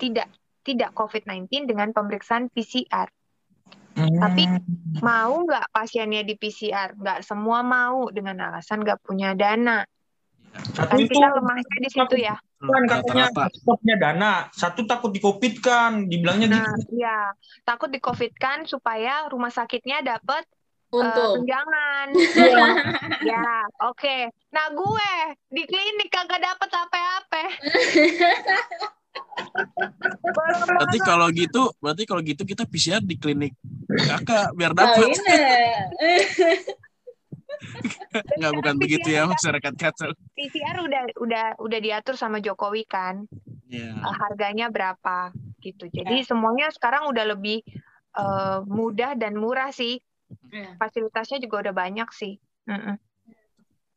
tidak 0.00 0.28
tidak 0.62 0.90
COVID-19 0.94 1.66
dengan 1.66 1.90
pemeriksaan 1.90 2.48
PCR? 2.50 3.10
Hmm. 3.92 4.18
Tapi 4.20 4.42
mau 5.04 5.44
nggak 5.44 5.68
pasiennya 5.72 6.22
di 6.24 6.34
PCR? 6.36 6.96
Nggak 6.96 7.24
semua 7.26 7.60
mau 7.60 8.08
dengan 8.08 8.52
alasan 8.52 8.80
nggak 8.80 9.04
punya 9.04 9.36
dana. 9.36 9.84
Satu 10.52 10.96
kan 10.96 10.98
kita 11.00 11.28
lemahnya 11.32 11.76
di 11.80 11.90
situ 11.90 12.16
ya. 12.20 12.36
Kan 12.62 12.84
katanya 12.86 13.26
punya 13.64 13.96
dana, 13.98 14.32
satu 14.52 14.84
takut 14.84 15.10
di 15.10 15.18
COVID 15.18 15.54
kan, 15.64 16.06
dibilangnya 16.06 16.46
nah, 16.46 16.76
gitu. 16.76 17.00
Iya, 17.00 17.32
takut 17.64 17.88
di 17.90 17.98
COVID 17.98 18.32
kan 18.36 18.68
supaya 18.68 19.26
rumah 19.32 19.50
sakitnya 19.50 20.04
dapat 20.04 20.44
Uh, 20.92 21.40
tunjangan. 21.40 22.12
Iya. 22.12 22.68
ya, 23.32 23.64
oke. 23.80 23.96
Okay. 23.96 24.28
Nah, 24.52 24.68
gue 24.76 25.10
di 25.48 25.64
klinik 25.64 26.12
kagak 26.12 26.44
dapet 26.44 26.68
apa-apa. 26.68 27.44
berarti 30.66 30.98
kalau 31.04 31.28
gitu, 31.32 31.72
berarti 31.78 32.04
kalau 32.08 32.22
gitu 32.24 32.44
kita 32.44 32.64
PCR 32.64 33.02
di 33.04 33.16
klinik 33.20 33.54
kakak 33.88 34.56
biar 34.56 34.72
dapat. 34.72 35.08
Oh, 35.08 35.12
Enggak 38.36 38.52
bukan 38.58 38.74
PCR 38.74 38.82
begitu 38.82 39.08
ya 39.14 39.22
masyarakat 39.28 39.74
kacau. 39.78 40.10
PCR 40.34 40.76
udah 40.82 41.02
udah 41.22 41.46
udah 41.62 41.78
diatur 41.78 42.18
sama 42.18 42.42
Jokowi 42.42 42.84
kan. 42.88 43.28
Yeah. 43.70 43.96
Iya. 43.96 44.04
Uh, 44.04 44.14
harganya 44.18 44.66
berapa 44.68 45.32
gitu. 45.62 45.86
Jadi 45.88 46.24
yeah. 46.24 46.26
semuanya 46.26 46.68
sekarang 46.74 47.08
udah 47.08 47.24
lebih 47.32 47.62
uh, 48.18 48.66
mudah 48.66 49.14
dan 49.14 49.38
murah 49.38 49.70
sih. 49.70 50.02
Yeah. 50.50 50.74
Fasilitasnya 50.76 51.38
juga 51.38 51.68
udah 51.68 51.74
banyak 51.76 52.08
sih. 52.12 52.42
Mm 52.66 52.80
-mm 52.80 53.11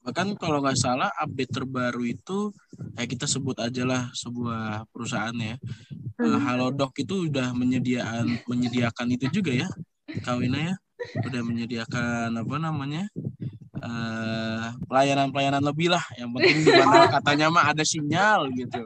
bahkan 0.05 0.37
kalau 0.37 0.61
nggak 0.61 0.77
salah 0.77 1.09
update 1.17 1.49
terbaru 1.49 2.05
itu 2.05 2.53
eh 2.93 3.09
kita 3.09 3.25
sebut 3.25 3.57
aja 3.57 3.81
lah 3.81 4.13
sebuah 4.13 4.85
perusahaan 4.93 5.33
ya. 5.33 5.57
Uh, 6.21 6.37
Halodoc 6.39 6.93
itu 7.01 7.27
udah 7.27 7.51
menyediakan 7.57 8.45
menyediakan 8.45 9.07
itu 9.17 9.41
juga 9.41 9.65
ya 9.65 9.67
kawinnya 10.21 10.71
ya. 10.71 10.75
Udah 11.25 11.41
menyediakan 11.41 12.37
apa 12.37 12.55
namanya 12.61 13.03
uh, 13.81 14.77
pelayanan-pelayanan 14.85 15.65
lebih 15.65 15.89
lah. 15.89 16.05
Yang 16.15 16.29
penting 16.37 16.57
di 16.61 16.71
mana 16.77 16.97
katanya 17.17 17.45
mah 17.49 17.65
ada 17.73 17.81
sinyal 17.81 18.53
gitu 18.53 18.85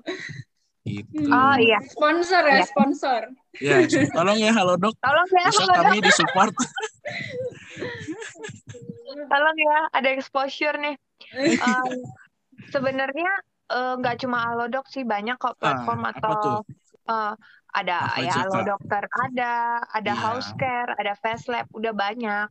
gitu. 0.89 1.29
Oh 1.29 1.55
iya. 1.61 1.79
Sponsor 1.85 2.43
ya, 2.49 2.57
iya. 2.57 2.65
sponsor. 2.65 3.21
Ya, 3.61 3.75
tolong 4.17 4.37
ya 4.41 4.51
Halodoc. 4.57 4.97
Tolong 4.97 5.29
ya 5.29 5.45
Bisa 5.53 5.61
Halodoc. 5.61 5.85
kami 5.85 5.97
disupport. 6.01 6.55
tolong 9.29 9.57
ya, 9.57 9.77
ada 9.93 10.09
exposure 10.09 10.77
nih 10.79 10.95
um, 11.37 11.91
sebenarnya 12.73 13.31
eh, 13.69 13.93
nggak 13.99 14.15
uh, 14.17 14.19
cuma 14.25 14.37
Alodok 14.53 14.85
sih 14.89 15.03
banyak 15.05 15.37
kok 15.37 15.57
ah, 15.57 15.59
platform 15.59 16.01
ah, 16.05 16.11
atau 16.15 16.39
uh, 17.09 17.33
ada 17.69 17.95
apa 18.09 18.25
ya 18.25 18.33
Halo 18.33 18.65
Dokter 18.65 19.03
ada, 19.29 19.53
ada 19.93 20.13
yeah. 20.13 20.17
House 20.17 20.49
Care, 20.57 20.89
ada 20.97 21.13
Fast 21.13 21.45
Lab, 21.53 21.69
udah 21.77 21.93
banyak. 21.93 22.49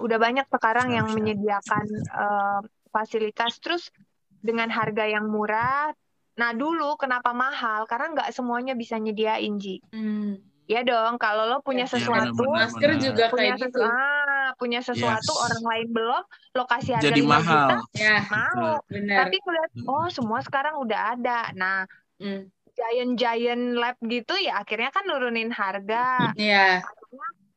Udah 0.00 0.16
banyak 0.16 0.48
sekarang 0.48 0.96
yang 0.96 1.12
menyediakan 1.12 1.86
uh, 2.16 2.64
fasilitas 2.88 3.60
terus 3.60 3.92
dengan 4.40 4.72
harga 4.72 5.04
yang 5.04 5.28
murah. 5.28 5.92
Nah, 6.34 6.50
dulu 6.54 6.98
kenapa 6.98 7.30
mahal? 7.30 7.86
Karena 7.86 8.10
nggak 8.14 8.30
semuanya 8.34 8.74
bisa 8.74 8.98
nyediain, 8.98 9.54
Ji. 9.58 9.78
Hmm. 9.94 10.42
Ya 10.64 10.80
dong, 10.80 11.20
kalau 11.20 11.44
lo 11.44 11.60
punya 11.60 11.84
iya, 11.84 11.92
sesuatu, 11.92 12.40
ya, 12.40 12.64
masker 12.64 12.90
juga 12.96 13.28
punya 13.28 13.52
kayak 13.52 13.68
gitu. 13.68 13.84
Ah, 13.84 14.48
punya 14.56 14.80
sesuatu 14.80 15.32
yes. 15.36 15.42
orang 15.44 15.62
lain 15.68 15.88
belum, 15.92 16.22
lokasi 16.56 16.90
harga 16.96 17.04
Jadi 17.12 17.20
mahal. 17.20 17.44
juta, 17.44 17.76
ya, 18.00 18.16
mau. 18.32 18.80
Benar. 18.88 19.28
Tapi 19.28 19.36
kulihat, 19.44 19.70
oh 19.84 20.08
semua 20.08 20.40
sekarang 20.40 20.80
udah 20.80 21.20
ada. 21.20 21.52
Nah, 21.52 21.84
mm. 22.16 22.48
giant-giant 22.74 23.76
lab 23.76 23.96
gitu 24.02 24.34
ya 24.40 24.64
akhirnya 24.64 24.88
kan 24.88 25.04
nurunin 25.04 25.52
harga. 25.52 26.32
Iya. 26.34 26.82
Yeah. 26.82 26.92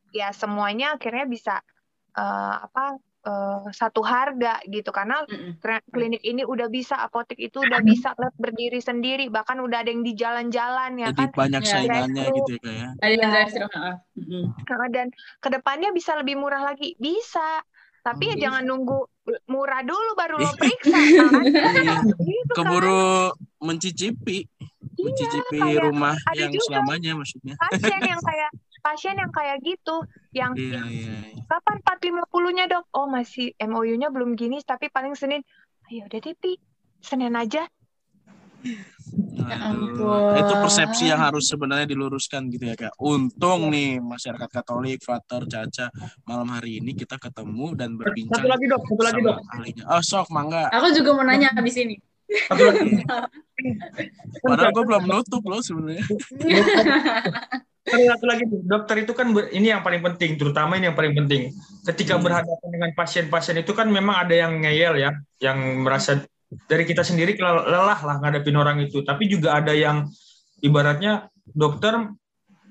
ya 0.08 0.32
semuanya 0.32 0.96
akhirnya 0.96 1.28
bisa 1.28 1.60
uh, 2.16 2.64
apa 2.64 2.96
uh, 3.28 3.68
satu 3.68 4.00
harga 4.00 4.64
gitu. 4.64 4.88
Karena 4.88 5.22
mm 5.28 5.60
klinik 5.92 6.24
ini 6.24 6.42
udah 6.42 6.72
bisa 6.72 6.96
apotek 6.96 7.36
itu 7.36 7.60
udah 7.60 7.84
bisa 7.84 8.16
lab 8.16 8.32
berdiri 8.40 8.80
sendiri. 8.80 9.28
Bahkan 9.28 9.60
udah 9.60 9.84
ada 9.84 9.90
yang 9.92 10.00
di 10.00 10.16
jalan-jalan 10.16 10.96
ya 10.96 11.08
Jadi 11.12 11.24
kan? 11.28 11.36
banyak 11.36 11.62
ya, 11.62 11.68
saingannya 11.68 12.24
gitu 12.32 12.52
ya 12.64 12.88
kayak 12.96 13.18
ya. 13.20 13.92
ya. 14.64 14.86
dan 14.88 15.06
ke 15.38 15.48
depannya 15.52 15.92
bisa 15.92 16.16
lebih 16.16 16.40
murah 16.40 16.64
lagi. 16.64 16.96
Bisa. 16.96 17.60
Tapi 18.00 18.32
ya 18.32 18.34
hmm. 18.38 18.42
jangan 18.42 18.62
nunggu 18.64 18.98
murah 19.52 19.84
dulu 19.84 20.10
baru 20.16 20.40
lo 20.40 20.52
periksa. 20.56 20.96
Kan? 21.20 21.44
iya. 21.44 21.96
gitu, 22.00 22.52
keburu 22.56 23.36
kan? 23.36 23.66
mencicipi. 23.68 24.48
Iya, 24.98 25.04
mencicipi 25.04 25.60
rumah 25.78 26.16
yang 26.34 26.50
selamanya 26.58 27.12
maksudnya. 27.14 27.54
pasien 27.54 28.02
yang 28.02 28.18
kayak 28.18 28.50
pasien 28.88 29.20
yang 29.20 29.28
kayak 29.28 29.60
gitu 29.60 30.00
yang 30.32 30.56
iya, 30.56 30.80
iya, 30.88 31.16
iya. 31.36 31.44
kapan 31.44 31.76
450-nya 31.84 32.64
dok 32.72 32.84
oh 32.96 33.04
masih 33.04 33.52
MOU-nya 33.60 34.08
belum 34.08 34.32
gini 34.32 34.64
tapi 34.64 34.88
paling 34.88 35.12
Senin 35.12 35.44
ayo 35.92 36.08
udah 36.08 36.20
deh 36.24 36.32
Pi 36.32 36.56
Senin 37.04 37.36
aja 37.36 37.68
Nah, 39.38 39.70
itu 40.34 40.54
persepsi 40.58 41.06
yang 41.06 41.22
harus 41.22 41.46
sebenarnya 41.46 41.86
diluruskan 41.86 42.50
gitu 42.50 42.66
ya 42.66 42.74
kak. 42.74 42.90
Untung 42.98 43.70
nih 43.70 44.02
masyarakat 44.02 44.50
Katolik, 44.50 44.98
Frater, 44.98 45.46
Caca, 45.46 45.86
malam 46.26 46.50
hari 46.50 46.82
ini 46.82 46.90
kita 46.90 47.22
ketemu 47.22 47.78
dan 47.78 47.94
berbincang. 47.94 48.34
Satu 48.34 48.50
lagi 48.50 48.66
dok, 48.66 48.82
satu 48.82 49.02
lagi 49.06 49.20
dok. 49.22 49.38
Ahlinya. 49.54 49.84
Oh 49.94 50.02
sok, 50.02 50.26
mangga. 50.34 50.66
Aku 50.74 50.90
juga 50.90 51.14
mau 51.14 51.22
nanya 51.22 51.54
habis 51.54 51.78
ini. 51.78 52.02
Satu 52.50 52.62
lagi. 52.66 52.98
Padahal 54.42 54.70
gue 54.74 54.84
belum 54.90 55.04
nutup 55.06 55.42
loh 55.46 55.62
sebenarnya. 55.62 56.02
satu 57.88 58.24
lagi 58.28 58.44
dokter 58.48 58.96
itu 59.06 59.12
kan 59.16 59.30
ini 59.52 59.72
yang 59.72 59.82
paling 59.82 60.02
penting 60.04 60.36
terutama 60.36 60.76
ini 60.76 60.90
yang 60.90 60.98
paling 60.98 61.14
penting. 61.14 61.54
Ketika 61.86 62.16
hmm. 62.16 62.24
berhadapan 62.24 62.68
dengan 62.68 62.90
pasien-pasien 62.96 63.56
itu 63.60 63.72
kan 63.72 63.88
memang 63.88 64.26
ada 64.26 64.34
yang 64.34 64.58
ngeyel 64.60 64.94
ya 64.98 65.10
yang 65.40 65.84
merasa 65.84 66.24
dari 66.68 66.84
kita 66.88 67.04
sendiri 67.04 67.36
lelah 67.40 68.00
lah 68.00 68.16
ngadepin 68.20 68.56
orang 68.56 68.80
itu. 68.82 69.04
Tapi 69.04 69.28
juga 69.28 69.60
ada 69.60 69.72
yang 69.76 70.08
ibaratnya 70.64 71.28
dokter 71.44 71.96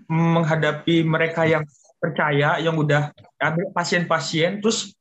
menghadapi 0.08 1.04
mereka 1.04 1.44
yang 1.44 1.64
percaya 1.98 2.62
yang 2.62 2.78
udah 2.78 3.12
ada 3.42 3.64
pasien-pasien 3.74 4.62
terus 4.62 4.94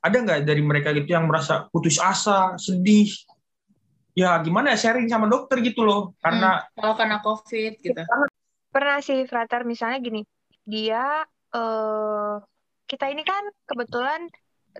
ada 0.00 0.16
nggak 0.18 0.46
dari 0.46 0.62
mereka 0.64 0.94
gitu 0.94 1.12
yang 1.12 1.28
merasa 1.28 1.66
putus 1.68 2.00
asa 2.00 2.56
sedih? 2.56 3.10
Ya 4.18 4.34
gimana 4.42 4.74
ya 4.74 4.78
sharing 4.78 5.06
sama 5.06 5.30
dokter 5.30 5.62
gitu 5.62 5.86
loh 5.86 6.10
karena 6.18 6.66
hmm, 6.66 6.74
kalau 6.74 6.94
karena 6.98 7.16
covid 7.22 7.78
gitu 7.78 8.02
Pernah 8.68 8.98
sih, 9.00 9.24
Frater, 9.24 9.64
misalnya 9.64 9.98
gini, 10.00 10.22
dia 10.68 11.24
uh, 11.56 12.36
kita 12.84 13.08
ini 13.08 13.24
kan 13.24 13.40
kebetulan 13.64 14.28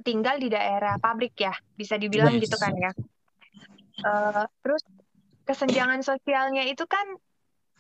tinggal 0.05 0.36
di 0.36 0.53
daerah 0.53 1.01
pabrik 1.01 1.34
ya, 1.41 1.55
bisa 1.74 1.97
dibilang 1.97 2.36
yes. 2.36 2.43
gitu 2.49 2.57
kan 2.61 2.72
ya. 2.76 2.93
Uh, 3.99 4.45
terus 4.62 4.82
kesenjangan 5.49 6.05
sosialnya 6.05 6.68
itu 6.68 6.84
kan 6.84 7.07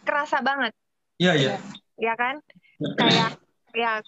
kerasa 0.02 0.40
banget. 0.40 0.72
Iya, 1.20 1.32
iya. 1.36 1.54
Iya 2.00 2.14
kan? 2.16 2.34
Kayak 2.96 3.36
ya 3.76 4.00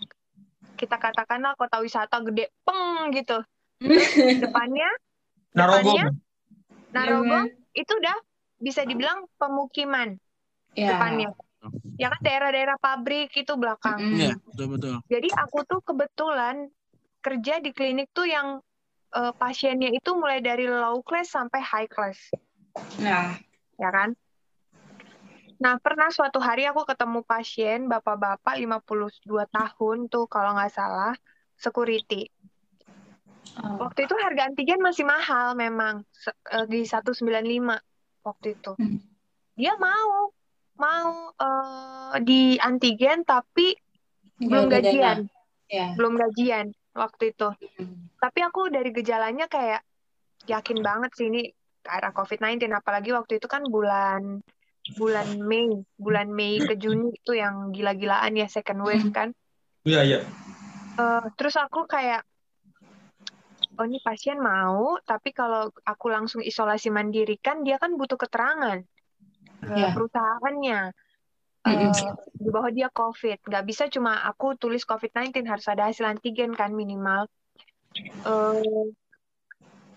kita 0.81 0.97
katakanlah 0.97 1.53
kota 1.61 1.85
wisata 1.85 2.25
gede 2.25 2.49
peng 2.65 3.13
gitu. 3.13 3.45
Terus 3.81 4.41
depannya 4.41 4.91
Narogong. 5.59 6.09
Narogong 6.97 7.47
iya. 7.51 7.83
itu 7.85 7.93
udah 7.93 8.17
bisa 8.61 8.85
dibilang 8.85 9.25
pemukiman 9.41 10.17
yeah. 10.77 10.95
depannya 10.95 11.29
ya 12.01 12.09
kan 12.09 12.21
daerah-daerah 12.25 12.77
pabrik 12.81 13.31
itu 13.37 13.53
belakang. 13.57 14.01
Iya, 14.01 14.37
mm. 14.37 14.49
betul 14.49 14.67
betul. 14.77 14.95
Jadi 15.13 15.29
aku 15.37 15.59
tuh 15.69 15.81
kebetulan 15.85 16.69
kerja 17.21 17.61
di 17.61 17.71
klinik 17.77 18.09
tuh 18.17 18.25
yang 18.25 18.65
uh, 19.13 19.33
pasiennya 19.37 19.93
itu 19.93 20.11
mulai 20.17 20.41
dari 20.41 20.65
low 20.65 21.05
class 21.05 21.33
sampai 21.33 21.61
high 21.61 21.91
class. 21.91 22.33
Nah, 23.03 23.37
ya 23.77 23.91
kan? 23.93 24.17
Nah, 25.61 25.77
pernah 25.77 26.09
suatu 26.09 26.41
hari 26.41 26.65
aku 26.65 26.89
ketemu 26.89 27.21
pasien 27.21 27.85
bapak-bapak 27.85 28.57
52 28.57 29.29
tahun 29.53 30.09
tuh 30.09 30.25
kalau 30.25 30.57
nggak 30.57 30.73
salah, 30.73 31.13
security. 31.61 32.33
Oh. 33.61 33.85
Waktu 33.85 34.09
itu 34.09 34.15
harga 34.17 34.49
antigen 34.49 34.81
masih 34.81 35.05
mahal 35.05 35.53
memang 35.53 36.09
eh, 36.57 36.65
di 36.65 36.89
195 36.89 37.21
waktu 38.25 38.47
itu. 38.57 38.73
Hmm. 38.73 39.05
Dia 39.61 39.77
mau 39.77 40.33
mau 40.81 41.37
eh, 41.37 42.15
di 42.25 42.57
antigen 42.57 43.23
tapi 43.23 43.77
belum 44.41 44.73
dana. 44.73 44.81
gajian, 44.81 45.19
Ya. 45.69 45.93
belum 45.95 46.17
gajian 46.17 46.73
waktu 46.97 47.37
itu. 47.37 47.53
Hmm. 47.53 48.09
Tapi 48.17 48.41
aku 48.41 48.73
dari 48.73 48.91
gejalanya 48.91 49.47
kayak 49.47 49.85
yakin 50.49 50.81
banget 50.81 51.11
sih 51.15 51.29
ini 51.29 51.53
ke 51.81 51.89
arah 51.93 52.13
COVID-19 52.17 52.73
apalagi 52.73 53.13
waktu 53.13 53.37
itu 53.37 53.47
kan 53.47 53.65
bulan 53.69 54.41
bulan 54.97 55.29
Mei, 55.45 55.85
bulan 56.01 56.33
Mei 56.33 56.57
ke 56.59 56.75
Juni 56.75 57.13
itu 57.13 57.37
yang 57.37 57.71
gila-gilaan 57.71 58.33
ya 58.35 58.49
second 58.49 58.81
wave 58.81 59.13
kan. 59.13 59.37
Iya, 59.85 60.01
iya. 60.05 60.21
Eh, 60.97 61.25
terus 61.37 61.57
aku 61.61 61.85
kayak 61.85 62.25
oh 63.81 63.85
ini 63.89 64.01
pasien 64.05 64.37
mau, 64.41 65.01
tapi 65.05 65.33
kalau 65.33 65.73
aku 65.85 66.07
langsung 66.13 66.45
isolasi 66.45 66.93
mandiri 66.93 67.41
kan 67.41 67.65
dia 67.65 67.81
kan 67.81 67.97
butuh 67.97 68.21
keterangan 68.21 68.85
Iya. 69.61 69.93
perusahaannya 69.93 70.81
eh, 71.69 71.93
di 72.41 72.49
bawah 72.49 72.73
dia 72.73 72.89
COVID. 72.89 73.45
Nggak 73.45 73.65
bisa 73.69 73.85
cuma 73.93 74.25
aku 74.25 74.57
tulis 74.57 74.81
COVID-19 74.89 75.45
harus 75.45 75.67
ada 75.69 75.93
hasil 75.93 76.09
antigen 76.09 76.57
kan 76.57 76.73
minimal. 76.73 77.29
Eh, 78.25 78.87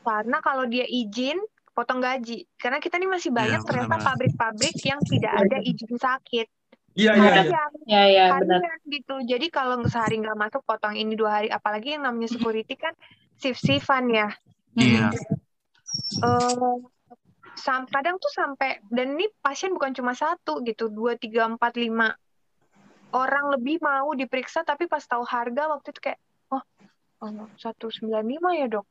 karena 0.04 0.38
kalau 0.44 0.68
dia 0.68 0.84
izin 0.84 1.40
potong 1.74 2.04
gaji, 2.04 2.46
karena 2.60 2.78
kita 2.78 3.02
ini 3.02 3.08
masih 3.10 3.34
banyak 3.34 3.64
Iya, 3.64 3.66
ternyata 3.66 3.96
pabrik-pabrik 4.04 4.78
yang 4.84 5.02
tidak 5.02 5.34
ada 5.34 5.58
izin 5.64 5.96
sakit. 5.98 6.48
Iya, 6.94 7.12
iya, 7.18 7.26
iya. 7.26 7.34
Kasihan 7.34 7.72
Ya, 7.90 8.04
ya, 8.06 8.26
benar. 8.38 8.62
gitu. 8.86 9.16
Jadi 9.26 9.50
kalau 9.50 9.82
sehari 9.90 10.22
nggak 10.22 10.38
masuk 10.38 10.62
potong 10.62 10.94
ini 10.94 11.18
dua 11.18 11.42
hari, 11.42 11.50
apalagi 11.50 11.98
yang 11.98 12.06
namanya 12.06 12.30
security 12.30 12.78
kan 12.78 12.94
shift-shiftan 13.42 14.14
ya. 14.14 14.30
Iya. 14.78 15.10
Eh, 16.22 16.76
sam- 17.56 17.90
kadang 17.90 18.18
tuh 18.18 18.34
sampai 18.34 18.82
dan 18.90 19.18
ini 19.18 19.30
pasien 19.42 19.74
bukan 19.74 19.94
cuma 19.94 20.14
satu 20.18 20.62
gitu, 20.66 20.90
dua, 20.90 21.16
tiga, 21.18 21.46
empat, 21.48 21.78
lima 21.78 22.14
orang 23.14 23.54
lebih 23.54 23.78
mau 23.78 24.10
diperiksa, 24.18 24.66
tapi 24.66 24.90
pas 24.90 25.06
tahu 25.06 25.22
harga 25.22 25.70
waktu 25.70 25.94
itu 25.94 26.02
kayak, 26.02 26.20
oh, 26.50 26.64
satu 27.62 27.94
sembilan 27.94 28.26
lima 28.26 28.50
ya 28.58 28.66
dok. 28.66 28.90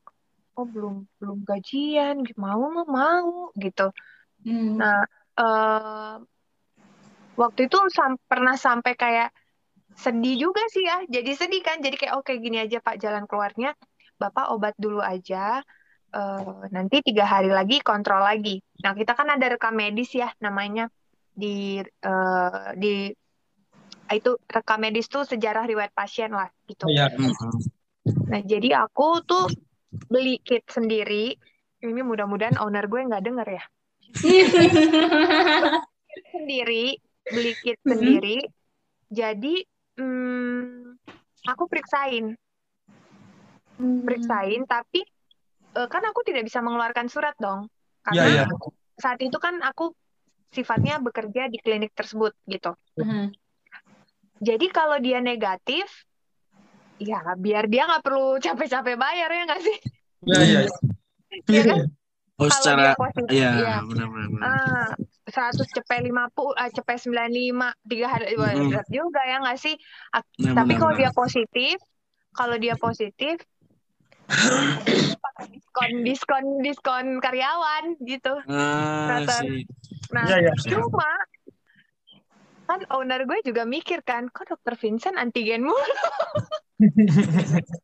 Oh 0.53 0.69
belum 0.69 1.03
belum 1.19 1.43
gajian, 1.43 2.23
gitu. 2.23 2.39
mau 2.39 2.61
mah 2.71 2.87
mau 2.87 3.51
gitu. 3.57 3.89
Hmm. 4.45 4.79
Nah, 4.79 5.01
eh, 5.35 6.15
waktu 7.35 7.59
itu 7.67 7.77
sam- 7.89 8.21
pernah 8.29 8.53
sampai 8.53 8.93
kayak 8.93 9.29
sedih 9.97 10.47
juga 10.49 10.61
sih 10.69 10.85
ya. 10.85 11.03
Jadi 11.09 11.31
sedih 11.33 11.61
kan. 11.65 11.81
Jadi 11.81 11.95
kayak 11.97 12.15
oke 12.21 12.31
gini 12.37 12.61
aja 12.61 12.79
Pak 12.79 13.01
jalan 13.01 13.25
keluarnya. 13.25 13.73
Bapak 14.21 14.53
obat 14.53 14.77
dulu 14.77 15.01
aja. 15.01 15.59
Eh, 16.13 16.55
nanti 16.69 17.01
tiga 17.01 17.25
hari 17.25 17.49
lagi 17.49 17.81
kontrol 17.81 18.21
lagi. 18.21 18.61
Nah 18.85 18.93
kita 18.93 19.17
kan 19.17 19.27
ada 19.33 19.45
rekam 19.57 19.73
medis 19.73 20.13
ya 20.13 20.29
namanya 20.39 20.87
di 21.33 21.81
eh, 21.81 22.65
di 22.77 23.09
itu 24.13 24.31
rekam 24.45 24.77
medis 24.77 25.09
tuh 25.09 25.25
sejarah 25.25 25.65
riwayat 25.65 25.89
pasien 25.95 26.29
lah 26.29 26.49
gitu. 26.69 26.85
Mm-mm. 26.85 27.33
Nah 28.29 28.41
jadi 28.45 28.85
aku 28.85 29.25
tuh 29.25 29.49
beli 30.09 30.37
kit 30.43 30.63
sendiri. 30.69 31.33
Ini 31.83 31.99
mudah-mudahan 31.99 32.55
owner 32.63 32.87
gue 32.87 33.01
nggak 33.03 33.23
denger 33.27 33.47
ya. 33.59 33.63
sendiri, 36.33 36.95
beli 37.27 37.51
kit 37.59 37.77
Mhm. 37.83 37.91
sendiri. 37.91 38.37
Jadi 39.13 39.55
hmm, 39.99 40.95
aku 41.43 41.63
periksain, 41.67 42.33
periksain. 43.77 44.61
Tapi 44.63 44.99
eh, 45.77 45.87
kan 45.89 46.03
aku 46.05 46.21
tidak 46.25 46.45
bisa 46.45 46.61
mengeluarkan 46.61 47.09
surat 47.09 47.35
dong, 47.41 47.69
Iya, 48.11 48.23
karena 48.23 48.25
iya. 48.29 48.45
saat 48.99 49.19
itu 49.23 49.37
kan 49.39 49.59
aku 49.63 49.95
sifatnya 50.53 51.01
bekerja 51.01 51.49
di 51.49 51.57
klinik 51.57 51.91
tersebut 51.97 52.37
gitu. 52.45 52.77
Hmm. 52.99 53.33
Jadi 54.43 54.69
kalau 54.69 55.01
dia 55.01 55.23
negatif, 55.23 55.87
ya 57.01 57.23
biar 57.39 57.65
dia 57.71 57.89
nggak 57.89 58.03
perlu 58.05 58.37
capek-capek 58.37 58.95
bayar 58.99 59.29
ya 59.33 59.41
nggak 59.49 59.61
sih? 59.63 59.77
Iya, 60.29 60.41
iya. 60.45 60.59
Iya 61.49 61.63
kan? 61.65 61.79
Oh, 62.33 62.49
Kalau 62.49 62.65
secara 62.65 62.81
dia 62.81 62.97
positif, 62.97 63.29
iya, 63.37 63.51
ya. 63.61 63.77
benar-benar. 63.85 64.41
Ah, 64.41 64.89
100 65.29 65.69
cepet 65.69 65.99
50, 66.01 66.57
ah, 66.57 66.69
cepet 66.73 66.97
95, 67.05 67.77
tiga 67.85 68.07
hari 68.09 68.33
berat 68.33 68.89
juga 68.89 69.21
ya 69.21 69.37
nggak 69.37 69.59
sih? 69.61 69.77
Ya, 70.41 70.57
Tapi 70.57 70.73
kalau 70.81 70.97
dia 70.97 71.13
positif, 71.13 71.77
kalau 72.33 72.57
dia 72.57 72.73
positif, 72.73 73.37
diskon, 75.37 75.91
diskon, 76.05 76.45
diskon 76.63 77.05
karyawan 77.19 77.97
gitu. 78.03 78.33
Ah, 78.47 79.21
sih. 79.27 79.67
Nah, 80.13 80.25
Iya, 80.29 80.37
iya. 80.49 80.53
cuma 80.69 81.09
kan 82.63 82.79
owner 82.95 83.27
gue 83.27 83.39
juga 83.43 83.67
mikir 83.67 84.01
kan, 84.07 84.31
kok 84.31 84.47
dokter 84.47 84.79
Vincent 84.79 85.19
antigen 85.19 85.67
mulu? 85.67 85.77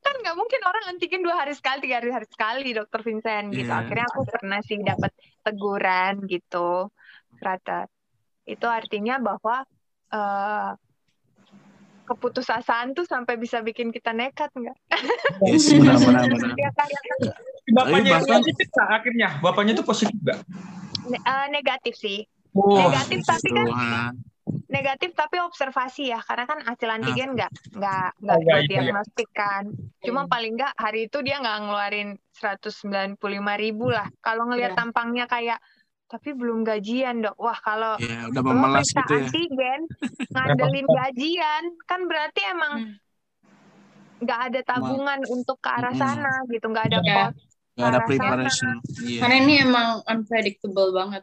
kan 0.00 0.14
nggak 0.22 0.36
mungkin 0.38 0.60
orang 0.64 0.84
antigen 0.94 1.20
dua 1.20 1.44
hari 1.44 1.52
sekali, 1.52 1.84
tiga 1.84 2.00
hari, 2.00 2.14
hari 2.14 2.28
sekali 2.30 2.70
dokter 2.72 3.02
Vincent 3.04 3.52
gitu. 3.52 3.68
Iya. 3.68 3.84
Akhirnya 3.84 4.06
aku 4.08 4.22
pernah 4.24 4.60
sih 4.64 4.78
dapat 4.80 5.12
teguran 5.44 6.24
gitu, 6.30 6.88
rata. 7.42 7.90
Itu 8.46 8.66
artinya 8.70 9.18
bahwa 9.20 9.66
eh, 10.14 10.70
keputusasaan 12.10 12.90
tuh 12.90 13.06
sampai 13.06 13.34
bisa 13.34 13.58
bikin 13.60 13.88
kita 13.88 14.10
nekat 14.10 14.50
nggak? 14.50 14.74
Yes, 15.46 15.70
benar-benar. 15.70 16.26
benar. 16.26 16.52
Ya 16.54 16.70
kan? 16.72 16.88
Bapaknya 17.70 18.10
bahkan- 18.18 18.42
positif 18.42 18.66
nggak 18.68 18.88
akhirnya? 18.90 19.28
Bapaknya 19.38 19.72
tuh 19.72 19.86
positif 19.86 20.16
nggak? 20.18 20.38
Ne- 21.06 21.22
eh, 21.22 21.46
negatif 21.48 21.94
sih, 21.94 22.26
Oh, 22.50 22.74
negatif 22.76 23.22
tapi 23.22 23.48
kan 23.48 23.64
Tuhan. 23.64 24.12
negatif 24.66 25.10
tapi 25.12 25.38
observasi 25.38 26.10
ya 26.10 26.18
karena 26.20 26.44
kan 26.44 26.58
hasil 26.60 26.88
antigen 26.90 27.32
nggak 27.32 27.50
nggak 27.72 28.08
nggak 28.18 28.36
Oh, 28.36 28.42
iya, 28.42 28.46
buat 28.48 28.58
iya, 28.58 28.66
iya. 28.66 28.68
diagnostik 28.82 29.30
kan 29.30 29.64
cuma 30.00 30.20
Hmm. 30.20 30.28
paling 30.28 30.52
nggak 30.54 30.74
hari 30.74 31.06
itu 31.06 31.18
dia 31.20 31.38
nggak 31.38 31.58
ngeluarin 31.60 32.08
195 32.34 33.14
ribu 33.56 33.86
lah 33.88 34.10
kalau 34.18 34.44
ngelihat 34.44 34.74
Iya. 34.74 34.78
tampangnya 34.78 35.24
kayak 35.24 35.58
tapi 36.10 36.34
belum 36.34 36.66
gajian 36.66 37.22
dok 37.22 37.38
wah 37.38 37.54
kalau 37.56 37.94
Ya, 38.02 38.26
udah 38.26 38.42
memelas 38.42 38.90
gitu 38.90 38.98
ya. 39.06 39.30
antigen 39.30 39.80
ngandelin 40.34 40.86
gajian 40.90 41.62
kan 41.86 42.00
berarti 42.04 42.40
emang 42.44 42.74
Hmm. 42.76 42.94
nggak 44.20 44.40
ada 44.52 44.60
tabungan 44.66 45.20
untuk 45.26 45.56
ke 45.56 45.70
arah 45.70 45.94
sana 45.94 46.44
gitu 46.50 46.66
nggak 46.66 46.86
ada 46.90 46.98
pos 47.00 47.34
Gak 47.70 47.86
ada 47.86 48.02
Arah 48.02 48.08
preparation. 48.12 48.74
Iya. 49.00 49.20
Karena 49.24 49.34
ini 49.40 49.54
emang 49.62 49.88
unpredictable 50.04 50.92
banget. 50.92 51.22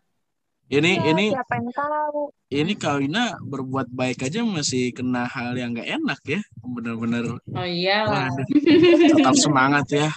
Ini 0.68 1.00
Ya, 1.00 1.16
ini 1.16 1.26
siapa 1.32 1.64
yang 1.64 1.72
tahu 1.72 2.28
ini 2.52 2.74
Kawina 2.76 3.40
berbuat 3.40 3.88
baik 3.88 4.28
aja 4.28 4.44
masih 4.44 4.92
kena 4.92 5.24
hal 5.24 5.56
yang 5.56 5.72
gak 5.72 5.88
enak 5.88 6.20
ya. 6.28 6.42
Benar-benar 6.60 7.40
Oh 7.40 7.64
waduh, 7.64 8.48
tetap 9.16 9.36
semangat 9.40 9.88
ya. 9.88 10.12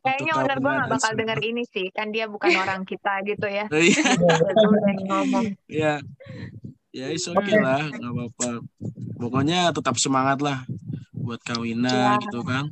kayaknya 0.00 0.32
owner 0.40 0.56
gue 0.56 0.72
nggak 0.72 0.88
dan 0.88 0.92
bakal 0.96 1.12
denger 1.12 1.38
ini 1.44 1.62
sih 1.68 1.92
kan 1.92 2.08
dia 2.08 2.24
bukan 2.24 2.48
orang 2.56 2.88
kita 2.88 3.20
gitu 3.28 3.44
ya 3.44 3.68
Iya, 3.76 4.00
ngomong 5.04 5.46
ya. 5.68 6.00
Ya, 6.90 7.06
is 7.12 7.22
okay 7.30 7.54
lah, 7.54 7.86
nggak 7.86 8.10
apa-apa. 8.10 8.50
Pokoknya 9.20 9.70
tetap 9.70 9.94
semangat 10.00 10.40
lah 10.42 10.64
buat 11.30 11.42
Kawina 11.46 11.86
Iya. 11.86 12.12
gitu 12.26 12.42
kan. 12.42 12.66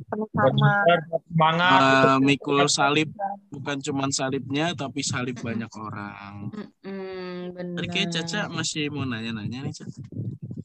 semangat. 1.31 1.79
Eh, 1.79 2.17
mikul 2.19 2.67
salib 2.67 3.07
bukan 3.47 3.79
cuman 3.79 4.11
salibnya 4.11 4.75
tapi 4.75 4.99
salib 4.99 5.39
banyak 5.39 5.71
orang. 5.71 6.51
Bener. 7.55 7.75
Tadi 7.79 7.87
kayak 7.87 8.09
Caca 8.11 8.51
masih 8.51 8.91
mau 8.91 9.07
nanya-nanya 9.07 9.63
nih 9.63 9.71
Caca. 9.71 10.01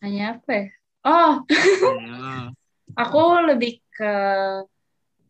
Hanya 0.03 0.34
apa 0.34 0.51
ya? 0.51 0.66
Oh, 1.05 1.34
Ya. 2.03 2.51
aku 2.99 3.22
lebih 3.47 3.78
ke 3.88 4.12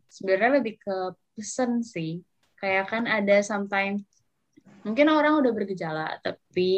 sebenarnya 0.09 0.57
lebih 0.57 0.81
ke 0.81 0.95
pesen 1.37 1.85
sih. 1.85 2.25
Kayak 2.57 2.89
kan 2.89 3.03
ada 3.05 3.45
sometimes 3.45 4.01
mungkin 4.81 5.05
orang 5.09 5.37
udah 5.37 5.51
bergejala 5.53 6.17
tapi 6.21 6.71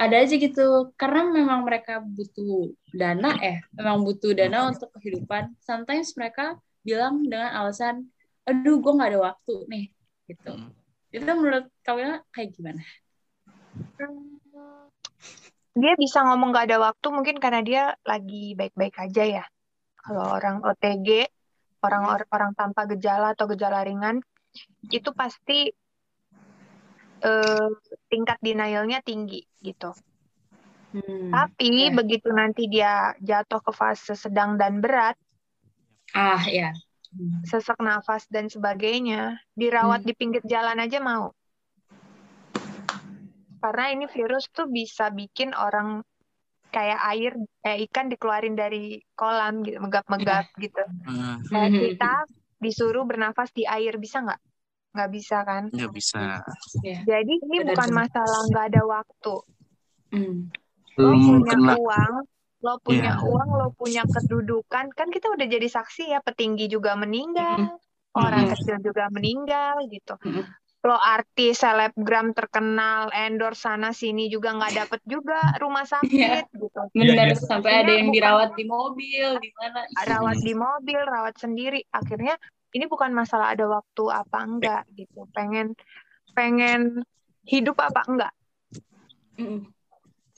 ada 0.00 0.16
aja 0.16 0.32
gitu 0.32 0.96
karena 0.96 1.28
memang 1.28 1.68
mereka 1.68 2.00
butuh 2.00 2.72
dana 2.96 3.36
eh 3.44 3.60
memang 3.76 4.00
butuh 4.00 4.32
dana 4.32 4.72
untuk 4.72 4.88
kehidupan. 4.96 5.52
Sometimes 5.60 6.16
mereka 6.16 6.56
bilang 6.80 7.20
dengan 7.28 7.52
alasan 7.52 8.08
aduh 8.48 8.80
gue 8.80 8.92
nggak 8.96 9.10
ada 9.12 9.20
waktu 9.20 9.54
nih 9.68 9.86
gitu. 10.32 10.52
Hmm. 10.56 10.72
Itu 11.12 11.30
menurut 11.36 11.68
kalian 11.84 12.24
kayak 12.32 12.50
gimana? 12.56 12.82
dia 15.70 15.94
bisa 15.94 16.26
ngomong 16.26 16.50
gak 16.50 16.66
ada 16.66 16.90
waktu 16.90 17.06
mungkin 17.14 17.36
karena 17.38 17.60
dia 17.62 17.82
lagi 18.02 18.58
baik-baik 18.58 18.96
aja 18.98 19.22
ya. 19.22 19.44
Kalau 20.00 20.34
orang 20.34 20.64
OTG, 20.66 21.30
orang 21.86 22.04
orang 22.32 22.52
tanpa 22.58 22.90
gejala 22.90 23.32
atau 23.32 23.46
gejala 23.46 23.86
ringan, 23.86 24.18
itu 24.90 25.14
pasti 25.14 25.70
eh, 27.24 27.68
tingkat 28.10 28.38
denialnya 28.46 28.98
tinggi 29.08 29.40
gitu. 29.62 29.90
Hmm. 30.92 31.30
Tapi 31.30 31.70
ya. 31.86 31.94
begitu 31.94 32.28
nanti 32.34 32.62
dia 32.66 33.14
jatuh 33.22 33.60
ke 33.62 33.72
fase 33.80 34.12
sedang 34.18 34.58
dan 34.60 34.82
berat, 34.82 35.14
Ah 36.14 36.42
ya. 36.50 36.72
sesak 37.46 37.78
nafas 37.78 38.26
dan 38.34 38.46
sebagainya, 38.50 39.38
dirawat 39.54 40.00
Hmm. 40.02 40.08
di 40.08 40.12
pinggir 40.18 40.42
jalan 40.52 40.78
aja 40.82 40.98
mau. 40.98 41.30
Karena 43.60 43.84
ini 43.92 44.04
virus 44.08 44.44
tuh 44.56 44.66
bisa 44.72 45.12
bikin 45.12 45.52
orang 45.52 46.00
kayak 46.74 47.00
air, 47.12 47.32
kayak 47.62 47.78
ikan 47.90 48.06
dikeluarin 48.08 48.56
dari 48.56 48.98
kolam 49.18 49.60
gitu, 49.66 49.78
megap-megap 49.84 50.44
gitu. 50.58 50.80
Ah, 51.06 51.36
Kayak 51.50 51.70
Mhm. 51.70 51.82
kita 51.82 52.12
disuruh 52.64 53.04
bernafas 53.06 53.50
di 53.54 53.64
air, 53.66 53.94
bisa 53.98 54.22
nggak? 54.24 54.40
Nggak 54.90 55.10
bisa 55.10 55.36
kan? 55.42 55.62
nggak 55.68 55.92
bisa. 55.92 56.42
Ya. 56.82 56.98
Jadi 57.04 57.32
ini 57.38 57.56
Benar, 57.58 57.68
bukan 57.72 57.88
benar. 57.88 57.98
masalah 58.02 58.40
nggak 58.46 58.64
ada 58.68 58.82
waktu. 58.84 59.34
Hmm. 60.10 60.38
Lo 60.98 61.14
Belum 61.14 61.18
punya 61.40 61.54
kena. 61.54 61.74
uang, 61.78 62.14
lo 62.60 62.74
punya 62.78 63.12
Iya. 63.14 63.22
uang, 63.22 63.48
lo 63.54 63.68
punya 63.72 64.02
kedudukan. 64.04 64.84
Kan 64.90 65.08
kita 65.08 65.26
udah 65.28 65.46
jadi 65.46 65.68
saksi 65.70 66.10
ya, 66.10 66.18
petinggi 66.18 66.66
juga 66.66 66.92
meninggal, 66.92 67.78
orang 68.12 68.44
Mm-mm. 68.44 68.52
kecil 68.52 68.76
juga 68.82 69.06
meninggal 69.08 69.78
gitu. 69.86 70.18
Mm-mm. 70.20 70.44
Lo 70.80 70.96
artis, 70.96 71.60
selebgram 71.60 72.32
terkenal, 72.32 73.12
endorse 73.12 73.62
sana 73.62 73.92
sini 73.92 74.26
juga 74.26 74.50
nggak 74.50 74.72
dapet 74.74 75.00
juga 75.04 75.38
rumah 75.56 75.84
sakit 75.94 76.50
gitu. 76.50 76.80
Benar 76.90 77.30
iya. 77.30 77.36
sampai 77.38 77.70
Ini 77.70 77.78
ada 77.78 77.92
yang 77.94 78.08
bukan- 78.08 78.16
dirawat 78.18 78.50
di 78.56 78.64
mobil, 78.66 79.28
di 79.38 79.50
mana? 79.54 79.78
Rawat 80.02 80.38
di 80.40 80.54
mobil, 80.56 81.00
rawat 81.00 81.34
sendiri. 81.36 81.80
Akhirnya 81.86 82.34
ini 82.74 82.84
bukan 82.86 83.10
masalah 83.14 83.54
ada 83.54 83.66
waktu 83.66 84.04
apa 84.10 84.38
enggak 84.46 84.82
gitu. 84.94 85.26
Pengen 85.34 85.74
pengen 86.34 87.02
hidup 87.46 87.76
apa 87.82 88.00
enggak 88.06 88.34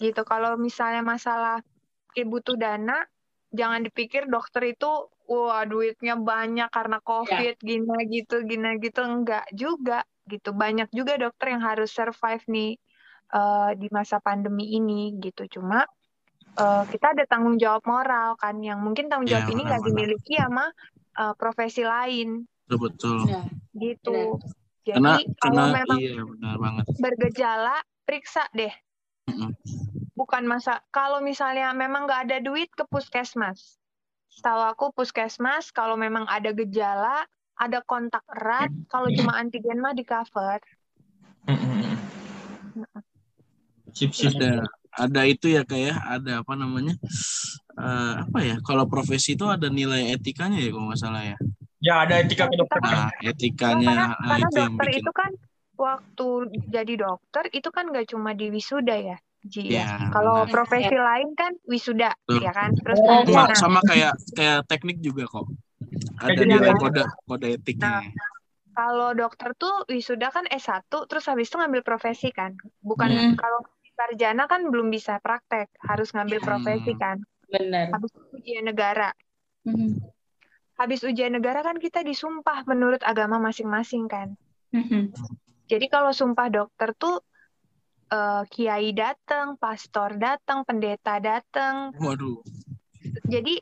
gitu. 0.02 0.22
Kalau 0.26 0.58
misalnya 0.58 1.02
masalah 1.04 1.62
butuh 2.12 2.58
dana, 2.58 3.04
jangan 3.54 3.80
dipikir 3.86 4.28
dokter 4.28 4.74
itu 4.76 4.90
wah 5.30 5.64
duitnya 5.64 6.18
banyak 6.18 6.68
karena 6.68 6.98
COVID 7.00 7.56
gini 7.62 7.98
gitu 8.10 8.42
gini 8.44 8.76
gitu 8.82 9.00
enggak 9.06 9.46
juga 9.54 10.04
gitu. 10.28 10.52
Banyak 10.52 10.92
juga 10.92 11.16
dokter 11.16 11.56
yang 11.56 11.62
harus 11.62 11.88
survive 11.94 12.42
nih 12.50 12.76
eh, 13.32 13.70
di 13.78 13.88
masa 13.94 14.18
pandemi 14.20 14.76
ini 14.76 15.16
gitu. 15.22 15.48
Cuma 15.48 15.86
eh, 16.58 16.84
kita 16.90 17.16
ada 17.16 17.24
tanggung 17.24 17.56
jawab 17.56 17.86
moral 17.86 18.36
kan 18.36 18.60
yang 18.60 18.82
mungkin 18.82 19.08
tanggung 19.08 19.30
Ya, 19.30 19.40
jawab 19.40 19.54
ini 19.56 19.60
nggak 19.64 19.82
dimiliki 19.88 20.34
sama 20.36 20.68
eh, 21.18 21.34
profesi 21.36 21.82
lain 21.84 22.44
Betul 22.72 22.78
betul. 22.88 23.16
Ya. 23.28 23.42
gitu. 23.76 24.40
Jadi 24.82 24.96
Karena 24.96 25.14
kalau 25.38 25.64
karena 25.68 25.76
memang 25.76 25.98
iya 26.00 26.16
benar 26.24 26.54
banget. 26.58 26.84
bergejala 26.98 27.76
periksa 28.02 28.44
deh 28.50 28.74
Mm-mm. 29.30 29.54
bukan 30.18 30.42
masa 30.44 30.82
kalau 30.90 31.22
misalnya 31.22 31.70
memang 31.70 32.10
nggak 32.10 32.22
ada 32.26 32.38
duit 32.42 32.72
ke 32.74 32.82
puskesmas. 32.88 33.78
Tahu 34.42 34.60
aku 34.74 34.90
puskesmas 34.96 35.70
kalau 35.70 35.94
memang 35.94 36.26
ada 36.26 36.50
gejala, 36.50 37.22
ada 37.54 37.78
kontak 37.84 38.24
erat, 38.32 38.72
kalau 38.90 39.12
cuma 39.14 39.38
antigen 39.38 39.78
mah 39.78 39.94
di 39.94 40.02
cover. 40.02 40.58
Mm-mm. 41.46 41.94
Sip, 43.92 44.16
sip. 44.16 44.34
Ada 44.40 44.66
ada 44.92 45.20
itu 45.24 45.48
ya 45.48 45.64
kayak 45.64 45.96
ada 45.96 46.44
apa 46.44 46.52
namanya? 46.52 46.94
Eh, 47.72 48.14
apa 48.20 48.38
ya? 48.40 48.56
Kalau 48.60 48.84
profesi 48.84 49.32
itu 49.32 49.48
ada 49.48 49.66
nilai 49.66 50.12
etikanya 50.12 50.60
ya 50.60 50.68
kalau 50.70 50.92
nggak 50.92 51.00
salah 51.00 51.24
ya. 51.24 51.36
Ya 51.82 51.94
ada 52.04 52.14
etika 52.20 52.46
kedokteran. 52.46 52.84
Nah, 52.84 53.08
Nah, 53.10 53.10
etikanya 53.24 53.90
karena 53.90 54.04
ah, 54.06 54.16
karena 54.20 54.36
itu 54.38 54.54
dokter 54.60 54.86
bikin. 54.86 55.00
itu 55.00 55.10
kan 55.12 55.30
waktu 55.74 56.28
jadi 56.68 56.94
dokter 56.94 57.44
itu 57.50 57.68
kan 57.72 57.84
nggak 57.90 58.06
cuma 58.12 58.30
di 58.32 58.46
wisuda 58.48 58.94
ya, 58.94 59.16
Ji 59.42 59.66
ya. 59.66 59.82
Ya, 59.82 59.88
Kalau 60.12 60.46
benar. 60.46 60.52
profesi 60.52 60.94
lain 60.94 61.28
kan 61.34 61.52
wisuda, 61.66 62.10
Betul. 62.22 62.44
ya 62.44 62.52
kan. 62.52 62.70
Terus 62.76 62.98
Oh, 63.02 63.24
sama 63.24 63.42
nah, 63.48 63.56
sama 63.58 63.80
kayak 63.82 64.12
kayak 64.36 64.58
teknik 64.68 65.00
juga 65.00 65.26
kok. 65.26 65.48
Ada 66.22 66.38
Kayak 66.38 66.46
nilai 66.46 66.70
jadi- 66.70 66.78
kode 66.78 67.02
kode 67.26 67.48
etiknya. 67.56 67.98
kalau 68.72 69.12
dokter 69.12 69.52
tuh 69.52 69.84
wisuda 69.84 70.30
kan 70.30 70.46
S1, 70.48 70.80
terus 71.04 71.24
habis 71.26 71.50
itu 71.50 71.56
ngambil 71.58 71.82
profesi 71.82 72.30
kan. 72.30 72.54
Bukan 72.80 73.08
Hmm. 73.10 73.34
kalau 73.34 73.60
sarjana 74.02 74.50
kan 74.50 74.66
belum 74.66 74.90
bisa 74.90 75.22
praktek, 75.22 75.70
harus 75.86 76.10
ngambil 76.10 76.42
Hmm. 76.42 76.48
profesi 76.50 76.92
kan. 76.98 77.22
Benar. 77.46 77.94
Habis 77.94 78.10
ujian 78.34 78.66
negara. 78.66 79.14
Mhm. 79.62 80.02
Habis 80.74 81.06
ujian 81.06 81.30
negara 81.30 81.62
kan 81.62 81.78
kita 81.78 82.02
disumpah 82.02 82.66
menurut 82.66 82.98
agama 83.06 83.38
masing-masing 83.38 84.10
kan. 84.10 84.34
Mhm. 84.74 85.14
Jadi 85.70 85.86
kalau 85.86 86.10
sumpah 86.10 86.50
dokter 86.50 86.90
tuh 86.98 87.22
eh, 88.12 88.44
kiai 88.50 88.92
datang, 88.92 89.56
pastor 89.56 90.20
datang, 90.20 90.66
pendeta 90.68 91.16
datang. 91.16 91.96
Waduh. 91.96 92.44
Jadi 93.24 93.56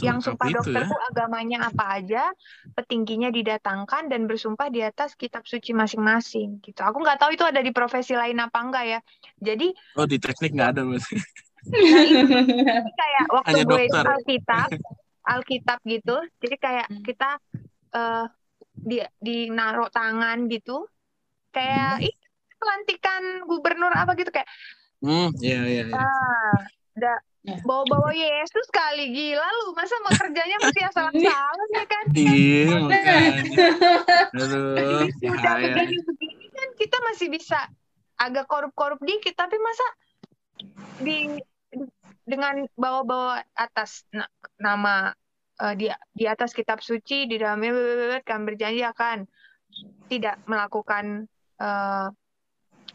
yang 0.00 0.18
sumpah 0.24 0.48
itu 0.48 0.56
dokter 0.56 0.80
ya. 0.80 0.88
tuh 0.88 1.00
agamanya 1.12 1.58
apa 1.68 1.84
aja, 2.00 2.22
petingginya 2.72 3.28
didatangkan 3.28 4.08
dan 4.08 4.24
bersumpah 4.24 4.72
di 4.72 4.80
atas 4.80 5.12
kitab 5.20 5.44
suci 5.44 5.76
masing-masing 5.76 6.64
gitu. 6.64 6.80
Aku 6.80 7.04
nggak 7.04 7.20
tahu 7.20 7.36
itu 7.36 7.44
ada 7.44 7.60
di 7.60 7.70
profesi 7.76 8.16
lain 8.16 8.40
apa 8.40 8.58
enggak 8.64 8.84
ya. 8.88 9.00
Jadi 9.38 9.68
Oh 10.00 10.08
di 10.08 10.16
teknik 10.16 10.56
nggak 10.56 10.70
ada 10.72 10.82
berarti. 10.88 11.14
kayak 13.00 13.26
waktu 13.30 13.48
Hanya 13.52 13.64
gue 13.68 13.80
itu 13.84 13.96
dokter. 13.96 14.04
Alkitab, 14.16 14.68
Alkitab 15.28 15.78
gitu. 15.84 16.16
Jadi 16.40 16.56
kayak 16.56 16.86
Hmm. 16.88 17.04
kita 17.04 17.30
eh 17.92 18.24
di 18.72 18.96
di 19.20 19.36
naruh 19.52 19.88
tangan 19.92 20.48
gitu. 20.48 20.88
Kayak 21.52 22.00
Hmm. 22.00 22.06
ih 22.08 22.14
pelantikan 22.56 23.22
gubernur 23.44 23.92
apa 23.92 24.14
gitu 24.16 24.30
kayak 24.32 24.48
Hmm, 25.02 25.34
iya 25.42 25.58
iya 25.66 25.82
iya. 25.90 25.98
ah 25.98 26.56
da 26.94 27.12
Ya. 27.18 27.31
Bawa-bawa 27.42 28.14
Yesus 28.14 28.66
kali 28.70 29.10
gila 29.10 29.42
lu. 29.42 29.74
Masa 29.74 29.94
mau 30.06 30.14
kerjanya 30.14 30.56
mesti 30.62 30.80
asal-asalan 30.86 31.68
ya 31.74 31.84
kan? 31.90 32.04
Iya 32.14 32.64
makanya. 32.78 33.18
Aduh, 34.30 35.10
udah 35.26 35.54
begini-begini 35.58 36.46
kan 36.54 36.68
kita 36.78 36.96
masih 37.10 37.28
bisa 37.28 37.58
agak 38.18 38.46
korup-korup 38.46 39.02
dikit 39.02 39.34
tapi 39.34 39.58
masa 39.58 39.86
di 41.02 41.34
dengan 42.22 42.62
bawa-bawa 42.78 43.42
atas 43.58 44.06
na- 44.14 44.30
nama 44.62 45.10
eh, 45.58 45.74
di 45.74 45.86
di 46.14 46.24
atas 46.30 46.54
kitab 46.54 46.78
suci 46.78 47.26
di 47.26 47.34
dalamnya 47.42 48.22
kami 48.22 48.54
berjanji 48.54 48.86
akan 48.86 49.26
tidak 50.06 50.38
melakukan 50.46 51.26
eh, 51.58 52.06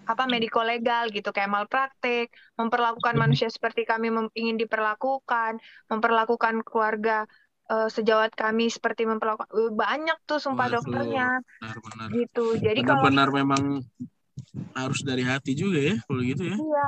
apa 0.07 0.23
mediko 0.31 0.63
legal 0.63 1.11
gitu 1.11 1.29
kayak 1.35 1.51
malpraktek 1.51 2.31
memperlakukan 2.55 3.15
manusia 3.19 3.51
seperti 3.51 3.83
kami 3.83 4.07
ingin 4.33 4.55
diperlakukan 4.55 5.59
memperlakukan 5.91 6.63
keluarga 6.63 7.27
eh, 7.67 7.89
sejawat 7.91 8.31
kami 8.33 8.71
seperti 8.71 9.03
memperlakukan 9.03 9.51
Eh, 9.51 9.71
banyak 9.75 10.17
tuh 10.23 10.39
sumpah 10.39 10.67
Waduh. 10.71 10.79
dokternya 10.79 11.27
Benar-benar. 11.59 12.07
gitu 12.15 12.45
jadi 12.55 12.79
kalau 12.87 13.03
Benar-benar 13.03 13.29
memang 13.35 13.63
harus 14.77 14.99
dari 15.01 15.23
hati 15.25 15.51
juga 15.57 15.79
ya 15.81 15.95
kalau 16.05 16.21
gitu 16.23 16.43
ya. 16.47 16.57
iya 16.57 16.87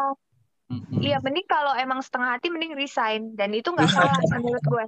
Mm-mm. 0.69 1.01
iya 1.01 1.17
mending 1.25 1.47
kalau 1.49 1.73
emang 1.73 1.99
setengah 2.05 2.37
hati 2.37 2.47
mending 2.53 2.73
resign 2.77 3.33
dan 3.33 3.49
itu 3.57 3.67
nggak 3.73 3.89
salah 3.89 4.15
menurut 4.37 4.63
gue 4.63 4.85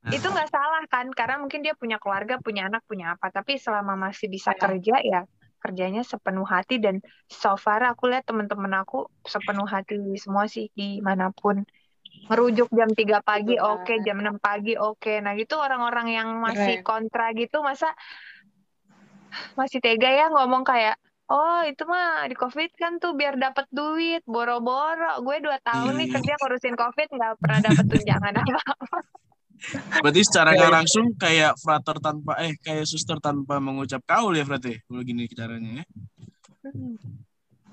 Nah, 0.00 0.16
itu 0.16 0.26
nggak 0.32 0.48
salah 0.48 0.82
kan 0.88 1.06
karena 1.12 1.36
mungkin 1.44 1.60
dia 1.60 1.76
punya 1.76 2.00
keluarga 2.00 2.40
punya 2.40 2.72
anak 2.72 2.80
punya 2.88 3.12
apa 3.14 3.28
tapi 3.28 3.60
selama 3.60 4.00
masih 4.00 4.32
bisa 4.32 4.56
Ya. 4.56 4.60
kerja 4.64 4.96
ya 5.04 5.20
kerjanya 5.60 6.02
sepenuh 6.02 6.48
hati 6.48 6.80
dan 6.80 7.04
so 7.28 7.54
far 7.54 7.80
aku 7.84 8.08
lihat 8.10 8.24
teman-teman 8.24 8.72
aku 8.80 9.06
sepenuh 9.22 9.68
hati 9.68 9.94
semua 10.16 10.44
sih 10.48 10.72
di 10.72 10.98
mana 11.04 11.28
pun. 11.30 11.62
Merujuk 12.26 12.68
jam 12.74 12.90
3 12.90 13.22
pagi 13.22 13.54
oke 13.60 13.86
banget. 13.86 14.04
jam 14.06 14.16
6 14.18 14.36
pagi 14.42 14.74
oke. 14.74 15.12
Nah 15.24 15.32
gitu 15.38 15.54
orang-orang 15.60 16.06
yang 16.10 16.28
masih 16.42 16.82
kontra 16.82 17.30
gitu 17.36 17.62
masa 17.62 17.92
masih 19.54 19.78
tega 19.78 20.10
ya 20.10 20.26
ngomong 20.34 20.62
kayak 20.66 20.98
oh 21.30 21.62
itu 21.62 21.86
mah 21.86 22.26
di 22.26 22.34
covid 22.34 22.70
kan 22.74 22.98
tuh 22.98 23.14
biar 23.14 23.38
dapat 23.38 23.66
duit 23.70 24.22
boro-boro. 24.26 25.22
Gue 25.22 25.38
dua 25.38 25.58
tahun 25.62 25.94
nih 26.02 26.06
Iya. 26.10 26.14
kerja 26.18 26.32
ngurusin 26.40 26.74
covid 26.74 27.08
nggak 27.14 27.34
pernah 27.38 27.60
dapat 27.70 27.84
tunjangan 27.86 28.34
apa 28.42 28.98
Berarti 30.00 30.20
secara 30.24 30.56
nggak 30.56 30.72
langsung 30.72 31.12
kayak 31.20 31.54
frater 31.60 31.96
tanpa 32.00 32.40
eh 32.40 32.56
kayak 32.60 32.88
suster 32.88 33.20
tanpa 33.20 33.60
mengucap 33.60 34.00
kaul 34.08 34.32
ya 34.32 34.44
berarti 34.44 34.80
kalau 34.88 35.02
gini 35.04 35.28
caranya 35.30 35.82
ya. 35.82 35.84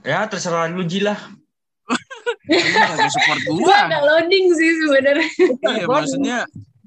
Ya 0.04 0.20
terserah 0.28 0.68
lu 0.72 0.84
Ji 0.84 1.04
lah. 1.04 1.18
Ini 2.48 2.80
lagi 2.80 3.10
support 3.12 3.40
Gua 3.48 3.60
gua. 3.60 3.80
agak 3.88 4.04
loading 4.04 4.46
sih 4.56 4.72
sebenarnya. 4.84 5.30
Iya 5.68 5.86
maksudnya 5.88 6.38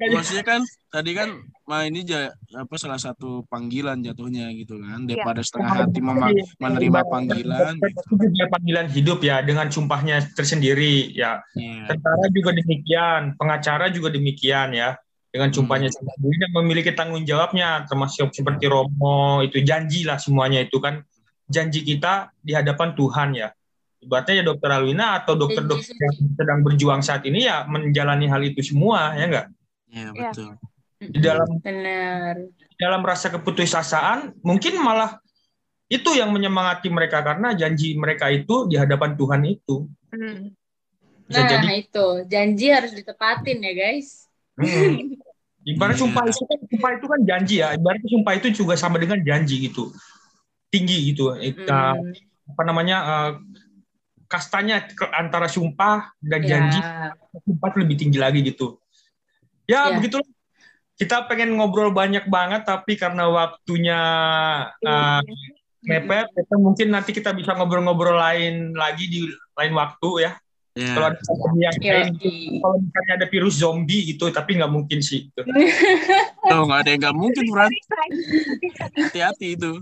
maksudnya 0.08 0.44
kan 0.46 0.60
tadi 0.88 1.10
kan 1.12 1.28
mah 1.68 1.84
ini 1.84 2.00
ja- 2.02 2.32
apa 2.56 2.74
salah 2.80 2.96
satu 2.96 3.44
panggilan 3.46 4.00
jatuhnya 4.00 4.48
gitu 4.56 4.80
kan 4.80 5.04
daripada 5.04 5.44
setengah 5.44 5.86
hati 5.86 6.00
mema- 6.00 6.32
menerima 6.56 7.00
panggilan 7.04 7.72
gitu. 7.78 8.00
Itu 8.16 8.26
juga 8.32 8.46
panggilan 8.48 8.86
hidup 8.88 9.18
ya 9.20 9.44
dengan 9.44 9.68
sumpahnya 9.68 10.24
tersendiri 10.32 11.12
ya. 11.12 11.44
Iya. 11.52 11.94
Tentara 11.94 12.26
juga 12.32 12.50
demikian, 12.56 13.36
pengacara 13.36 13.92
juga 13.92 14.08
demikian 14.08 14.72
ya. 14.72 14.96
Dengan 15.30 15.54
sumpahnya 15.54 15.94
sendiri 15.94 16.42
dan 16.42 16.50
memiliki 16.58 16.90
tanggung 16.90 17.22
jawabnya 17.22 17.86
termasuk 17.86 18.34
seperti 18.34 18.66
Romo 18.66 19.46
itu 19.46 19.62
janji 19.62 20.02
lah 20.02 20.18
semuanya 20.18 20.58
itu 20.66 20.82
kan 20.82 21.06
janji 21.46 21.86
kita 21.86 22.34
di 22.42 22.50
hadapan 22.50 22.98
Tuhan 22.98 23.28
ya. 23.38 23.54
Ibaratnya 24.00 24.40
ya 24.40 24.44
dokter 24.48 24.70
Alwina 24.74 25.22
atau 25.22 25.36
dokter-dokter 25.36 25.92
yang 25.92 26.34
sedang 26.34 26.58
berjuang 26.64 27.00
saat 27.04 27.22
ini 27.28 27.46
ya 27.46 27.62
menjalani 27.68 28.26
hal 28.26 28.42
itu 28.42 28.58
semua 28.64 29.12
ya 29.14 29.28
enggak? 29.28 29.46
Iya 29.90 30.10
Iya. 30.10 30.30
betul. 30.30 30.50
di 31.00 31.16
dalam 31.16 31.48
Benar. 31.64 32.34
di 32.52 32.76
dalam 32.76 33.00
rasa 33.00 33.32
keputusasaan 33.32 34.36
mungkin 34.44 34.76
malah 34.78 35.16
itu 35.88 36.12
yang 36.12 36.28
menyemangati 36.28 36.86
mereka 36.86 37.24
karena 37.24 37.56
janji 37.56 37.96
mereka 37.96 38.28
itu 38.28 38.68
di 38.68 38.76
hadapan 38.76 39.16
Tuhan 39.16 39.42
itu 39.42 39.88
Hmm. 40.12 40.52
bisa 41.24 41.40
Nah, 41.40 41.48
jadi 41.48 41.68
itu. 41.80 42.06
Janji 42.26 42.66
harus 42.68 42.92
ditepatin 42.92 43.62
ya, 43.62 43.72
guys. 43.72 44.26
Hmm. 44.60 45.16
Ibarat 45.72 45.96
Iya. 45.96 46.02
sumpah 46.04 46.24
itu 46.26 46.42
kan 46.44 46.58
sumpah 46.68 46.90
itu 46.96 47.06
kan 47.06 47.20
janji 47.22 47.54
ya. 47.60 47.68
Ibarat 47.72 48.02
sumpah 48.04 48.32
itu 48.36 48.48
juga 48.52 48.74
sama 48.74 48.96
dengan 48.98 49.20
janji 49.20 49.70
gitu. 49.70 49.88
Tinggi 50.68 51.14
gitu. 51.14 51.32
Eh, 51.32 51.56
Hmm. 51.56 52.12
apa 52.44 52.62
namanya? 52.62 52.96
eh, 53.00 53.30
kastanya 54.26 54.84
antara 55.12 55.46
sumpah 55.46 56.12
dan 56.20 56.40
janji 56.44 56.78
Ya. 56.78 57.16
sumpah 57.40 57.66
itu 57.72 57.78
lebih 57.82 57.96
tinggi 57.98 58.18
lagi 58.20 58.40
gitu. 58.44 58.78
Ya, 59.70 59.86
Ya. 59.86 59.94
begitulah. 59.94 60.26
Kita 60.98 61.24
pengen 61.24 61.54
ngobrol 61.54 61.94
banyak 61.94 62.26
banget 62.26 62.66
tapi 62.66 62.92
karena 62.94 63.24
waktunya 63.24 64.00
eh, 64.82 65.22
mepet, 65.80 66.28
kita 66.34 66.56
mungkin 66.60 66.92
nanti 66.92 67.14
kita 67.14 67.32
bisa 67.32 67.56
ngobrol-ngobrol 67.56 68.12
lain 68.12 68.76
lagi 68.76 69.06
di 69.06 69.24
lain 69.54 69.72
waktu 69.72 70.28
ya. 70.28 70.32
Ya. 70.70 70.94
Kalau 70.94 71.06
ada 71.08 71.18
yang 71.58 71.76
Yoi. 71.82 71.90
lain, 71.90 72.14
kalau 72.62 72.76
misalnya 72.78 73.12
ada 73.18 73.26
virus 73.26 73.58
zombie 73.58 74.06
gitu, 74.06 74.30
tapi 74.30 74.54
nggak 74.54 74.70
mungkin 74.70 75.02
sih. 75.02 75.26
Gitu. 75.26 75.40
Tuh, 76.50 76.62
nggak 76.62 76.78
ada 76.78 76.88
yang 76.88 77.00
nggak 77.02 77.16
mungkin, 77.18 77.44
Fran. 77.48 77.70
Hati-hati 78.94 79.58
itu. 79.58 79.72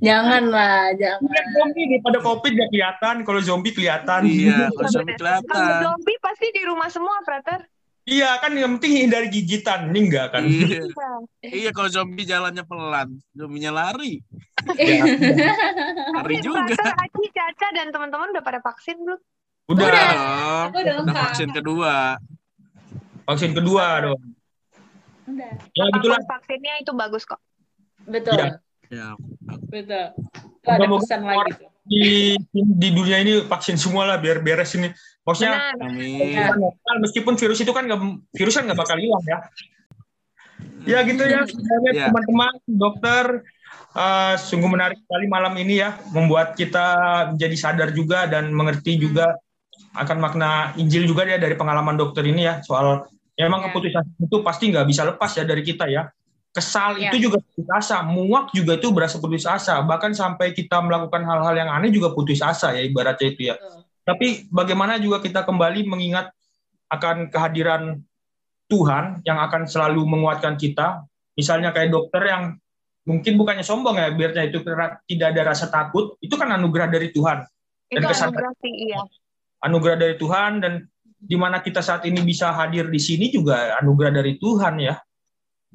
Jangan 0.00 0.48
lah, 0.48 0.94
jangan. 0.94 1.20
Zombie 1.52 1.84
daripada 1.90 2.18
covid 2.22 2.52
nggak 2.54 2.70
kelihatan, 2.70 3.14
kalau 3.22 3.40
zombie 3.42 3.74
kelihatan. 3.74 4.20
Iya, 4.24 4.72
kalau 4.72 4.88
Kalau 4.88 5.04
kelihatan. 5.04 5.80
zombie 5.84 6.18
pasti 6.18 6.46
di 6.48 6.62
rumah 6.64 6.88
semua, 6.88 7.18
Prater. 7.22 7.66
Iya 8.08 8.40
kan 8.40 8.56
yang 8.56 8.80
penting 8.80 9.04
hindari 9.04 9.28
gigitan, 9.28 9.92
ini 9.92 10.08
enggak 10.08 10.32
kan? 10.32 10.42
Iya. 10.48 10.88
Iya, 11.44 11.70
kalau 11.70 11.88
zombie 11.92 12.24
jalannya 12.28 12.64
pelan, 12.64 13.20
zombinya 13.32 13.72
lari. 13.72 14.20
Ya, 14.76 15.04
Tapi 16.18 16.34
juga. 16.42 16.66
Aci, 16.74 17.26
Caca, 17.30 17.68
dan 17.74 17.88
teman-teman 17.94 18.32
udah 18.32 18.44
pada 18.44 18.58
vaksin 18.60 18.98
belum? 19.00 19.20
udah, 19.68 19.84
Udah. 19.84 20.10
Udah 20.72 20.94
udah 21.04 21.14
vaksin 21.28 21.48
kedua. 21.52 22.16
vaksin 23.28 23.52
kedua 23.52 23.86
dong. 24.08 24.20
Udah. 25.28 25.52
Ya 25.76 25.84
gitulah. 26.00 26.20
Vaksinnya 26.24 26.74
itu 26.80 26.92
bagus 26.96 27.28
kok. 27.28 27.40
Betul. 28.08 28.32
Iya. 28.34 28.48
Ya, 28.88 29.08
Betul. 29.68 30.04
Tuh 30.64 30.70
ada 30.72 30.86
pesan 30.88 31.20
lagi 31.28 31.50
tuh. 31.60 31.70
Di 31.88 32.36
di 32.52 32.88
dunia 32.92 33.20
ini 33.20 33.44
vaksin 33.44 33.76
semua 33.76 34.08
lah 34.08 34.16
biar 34.16 34.40
beres 34.40 34.72
ini. 34.76 34.92
Maksudnya 35.28 35.76
Benar. 35.76 35.92
amin. 35.92 36.72
kan, 36.80 36.96
meskipun 37.04 37.36
virus 37.36 37.60
itu 37.60 37.68
kan 37.68 37.84
nggak 37.84 38.00
virus 38.32 38.56
kan 38.56 38.64
nggak 38.64 38.80
bakal 38.80 38.96
hilang 38.96 39.20
ya. 39.28 39.38
Ya 40.88 40.98
gitu 41.04 41.20
ya, 41.20 41.44
sebenarnya 41.44 41.92
Ya. 41.92 42.04
teman-teman 42.08 42.52
dokter 42.64 43.24
eh, 43.92 44.34
sungguh 44.40 44.70
menarik 44.72 44.96
sekali 45.04 45.26
malam 45.28 45.52
ini 45.58 45.84
ya, 45.84 46.00
membuat 46.16 46.56
kita 46.56 46.96
menjadi 47.34 47.56
sadar 47.60 47.88
juga 47.92 48.24
dan 48.24 48.48
mengerti 48.56 48.96
juga 48.96 49.36
akan 49.92 50.16
makna 50.16 50.72
Injil 50.78 51.04
juga 51.04 51.26
ya 51.26 51.36
dari 51.36 51.52
pengalaman 51.58 51.98
dokter 51.98 52.22
ini 52.24 52.46
ya 52.46 52.62
soal 52.64 53.04
ya 53.34 53.46
emang 53.46 53.62
Ya. 53.62 53.70
keputusan 53.70 54.04
itu 54.18 54.36
pasti 54.40 54.70
nggak 54.70 54.86
bisa 54.86 55.02
lepas 55.04 55.30
ya 55.34 55.44
dari 55.44 55.60
kita 55.60 55.90
ya. 55.90 56.08
Kesal 56.48 56.96
Ya. 56.96 57.12
itu 57.12 57.28
juga 57.28 57.38
putus 57.44 57.68
asa, 57.68 58.00
muak 58.00 58.50
juga 58.56 58.80
itu 58.80 58.88
berasa 58.88 59.20
putus 59.20 59.44
asa, 59.44 59.78
bahkan 59.84 60.16
sampai 60.16 60.56
kita 60.56 60.80
melakukan 60.80 61.20
hal-hal 61.28 61.54
yang 61.54 61.68
aneh 61.68 61.92
juga 61.92 62.16
putus 62.16 62.40
asa 62.40 62.72
ya 62.72 62.80
ibaratnya 62.80 63.28
itu 63.28 63.42
ya. 63.52 63.56
Betul. 63.60 63.87
Tapi 64.08 64.48
bagaimana 64.48 64.96
juga 64.96 65.20
kita 65.20 65.44
kembali 65.44 65.84
mengingat 65.84 66.32
akan 66.88 67.28
kehadiran 67.28 68.00
Tuhan 68.72 69.20
yang 69.28 69.36
akan 69.36 69.68
selalu 69.68 70.00
menguatkan 70.08 70.56
kita. 70.56 71.04
Misalnya 71.36 71.76
kayak 71.76 71.92
dokter 71.92 72.24
yang 72.24 72.56
mungkin 73.04 73.36
bukannya 73.36 73.60
sombong 73.60 74.00
ya, 74.00 74.08
biarnya 74.08 74.48
itu 74.48 74.64
tidak 75.12 75.26
ada 75.36 75.42
rasa 75.52 75.68
takut, 75.68 76.16
itu 76.24 76.32
kan 76.40 76.48
anugerah 76.56 76.88
dari 76.88 77.12
Tuhan. 77.12 77.44
Itu 77.92 78.00
Dan 78.00 78.08
kesadaran. 78.08 78.32
anugerah 78.32 78.52
sih, 78.64 78.72
iya. 78.88 79.00
Anugerah 79.60 79.96
dari 80.00 80.14
Tuhan 80.16 80.52
dan 80.64 80.72
di 81.18 81.36
mana 81.36 81.60
kita 81.60 81.84
saat 81.84 82.08
ini 82.08 82.24
bisa 82.24 82.48
hadir 82.56 82.88
di 82.88 83.00
sini 83.00 83.28
juga 83.28 83.76
anugerah 83.84 84.12
dari 84.24 84.40
Tuhan 84.40 84.80
ya. 84.80 84.96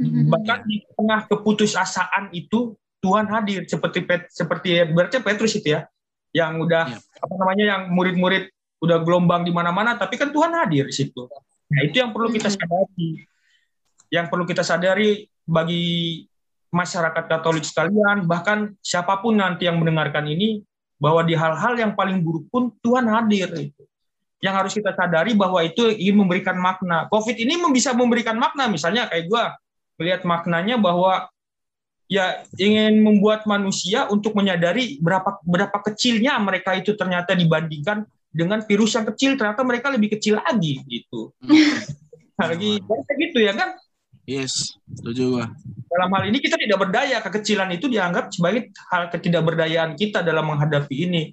Bahkan 0.01 0.59
di 0.65 0.81
tengah 0.97 1.29
keputusasaan 1.29 2.34
itu 2.34 2.73
Tuhan 2.97 3.29
hadir 3.29 3.69
seperti 3.69 3.99
Pet- 4.09 4.31
seperti 4.34 4.81
berarti 4.89 5.21
Petrus 5.21 5.53
itu 5.53 5.77
ya, 5.77 5.86
yang 6.34 6.57
udah 6.63 6.97
Iya. 6.97 6.99
Apa 7.24 7.34
namanya 7.39 7.65
yang 7.65 7.82
murid-murid 7.95 8.51
udah 8.84 8.99
gelombang 8.99 9.47
di 9.47 9.55
mana-mana, 9.55 9.95
tapi 9.95 10.19
kan 10.19 10.36
Tuhan 10.36 10.51
hadir 10.59 10.91
di 10.91 10.95
situ. 10.95 11.24
Nah 11.71 11.82
itu 11.88 12.03
yang 12.03 12.11
perlu 12.11 12.28
kita 12.28 12.51
sadari, 12.51 13.24
yang 14.11 14.28
perlu 14.28 14.43
kita 14.43 14.61
sadari 14.61 15.24
bagi 15.47 16.28
masyarakat 16.74 17.24
Katolik 17.32 17.63
sekalian, 17.63 18.28
bahkan 18.28 18.76
siapa 18.84 19.24
pun 19.24 19.39
nanti 19.39 19.71
yang 19.71 19.80
mendengarkan 19.80 20.28
ini, 20.28 20.61
bahwa 20.99 21.24
di 21.24 21.32
hal-hal 21.36 21.80
yang 21.80 21.95
paling 21.95 22.19
buruk 22.19 22.47
pun 22.51 22.71
Tuhan 22.84 23.07
hadir. 23.07 23.51
Itu. 23.55 23.84
Yang 24.43 24.55
harus 24.59 24.74
kita 24.76 24.91
sadari 24.91 25.32
bahwa 25.32 25.63
itu 25.63 25.88
ingin 25.88 26.19
memberikan 26.19 26.59
makna. 26.59 27.07
COVID 27.07 27.39
ini 27.39 27.55
bisa 27.71 27.95
memberikan 27.95 28.36
makna, 28.36 28.67
misalnya 28.67 29.07
kayak 29.07 29.32
gue 29.32 29.43
melihat 29.99 30.21
maknanya 30.28 30.76
bahwa 30.76 31.32
ya 32.11 32.43
ingin 32.59 33.01
membuat 33.01 33.47
manusia 33.49 34.05
untuk 34.11 34.35
menyadari 34.35 34.99
berapa 34.99 35.39
berapa 35.43 35.77
kecilnya 35.91 36.37
mereka 36.39 36.75
itu 36.75 36.93
ternyata 36.93 37.33
dibandingkan 37.33 38.05
dengan 38.33 38.65
virus 38.65 38.97
yang 38.97 39.05
kecil 39.13 39.37
ternyata 39.37 39.61
mereka 39.61 39.93
lebih 39.93 40.17
kecil 40.17 40.41
lagi 40.41 40.81
gitu. 40.89 41.31
Nah, 42.33 42.49
lagi 42.49 42.81
kayak 42.81 43.17
gitu 43.29 43.39
ya 43.45 43.53
kan. 43.53 43.77
Yes, 44.23 44.79
setuju 44.87 45.37
gua. 45.37 45.45
Dalam 45.91 46.09
hal 46.15 46.23
ini 46.31 46.39
kita 46.39 46.55
tidak 46.55 46.79
berdaya, 46.79 47.19
kekecilan 47.19 47.69
itu 47.75 47.91
dianggap 47.91 48.31
sebagai 48.31 48.71
hal 48.89 49.11
ketidakberdayaan 49.11 49.99
kita 49.99 50.23
dalam 50.23 50.47
menghadapi 50.47 50.95
ini. 51.05 51.23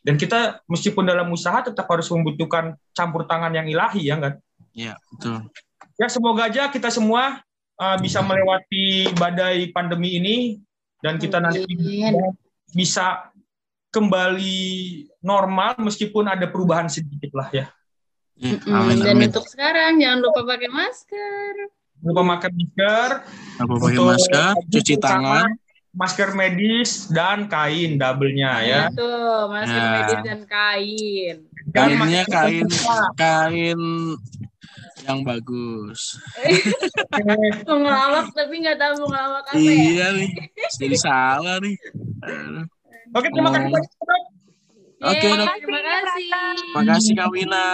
Dan 0.00 0.16
kita 0.16 0.64
meskipun 0.64 1.04
dalam 1.04 1.28
usaha 1.28 1.60
tetap 1.60 1.84
harus 1.90 2.08
membutuhkan 2.08 2.72
campur 2.96 3.28
tangan 3.28 3.52
yang 3.52 3.68
ilahi 3.68 4.08
ya 4.08 4.16
kan. 4.16 4.34
Ya, 4.72 4.94
betul. 5.12 5.52
Ya 6.00 6.08
semoga 6.08 6.48
aja 6.48 6.72
kita 6.72 6.88
semua 6.88 7.44
uh, 7.80 7.96
bisa 7.96 8.20
melewati 8.20 8.84
badai 9.16 9.72
pandemi 9.72 10.20
ini 10.20 10.36
dan 11.00 11.16
kita 11.16 11.40
nanti 11.40 11.64
bisa 12.70 13.32
kembali 13.90 14.60
normal 15.20 15.74
meskipun 15.80 16.28
ada 16.28 16.46
perubahan 16.46 16.86
sedikit 16.86 17.32
lah 17.34 17.48
ya. 17.50 17.66
Ya, 18.40 18.56
Mm-mm. 18.56 18.72
amin, 18.72 18.96
Dan 19.00 19.16
amin. 19.16 19.28
untuk 19.28 19.44
sekarang 19.44 20.00
jangan 20.00 20.18
lupa 20.22 20.40
pakai 20.46 20.70
masker. 20.70 21.52
Lupa 22.00 22.20
pakai 22.24 22.50
masker, 22.54 23.08
Apa 23.58 23.72
pakai 23.74 23.88
untuk 23.90 24.04
masker, 24.08 24.52
cuci 24.70 24.94
tangan. 24.96 25.48
masker 25.90 26.28
medis 26.32 27.10
dan 27.10 27.44
kain 27.44 27.98
double-nya 27.98 28.52
ya. 28.62 28.82
Itu 28.88 29.10
masker 29.44 29.76
Ya. 29.76 29.90
medis 29.92 30.20
dan 30.24 30.40
kain. 30.46 31.36
Kainnya 31.70 32.22
kain 32.24 32.66
kain 33.14 33.80
yang 35.06 35.20
bagus. 35.24 36.20
Mau 37.68 37.78
ngelawak 37.80 38.32
tapi 38.32 38.54
nggak 38.60 38.78
tahu 38.78 38.92
mau 39.04 39.08
ngelawak 39.12 39.44
apa 39.50 39.58
ya. 39.58 39.72
Iya 39.72 40.06
nih, 40.16 40.30
jadi 40.78 40.96
salah 40.96 41.56
nih. 41.60 41.76
Oke, 43.10 43.26
terima 43.32 43.50
kasih 43.50 43.68
banyak. 43.70 43.84
Oke, 45.00 45.16
Yeay, 45.16 45.32
Dok. 45.40 45.48
Terima 45.64 45.80
kasih. 45.80 46.28
Makasih 46.76 47.12
Kak 47.16 47.28
Wina. 47.32 47.68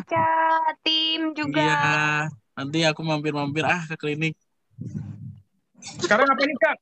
Caca, 0.00 0.32
tim 0.80 1.36
juga. 1.36 1.60
Iya. 1.60 1.92
Nanti 2.56 2.78
aku 2.88 3.04
mampir-mampir 3.04 3.68
ah 3.68 3.84
ke 3.84 4.00
klinik. 4.00 4.32
Sekarang 6.00 6.24
apa 6.32 6.40
nih, 6.40 6.56
Kak? 6.56 6.76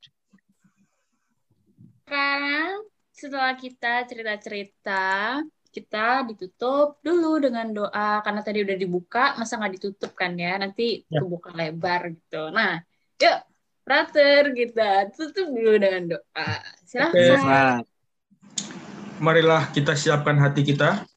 Sekarang 2.07 2.73
setelah 3.11 3.53
kita 3.59 4.07
cerita-cerita, 4.07 5.43
kita 5.69 6.25
ditutup 6.27 6.99
dulu 7.05 7.39
dengan 7.39 7.69
doa 7.71 8.25
karena 8.25 8.41
tadi 8.41 8.65
udah 8.65 8.77
dibuka, 8.77 9.37
masa 9.37 9.61
nggak 9.61 9.75
ditutup 9.79 10.13
kan 10.17 10.33
ya? 10.35 10.57
Nanti 10.57 11.05
Ya. 11.09 11.21
kebuka 11.23 11.53
lebar 11.55 12.13
gitu. 12.13 12.49
Nah, 12.51 12.81
yuk, 13.21 13.39
Prater 13.89 14.53
kita 14.53 15.09
tutup 15.17 15.49
dulu 15.49 15.81
dengan 15.81 16.17
doa. 16.17 16.51
Oke. 16.85 17.17
Silahkan. 17.17 17.81
Marilah 19.19 19.73
kita 19.73 19.97
siapkan 19.97 20.37
hati 20.37 20.61
kita. 20.61 21.09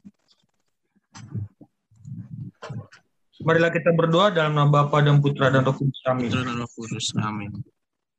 Marilah 3.41 3.73
kita 3.73 3.91
berdoa 3.91 4.31
dalam 4.31 4.55
nama 4.55 4.69
Bapa 4.69 5.01
dan 5.03 5.19
Putra 5.19 5.51
dan 5.51 5.65
Roh 5.65 5.75
Kudus. 5.75 5.99
Amin. 6.07 6.31
Amin. 7.19 7.51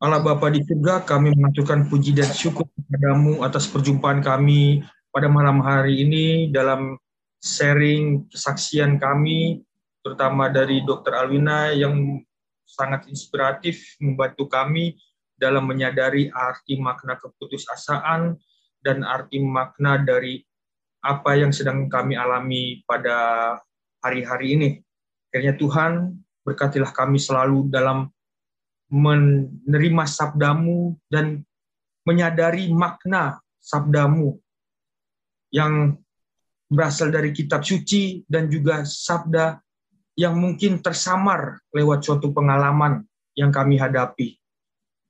Allah 0.03 0.19
Bapa 0.19 0.51
di 0.51 0.59
surga, 0.67 1.07
kami 1.07 1.31
mengaturkan 1.39 1.87
puji 1.87 2.11
dan 2.11 2.27
syukur 2.35 2.67
kepadamu 2.75 3.47
atas 3.47 3.71
perjumpaan 3.71 4.19
kami 4.19 4.83
pada 5.13 5.29
malam 5.29 5.61
hari 5.61 6.09
ini 6.09 6.49
dalam 6.49 6.97
sharing 7.45 8.33
kesaksian 8.33 8.97
kami, 8.97 9.61
terutama 10.01 10.49
dari 10.49 10.81
Dr. 10.89 11.13
Alwina 11.13 11.69
yang 11.77 12.25
sangat 12.65 13.05
inspiratif 13.13 14.01
membantu 14.01 14.49
kami 14.49 14.97
dalam 15.37 15.69
menyadari 15.69 16.33
arti 16.33 16.81
makna 16.81 17.21
keputusasaan 17.21 18.41
dan 18.81 19.05
arti 19.05 19.37
makna 19.45 20.01
dari 20.01 20.41
apa 21.05 21.37
yang 21.37 21.53
sedang 21.53 21.93
kami 21.93 22.17
alami 22.17 22.81
pada 22.89 23.61
hari-hari 24.01 24.57
ini. 24.57 24.71
Akhirnya 25.29 25.61
Tuhan, 25.61 26.17
berkatilah 26.41 26.91
kami 26.97 27.21
selalu 27.21 27.69
dalam 27.69 28.09
menerima 28.89 30.05
sabdamu 30.09 30.97
dan 31.13 31.45
menyadari 32.09 32.73
makna 32.73 33.41
sabdamu 33.61 34.41
yang 35.53 36.01
berasal 36.73 37.13
dari 37.13 37.31
kitab 37.37 37.61
suci 37.61 38.25
dan 38.25 38.49
juga 38.49 38.89
sabda 38.89 39.61
yang 40.17 40.37
mungkin 40.37 40.81
tersamar 40.81 41.61
lewat 41.73 42.05
suatu 42.05 42.33
pengalaman 42.33 43.05
yang 43.37 43.53
kami 43.53 43.77
hadapi. 43.77 44.41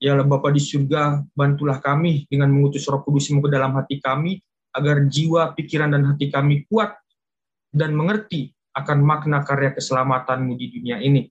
Ya 0.03 0.19
Bapa 0.19 0.51
di 0.51 0.59
surga, 0.59 1.23
bantulah 1.31 1.79
kami 1.79 2.27
dengan 2.27 2.51
mengutus 2.51 2.91
roh 2.91 3.07
kudusmu 3.07 3.39
ke 3.39 3.49
dalam 3.55 3.79
hati 3.79 4.03
kami, 4.03 4.43
agar 4.75 5.07
jiwa, 5.07 5.55
pikiran, 5.55 5.95
dan 5.95 6.03
hati 6.11 6.27
kami 6.27 6.67
kuat 6.67 6.99
dan 7.71 7.95
mengerti 7.95 8.51
akan 8.75 8.99
makna 8.99 9.47
karya 9.47 9.71
keselamatanmu 9.71 10.59
di 10.59 10.67
dunia 10.75 10.99
ini. 10.99 11.31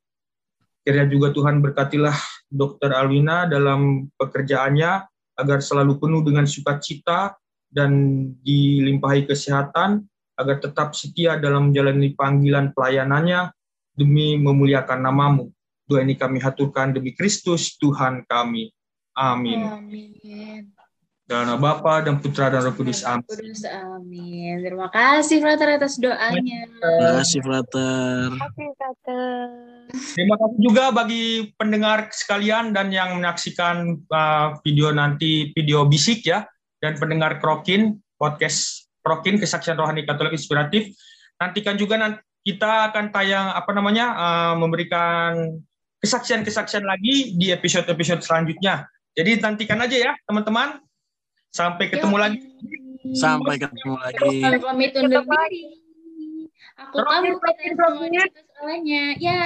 Kiranya 0.88 1.12
juga 1.12 1.36
Tuhan 1.36 1.60
berkatilah 1.60 2.16
Dr. 2.48 2.96
Alwina 2.96 3.44
dalam 3.44 4.08
pekerjaannya, 4.16 4.92
agar 5.36 5.60
selalu 5.60 6.00
penuh 6.00 6.22
dengan 6.24 6.48
sukacita 6.48 7.36
dan 7.72 7.92
dilimpahi 8.44 9.26
kesehatan, 9.26 10.04
agar 10.36 10.58
tetap 10.60 10.92
setia 10.94 11.40
dalam 11.40 11.72
menjalani 11.72 12.12
panggilan 12.14 12.76
pelayanannya 12.76 13.52
demi 13.96 14.36
memuliakan 14.36 15.00
namamu. 15.00 15.48
Doa 15.88 16.04
ini 16.04 16.16
kami 16.16 16.40
haturkan 16.40 16.96
demi 16.96 17.12
Kristus 17.12 17.76
Tuhan 17.76 18.24
kami. 18.28 18.72
Amin. 19.12 19.60
Amin. 19.68 20.72
Dalam 21.28 21.56
nama 21.56 21.60
Bapa 21.60 22.04
dan 22.04 22.20
Putra 22.20 22.52
dan 22.52 22.60
Roh 22.64 22.76
Kudus. 22.76 23.08
Amin. 23.08 23.24
Amin. 23.72 24.56
Terima 24.68 24.92
kasih 24.92 25.40
Frater 25.40 25.80
atas 25.80 25.96
doanya. 25.96 26.68
Terima 26.68 27.12
kasih, 27.24 27.40
Frater. 27.40 28.28
Terima 30.16 30.36
kasih 30.36 30.60
juga 30.60 30.92
bagi 30.92 31.56
pendengar 31.56 32.12
sekalian 32.12 32.76
dan 32.76 32.92
yang 32.92 33.20
menyaksikan 33.20 34.00
uh, 34.12 34.60
video 34.64 34.92
nanti 34.92 35.56
video 35.56 35.88
bisik 35.88 36.28
ya 36.28 36.51
dan 36.82 36.98
pendengar 36.98 37.38
Krokin 37.38 38.02
podcast 38.18 38.90
Krokin 39.06 39.38
kesaksian 39.38 39.78
rohani 39.78 40.06
Katolik 40.06 40.36
inspiratif. 40.36 40.94
Nantikan 41.38 41.78
juga 41.78 41.98
nanti 41.98 42.22
kita 42.42 42.90
akan 42.90 43.14
tayang 43.14 43.54
apa 43.54 43.72
namanya 43.74 44.06
uh, 44.18 44.54
memberikan 44.58 45.62
kesaksian-kesaksian 46.02 46.82
lagi 46.82 47.38
di 47.38 47.54
episode-episode 47.54 48.26
selanjutnya. 48.26 48.90
Jadi 49.14 49.38
nantikan 49.38 49.78
aja 49.82 49.98
ya 49.98 50.12
teman-teman. 50.26 50.82
Sampai 51.52 51.92
ketemu 51.92 52.16
Yuk. 52.18 52.24
lagi. 52.24 52.40
Sampai 53.14 53.56
ketemu 53.60 53.94
lagi. 54.00 54.18
Undur 54.18 55.22
Ketemu 55.22 55.34
diri. 55.38 55.81
Aku 56.82 56.98
tahu 56.98 57.22
kita 57.38 57.50
di 57.54 57.64
situ 58.18 58.42
salahnya. 58.58 59.06
Ya. 59.22 59.42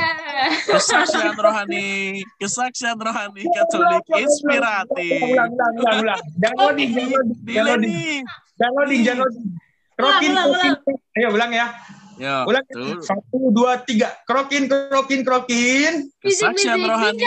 Kesaksian 0.67 1.35
rohani, 1.35 2.23
kesaksian 2.39 2.97
rohani 2.99 3.43
Katolik 3.43 4.05
inspiratif. 4.15 5.19
Ulang, 5.23 5.51
ulang, 5.51 5.73
ulang, 5.79 5.97
ulang. 6.03 6.21
Jangan 6.39 6.57
loading, 6.59 6.89
jangan 6.95 7.11
loading, 7.11 7.43
jangan 7.45 7.65
loading, 7.67 8.23
jangan 8.55 8.73
loading, 8.75 9.01
jangan 9.03 9.19
loading. 9.23 9.47
Krokin, 9.95 10.31
krokin. 10.35 10.71
Ayo 11.15 11.27
ulang 11.31 11.51
ya. 11.55 11.67
Yo, 12.15 12.47
Ulang. 12.47 12.63
tuh. 12.71 13.03
Satu, 13.03 13.51
dua, 13.51 13.83
tiga. 13.83 14.07
Krokin, 14.23 14.71
krokin, 14.71 15.27
krokin. 15.27 16.07
Kesaksian 16.23 16.79
rohani. 16.79 17.19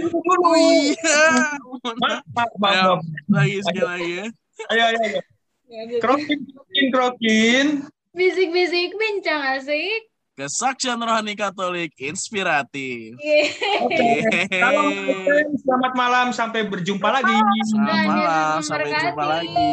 dulu. 0.00 0.40
Oh 0.40 0.56
iya. 0.56 0.96
Maaf, 2.00 2.24
maaf, 2.32 2.52
maaf, 2.56 2.76
maaf. 2.96 3.00
lagi 3.28 3.56
sekali 3.60 3.84
lagi 3.84 4.10
ya. 4.16 4.24
Ayo, 4.72 4.82
ayo, 4.92 4.98
ayo. 5.00 5.20
Krokin, 5.72 6.40
krokin, 6.52 6.86
krokin. 6.92 7.66
Bisik-bisik, 8.12 8.92
bincang 8.92 9.56
asik. 9.56 10.04
Kesaksian 10.36 11.00
rohani 11.00 11.32
Katolik 11.32 11.96
inspiratif. 11.96 13.16
Oke. 13.80 14.20
Assalamualaikum, 14.52 15.56
selamat 15.64 15.92
malam, 15.96 16.26
sampai 16.36 16.68
berjumpa 16.68 17.08
lagi. 17.08 17.32
Selamat 17.72 18.04
malam, 18.04 18.56
sampai 18.60 18.92
jumpa 18.92 19.24
lagi. 19.24 19.72